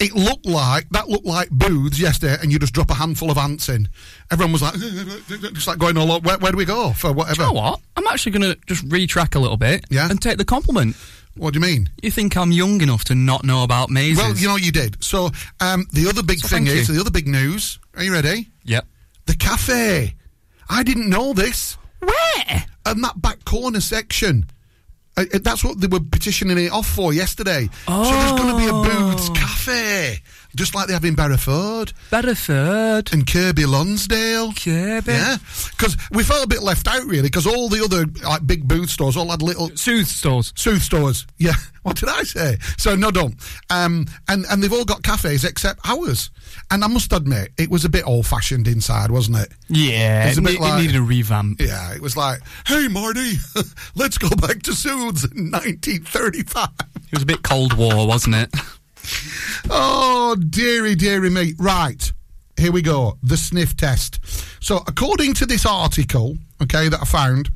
It 0.00 0.14
looked 0.14 0.44
like 0.44 0.88
that 0.90 1.08
looked 1.08 1.24
like 1.24 1.48
booths 1.50 1.98
yesterday, 1.98 2.36
and 2.42 2.52
you 2.52 2.58
just 2.58 2.74
drop 2.74 2.90
a 2.90 2.94
handful 2.94 3.30
of 3.30 3.38
ants 3.38 3.68
in. 3.70 3.88
Everyone 4.30 4.52
was 4.52 4.60
like, 4.62 4.74
just 5.54 5.66
like 5.68 5.78
going 5.78 5.96
oh, 5.96 6.02
all. 6.02 6.12
over. 6.12 6.26
Where, 6.26 6.38
where 6.38 6.52
do 6.52 6.58
we 6.58 6.64
go 6.66 6.92
for 6.92 7.12
whatever? 7.12 7.36
Do 7.36 7.42
you 7.42 7.48
know 7.48 7.52
what? 7.54 7.80
I'm 7.96 8.06
actually 8.08 8.32
going 8.32 8.52
to 8.52 8.58
just 8.66 8.86
retrack 8.88 9.34
a 9.34 9.38
little 9.38 9.56
bit 9.56 9.84
Yeah? 9.90 10.10
and 10.10 10.20
take 10.20 10.36
the 10.38 10.44
compliment. 10.44 10.96
What 11.36 11.54
do 11.54 11.60
you 11.60 11.64
mean? 11.64 11.88
You 12.02 12.10
think 12.10 12.36
I'm 12.36 12.52
young 12.52 12.80
enough 12.82 13.04
to 13.04 13.14
not 13.14 13.44
know 13.44 13.62
about 13.64 13.88
mazes? 13.90 14.18
Well, 14.18 14.36
you 14.36 14.48
know 14.48 14.56
you 14.56 14.70
did. 14.72 15.02
So 15.02 15.30
um, 15.60 15.86
the 15.92 16.06
other 16.08 16.22
big 16.22 16.38
So 16.40 16.48
thing 16.48 16.66
is 16.66 16.88
the 16.88 17.00
other 17.00 17.10
big 17.10 17.26
news. 17.26 17.78
Are 17.96 18.02
you 18.04 18.12
ready? 18.12 18.50
Yep. 18.64 18.86
The 19.26 19.34
cafe. 19.36 20.14
I 20.68 20.82
didn't 20.82 21.08
know 21.08 21.32
this. 21.32 21.76
Where? 22.00 22.64
And 22.84 23.02
that 23.04 23.20
back 23.22 23.44
corner 23.44 23.80
section. 23.80 24.46
Uh, 25.16 25.24
uh, 25.34 25.38
that's 25.42 25.62
what 25.64 25.80
they 25.80 25.86
were 25.86 26.00
petitioning 26.00 26.58
it 26.58 26.72
off 26.72 26.86
for 26.86 27.12
yesterday. 27.12 27.68
Oh. 27.88 28.04
So 28.04 28.10
there's 28.10 28.32
going 28.32 28.50
to 28.54 28.58
be 28.58 28.66
a 28.66 28.72
Booths 28.72 29.28
Oh. 29.30 29.34
cafe, 29.34 30.18
just 30.56 30.74
like 30.74 30.86
they 30.86 30.92
have 30.92 31.04
in 31.04 31.16
Barrowford 31.16 31.92
Bedford. 32.10 33.12
and 33.12 33.26
Kirkby 33.26 33.64
Lonsdale. 33.66 34.52
Kirby. 34.52 35.12
Yeah, 35.12 35.36
because 35.70 35.96
we 36.10 36.22
felt 36.22 36.44
a 36.44 36.48
bit 36.48 36.62
left 36.62 36.86
out 36.88 37.04
really, 37.04 37.22
because 37.22 37.46
all 37.46 37.68
the 37.68 37.82
other 37.84 38.06
like 38.26 38.46
big 38.46 38.66
booth 38.68 38.90
stores 38.90 39.16
all 39.16 39.30
had 39.30 39.42
little 39.42 39.70
Soothe 39.76 40.06
stores. 40.06 40.52
Sooth 40.56 40.82
stores. 40.82 41.26
Yeah, 41.38 41.52
what 41.82 41.96
did 41.96 42.08
I 42.08 42.22
say? 42.24 42.58
So 42.78 42.94
no, 42.94 43.10
don't. 43.10 43.34
Um, 43.70 44.06
and 44.28 44.44
and 44.50 44.62
they've 44.62 44.72
all 44.72 44.84
got 44.84 45.02
cafes 45.02 45.44
except 45.44 45.80
ours. 45.84 46.30
And 46.70 46.84
I 46.84 46.86
must 46.86 47.12
admit, 47.12 47.52
it 47.58 47.70
was 47.70 47.84
a 47.84 47.88
bit 47.88 48.06
old 48.06 48.26
fashioned 48.26 48.66
inside, 48.68 49.10
wasn't 49.10 49.38
it? 49.38 49.52
Yeah, 49.68 50.28
It's 50.28 50.38
a 50.38 50.40
it, 50.40 50.44
bit 50.44 50.54
ne- 50.54 50.60
like- 50.60 50.78
it 50.78 50.82
needed 50.86 50.96
a 50.96 51.02
revamp. 51.02 51.60
Yeah, 51.60 51.92
it 51.94 52.00
was 52.00 52.16
like, 52.16 52.40
hey 52.66 52.88
Marty, 52.88 53.34
let's 53.94 54.18
go 54.18 54.28
back 54.30 54.62
to 54.62 54.74
Sooth's 54.74 55.24
in 55.24 55.50
1935. 55.50 56.68
It 56.96 57.12
was 57.12 57.22
a 57.22 57.26
bit 57.26 57.42
Cold 57.42 57.74
War, 57.74 58.06
wasn't 58.06 58.36
it? 58.36 58.50
Oh, 59.70 60.36
dearie, 60.36 60.94
dearie 60.94 61.30
me. 61.30 61.54
Right. 61.58 62.12
Here 62.58 62.72
we 62.72 62.82
go. 62.82 63.18
The 63.22 63.36
sniff 63.36 63.76
test. 63.76 64.20
So, 64.62 64.78
according 64.86 65.34
to 65.34 65.46
this 65.46 65.66
article, 65.66 66.36
okay, 66.62 66.88
that 66.88 67.00
I 67.00 67.04
found, 67.04 67.50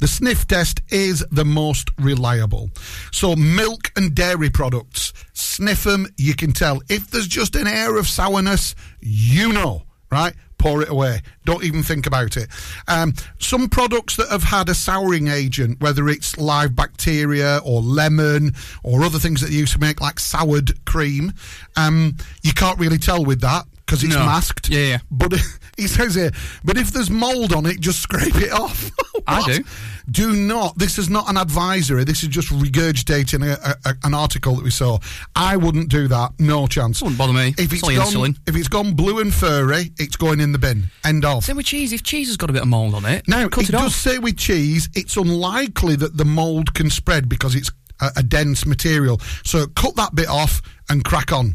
the 0.00 0.08
sniff 0.08 0.46
test 0.46 0.82
is 0.88 1.24
the 1.30 1.44
most 1.44 1.90
reliable. 1.98 2.70
So, 3.12 3.36
milk 3.36 3.92
and 3.96 4.14
dairy 4.14 4.50
products, 4.50 5.12
sniff 5.32 5.84
them, 5.84 6.06
you 6.16 6.34
can 6.34 6.52
tell. 6.52 6.82
If 6.88 7.10
there's 7.10 7.28
just 7.28 7.54
an 7.54 7.66
air 7.66 7.96
of 7.96 8.08
sourness, 8.08 8.74
you 9.00 9.52
know, 9.52 9.82
right? 10.10 10.34
Pour 10.62 10.80
it 10.80 10.88
away. 10.88 11.20
Don't 11.44 11.64
even 11.64 11.82
think 11.82 12.06
about 12.06 12.36
it. 12.36 12.48
Um, 12.86 13.14
some 13.40 13.68
products 13.68 14.14
that 14.14 14.28
have 14.28 14.44
had 14.44 14.68
a 14.68 14.74
souring 14.74 15.26
agent, 15.26 15.80
whether 15.80 16.08
it's 16.08 16.38
live 16.38 16.76
bacteria 16.76 17.58
or 17.64 17.80
lemon 17.82 18.54
or 18.84 19.02
other 19.02 19.18
things 19.18 19.40
that 19.40 19.50
you 19.50 19.58
use 19.58 19.72
to 19.72 19.80
make 19.80 20.00
like 20.00 20.20
soured 20.20 20.84
cream, 20.84 21.32
um, 21.76 22.16
you 22.44 22.52
can't 22.54 22.78
really 22.78 22.98
tell 22.98 23.24
with 23.24 23.40
that 23.40 23.64
because 23.84 24.04
it's 24.04 24.14
No. 24.14 24.24
masked. 24.24 24.68
Yeah, 24.68 24.86
yeah. 24.86 24.98
But 25.10 25.34
he 25.82 25.88
says 25.88 26.14
here, 26.14 26.30
but 26.64 26.76
if 26.76 26.90
there's 26.92 27.10
mould 27.10 27.52
on 27.52 27.66
it, 27.66 27.80
just 27.80 28.00
scrape 28.02 28.36
it 28.36 28.52
off. 28.52 28.90
I 29.26 29.42
do. 29.44 29.64
Do 30.10 30.32
not. 30.32 30.76
This 30.78 30.98
is 30.98 31.08
not 31.08 31.28
an 31.30 31.36
advisory. 31.36 32.02
This 32.04 32.22
is 32.22 32.28
just 32.28 32.48
regurgitating 32.48 33.46
a, 33.46 33.76
a, 33.88 33.94
an 34.04 34.14
article 34.14 34.56
that 34.56 34.64
we 34.64 34.70
saw. 34.70 34.98
I 35.36 35.56
wouldn't 35.56 35.88
do 35.90 36.08
that. 36.08 36.32
No 36.40 36.66
chance. 36.66 37.00
Wouldn't 37.02 37.18
bother 37.18 37.32
me. 37.32 37.54
If 37.58 37.72
It's 37.72 37.74
it's 37.74 37.82
gone, 37.82 37.92
insulin. 38.06 38.38
if 38.48 38.56
it's 38.56 38.68
gone 38.68 38.94
blue 38.94 39.20
and 39.20 39.32
furry, 39.32 39.92
it's 39.98 40.16
going 40.16 40.40
in 40.40 40.50
the 40.52 40.58
bin. 40.58 40.84
End 41.04 41.24
of. 41.24 41.44
Same 41.44 41.56
with 41.56 41.66
cheese. 41.66 41.92
If 41.92 42.02
cheese 42.02 42.26
has 42.28 42.36
got 42.36 42.50
a 42.50 42.52
bit 42.52 42.62
of 42.62 42.68
mould 42.68 42.94
on 42.94 43.04
it, 43.04 43.28
Now, 43.28 43.48
cut 43.48 43.64
it 43.64 43.68
it, 43.68 43.72
does 43.72 43.86
off. 43.86 43.92
say 43.92 44.18
with 44.18 44.36
cheese, 44.36 44.88
it's 44.94 45.16
unlikely 45.16 45.96
that 45.96 46.16
the 46.16 46.24
mould 46.24 46.74
can 46.74 46.90
spread 46.90 47.28
because 47.28 47.54
it's 47.54 47.70
a, 48.00 48.10
a 48.16 48.22
dense 48.24 48.66
material. 48.66 49.20
So 49.44 49.66
cut 49.68 49.94
that 49.96 50.14
bit 50.16 50.28
off 50.28 50.60
and 50.88 51.04
crack 51.04 51.32
on. 51.32 51.54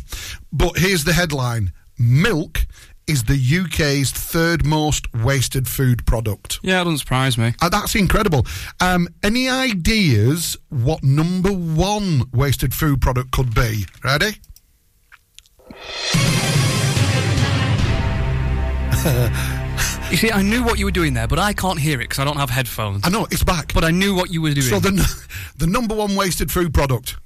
But 0.53 0.77
here's 0.77 1.03
the 1.03 1.13
headline 1.13 1.73
Milk 1.99 2.65
is 3.07 3.23
the 3.23 3.35
UK's 3.65 4.11
third 4.11 4.65
most 4.65 5.11
wasted 5.13 5.67
food 5.67 6.05
product. 6.05 6.59
Yeah, 6.61 6.81
it 6.81 6.83
doesn't 6.83 6.99
surprise 6.99 7.37
me. 7.37 7.53
Uh, 7.61 7.69
that's 7.69 7.95
incredible. 7.95 8.45
Um, 8.81 9.07
any 9.23 9.49
ideas 9.49 10.57
what 10.69 11.03
number 11.03 11.51
one 11.51 12.23
wasted 12.33 12.73
food 12.73 13.01
product 13.01 13.31
could 13.31 13.55
be? 13.55 13.85
Ready? 14.03 14.37
You 20.09 20.15
see, 20.15 20.31
I 20.31 20.41
knew 20.41 20.63
what 20.63 20.79
you 20.79 20.85
were 20.85 20.91
doing 20.91 21.13
there, 21.13 21.27
but 21.27 21.37
I 21.37 21.51
can't 21.51 21.77
hear 21.77 21.99
it 21.99 22.05
because 22.05 22.19
I 22.19 22.23
don't 22.23 22.37
have 22.37 22.49
headphones. 22.49 23.01
I 23.05 23.09
know, 23.09 23.27
it's 23.29 23.43
back. 23.43 23.73
But 23.73 23.83
I 23.83 23.91
knew 23.91 24.15
what 24.15 24.31
you 24.31 24.41
were 24.41 24.53
doing. 24.53 24.65
So 24.67 24.79
the, 24.79 24.87
n- 24.87 25.05
the 25.57 25.67
number 25.67 25.93
one 25.93 26.15
wasted 26.15 26.49
food 26.49 26.73
product. 26.73 27.17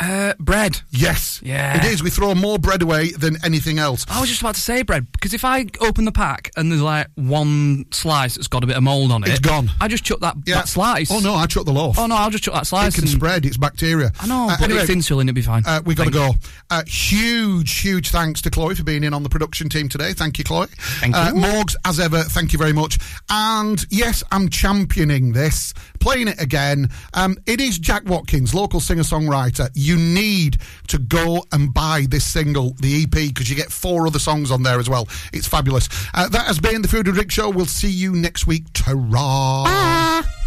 Uh, 0.00 0.34
bread. 0.38 0.80
Yes. 0.90 1.40
Yeah. 1.42 1.76
It 1.76 1.92
is. 1.92 2.02
We 2.04 2.10
throw 2.10 2.32
more 2.34 2.58
bread 2.58 2.82
away 2.82 3.10
than 3.10 3.36
anything 3.44 3.80
else. 3.80 4.06
I 4.08 4.20
was 4.20 4.28
just 4.28 4.40
about 4.40 4.54
to 4.54 4.60
say 4.60 4.82
bread 4.82 5.10
because 5.10 5.34
if 5.34 5.44
I 5.44 5.66
open 5.80 6.04
the 6.04 6.12
pack 6.12 6.52
and 6.56 6.70
there's 6.70 6.82
like 6.82 7.08
one 7.16 7.86
slice 7.90 8.36
that's 8.36 8.46
got 8.46 8.62
a 8.62 8.66
bit 8.68 8.76
of 8.76 8.82
mold 8.84 9.10
on 9.10 9.24
it, 9.24 9.30
it's 9.30 9.40
gone. 9.40 9.70
I 9.80 9.88
just 9.88 10.04
chuck 10.04 10.20
that, 10.20 10.36
yeah. 10.46 10.56
that 10.56 10.68
slice. 10.68 11.10
Oh 11.10 11.18
no, 11.18 11.34
I 11.34 11.46
chuck 11.46 11.64
the 11.64 11.72
loaf. 11.72 11.98
Oh 11.98 12.06
no, 12.06 12.14
I'll 12.14 12.30
just 12.30 12.44
chuck 12.44 12.54
that 12.54 12.66
slice. 12.68 12.96
It 12.96 13.00
can 13.00 13.08
spread. 13.08 13.44
It's 13.44 13.56
bacteria. 13.56 14.12
I 14.20 14.28
know, 14.28 14.48
uh, 14.48 14.56
but 14.56 14.66
anyway, 14.66 14.82
it's 14.82 14.90
insulin. 14.90 15.22
It'll 15.22 15.34
be 15.34 15.42
fine. 15.42 15.64
Uh, 15.66 15.82
we 15.84 15.96
got 15.96 16.04
to 16.04 16.12
go. 16.12 16.30
Uh, 16.70 16.84
huge, 16.86 17.80
huge 17.80 18.10
thanks 18.10 18.40
to 18.42 18.50
Chloe 18.50 18.76
for 18.76 18.84
being 18.84 19.02
in 19.02 19.12
on 19.12 19.24
the 19.24 19.28
production 19.28 19.68
team 19.68 19.88
today. 19.88 20.12
Thank 20.12 20.38
you, 20.38 20.44
Chloe. 20.44 20.68
Thank 21.00 21.16
uh, 21.16 21.32
you. 21.34 21.40
Morgs, 21.40 21.74
as 21.84 21.98
ever. 21.98 22.22
Thank 22.22 22.52
you 22.52 22.58
very 22.58 22.72
much. 22.72 22.98
And 23.30 23.84
yes, 23.90 24.22
I'm 24.30 24.48
championing 24.48 25.32
this, 25.32 25.74
playing 25.98 26.28
it 26.28 26.40
again. 26.40 26.88
Um, 27.14 27.36
it 27.46 27.60
is 27.60 27.80
Jack 27.80 28.04
Watkins, 28.04 28.54
local 28.54 28.78
singer 28.78 29.02
songwriter 29.02 29.68
you 29.88 29.96
need 29.96 30.58
to 30.88 30.98
go 30.98 31.44
and 31.52 31.72
buy 31.72 32.06
this 32.08 32.24
single, 32.24 32.74
the 32.80 33.02
EP, 33.02 33.10
because 33.10 33.48
you 33.50 33.56
get 33.56 33.72
four 33.72 34.06
other 34.06 34.18
songs 34.18 34.50
on 34.50 34.62
there 34.62 34.78
as 34.78 34.88
well. 34.88 35.08
It's 35.32 35.48
fabulous. 35.48 35.88
Uh, 36.14 36.28
that 36.28 36.46
has 36.46 36.58
been 36.58 36.82
the 36.82 36.88
Food 36.88 37.06
and 37.06 37.14
Drink 37.14 37.30
Show. 37.30 37.50
We'll 37.50 37.66
see 37.66 37.90
you 37.90 38.12
next 38.12 38.46
week. 38.46 38.64
Ta-ra! 38.74 39.64
Bye. 39.64 40.37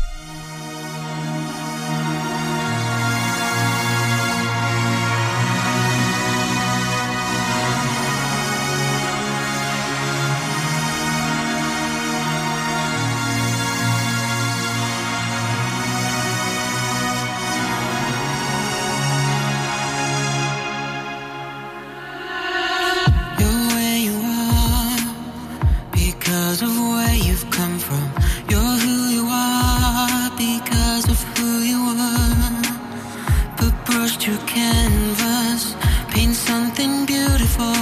Paint 34.22 34.38
your 34.38 34.48
canvas, 34.48 35.76
paint 36.10 36.36
something 36.36 37.08
beautiful. 37.08 37.74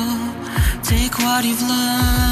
Take 0.83 1.19
what 1.19 1.43
you've 1.43 1.61
learned. 1.61 2.28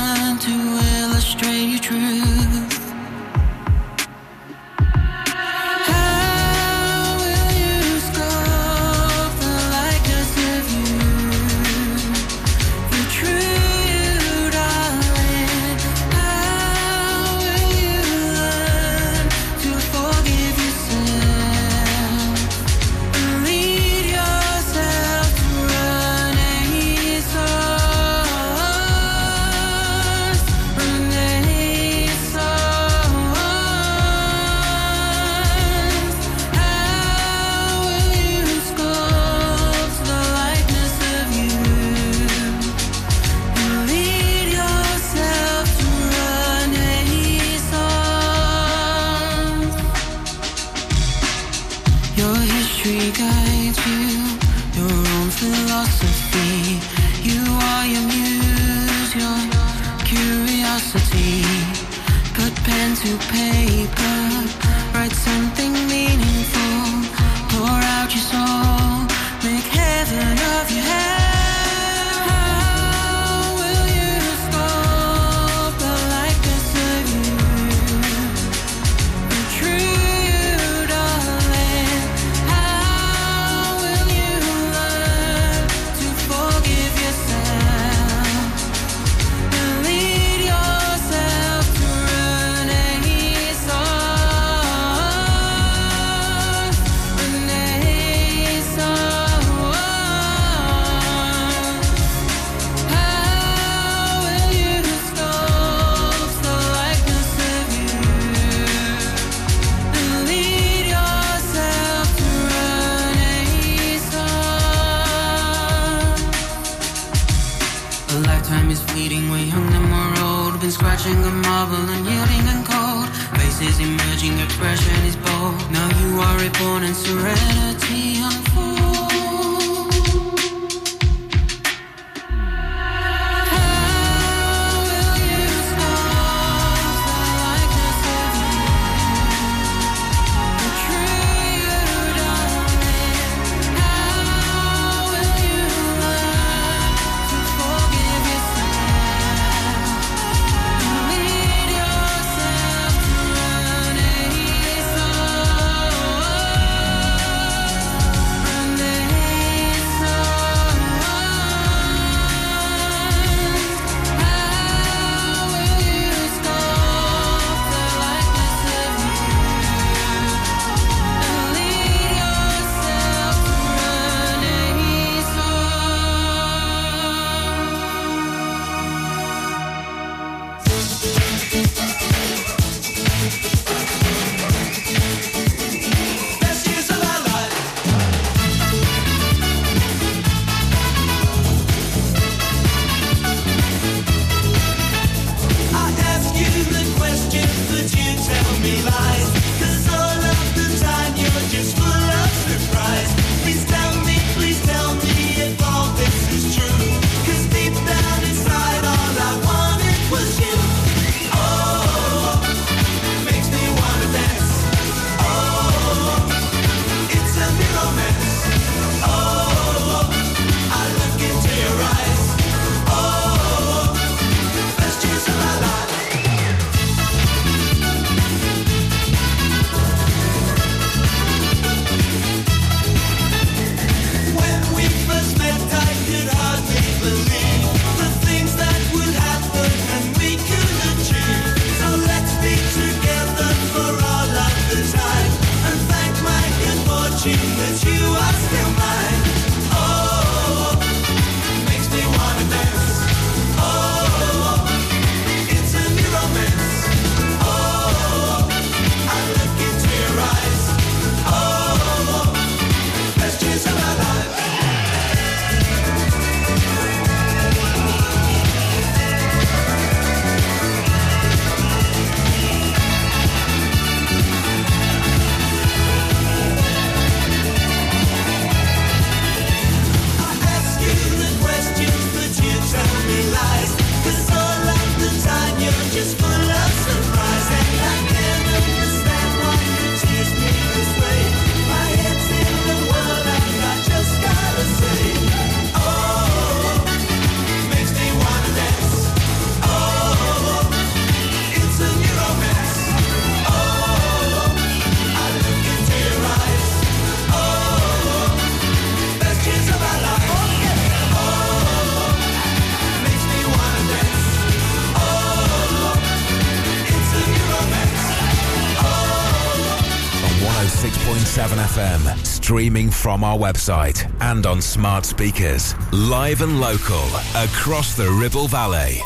From 323.08 323.24
our 323.24 323.38
website 323.38 324.04
and 324.20 324.46
on 324.46 324.62
smart 324.62 325.06
speakers. 325.06 325.74
Live 325.94 326.42
and 326.42 326.60
local, 326.60 327.06
across 327.38 327.96
the 327.96 328.12
Ribble 328.12 328.50
Valley. 328.50 329.00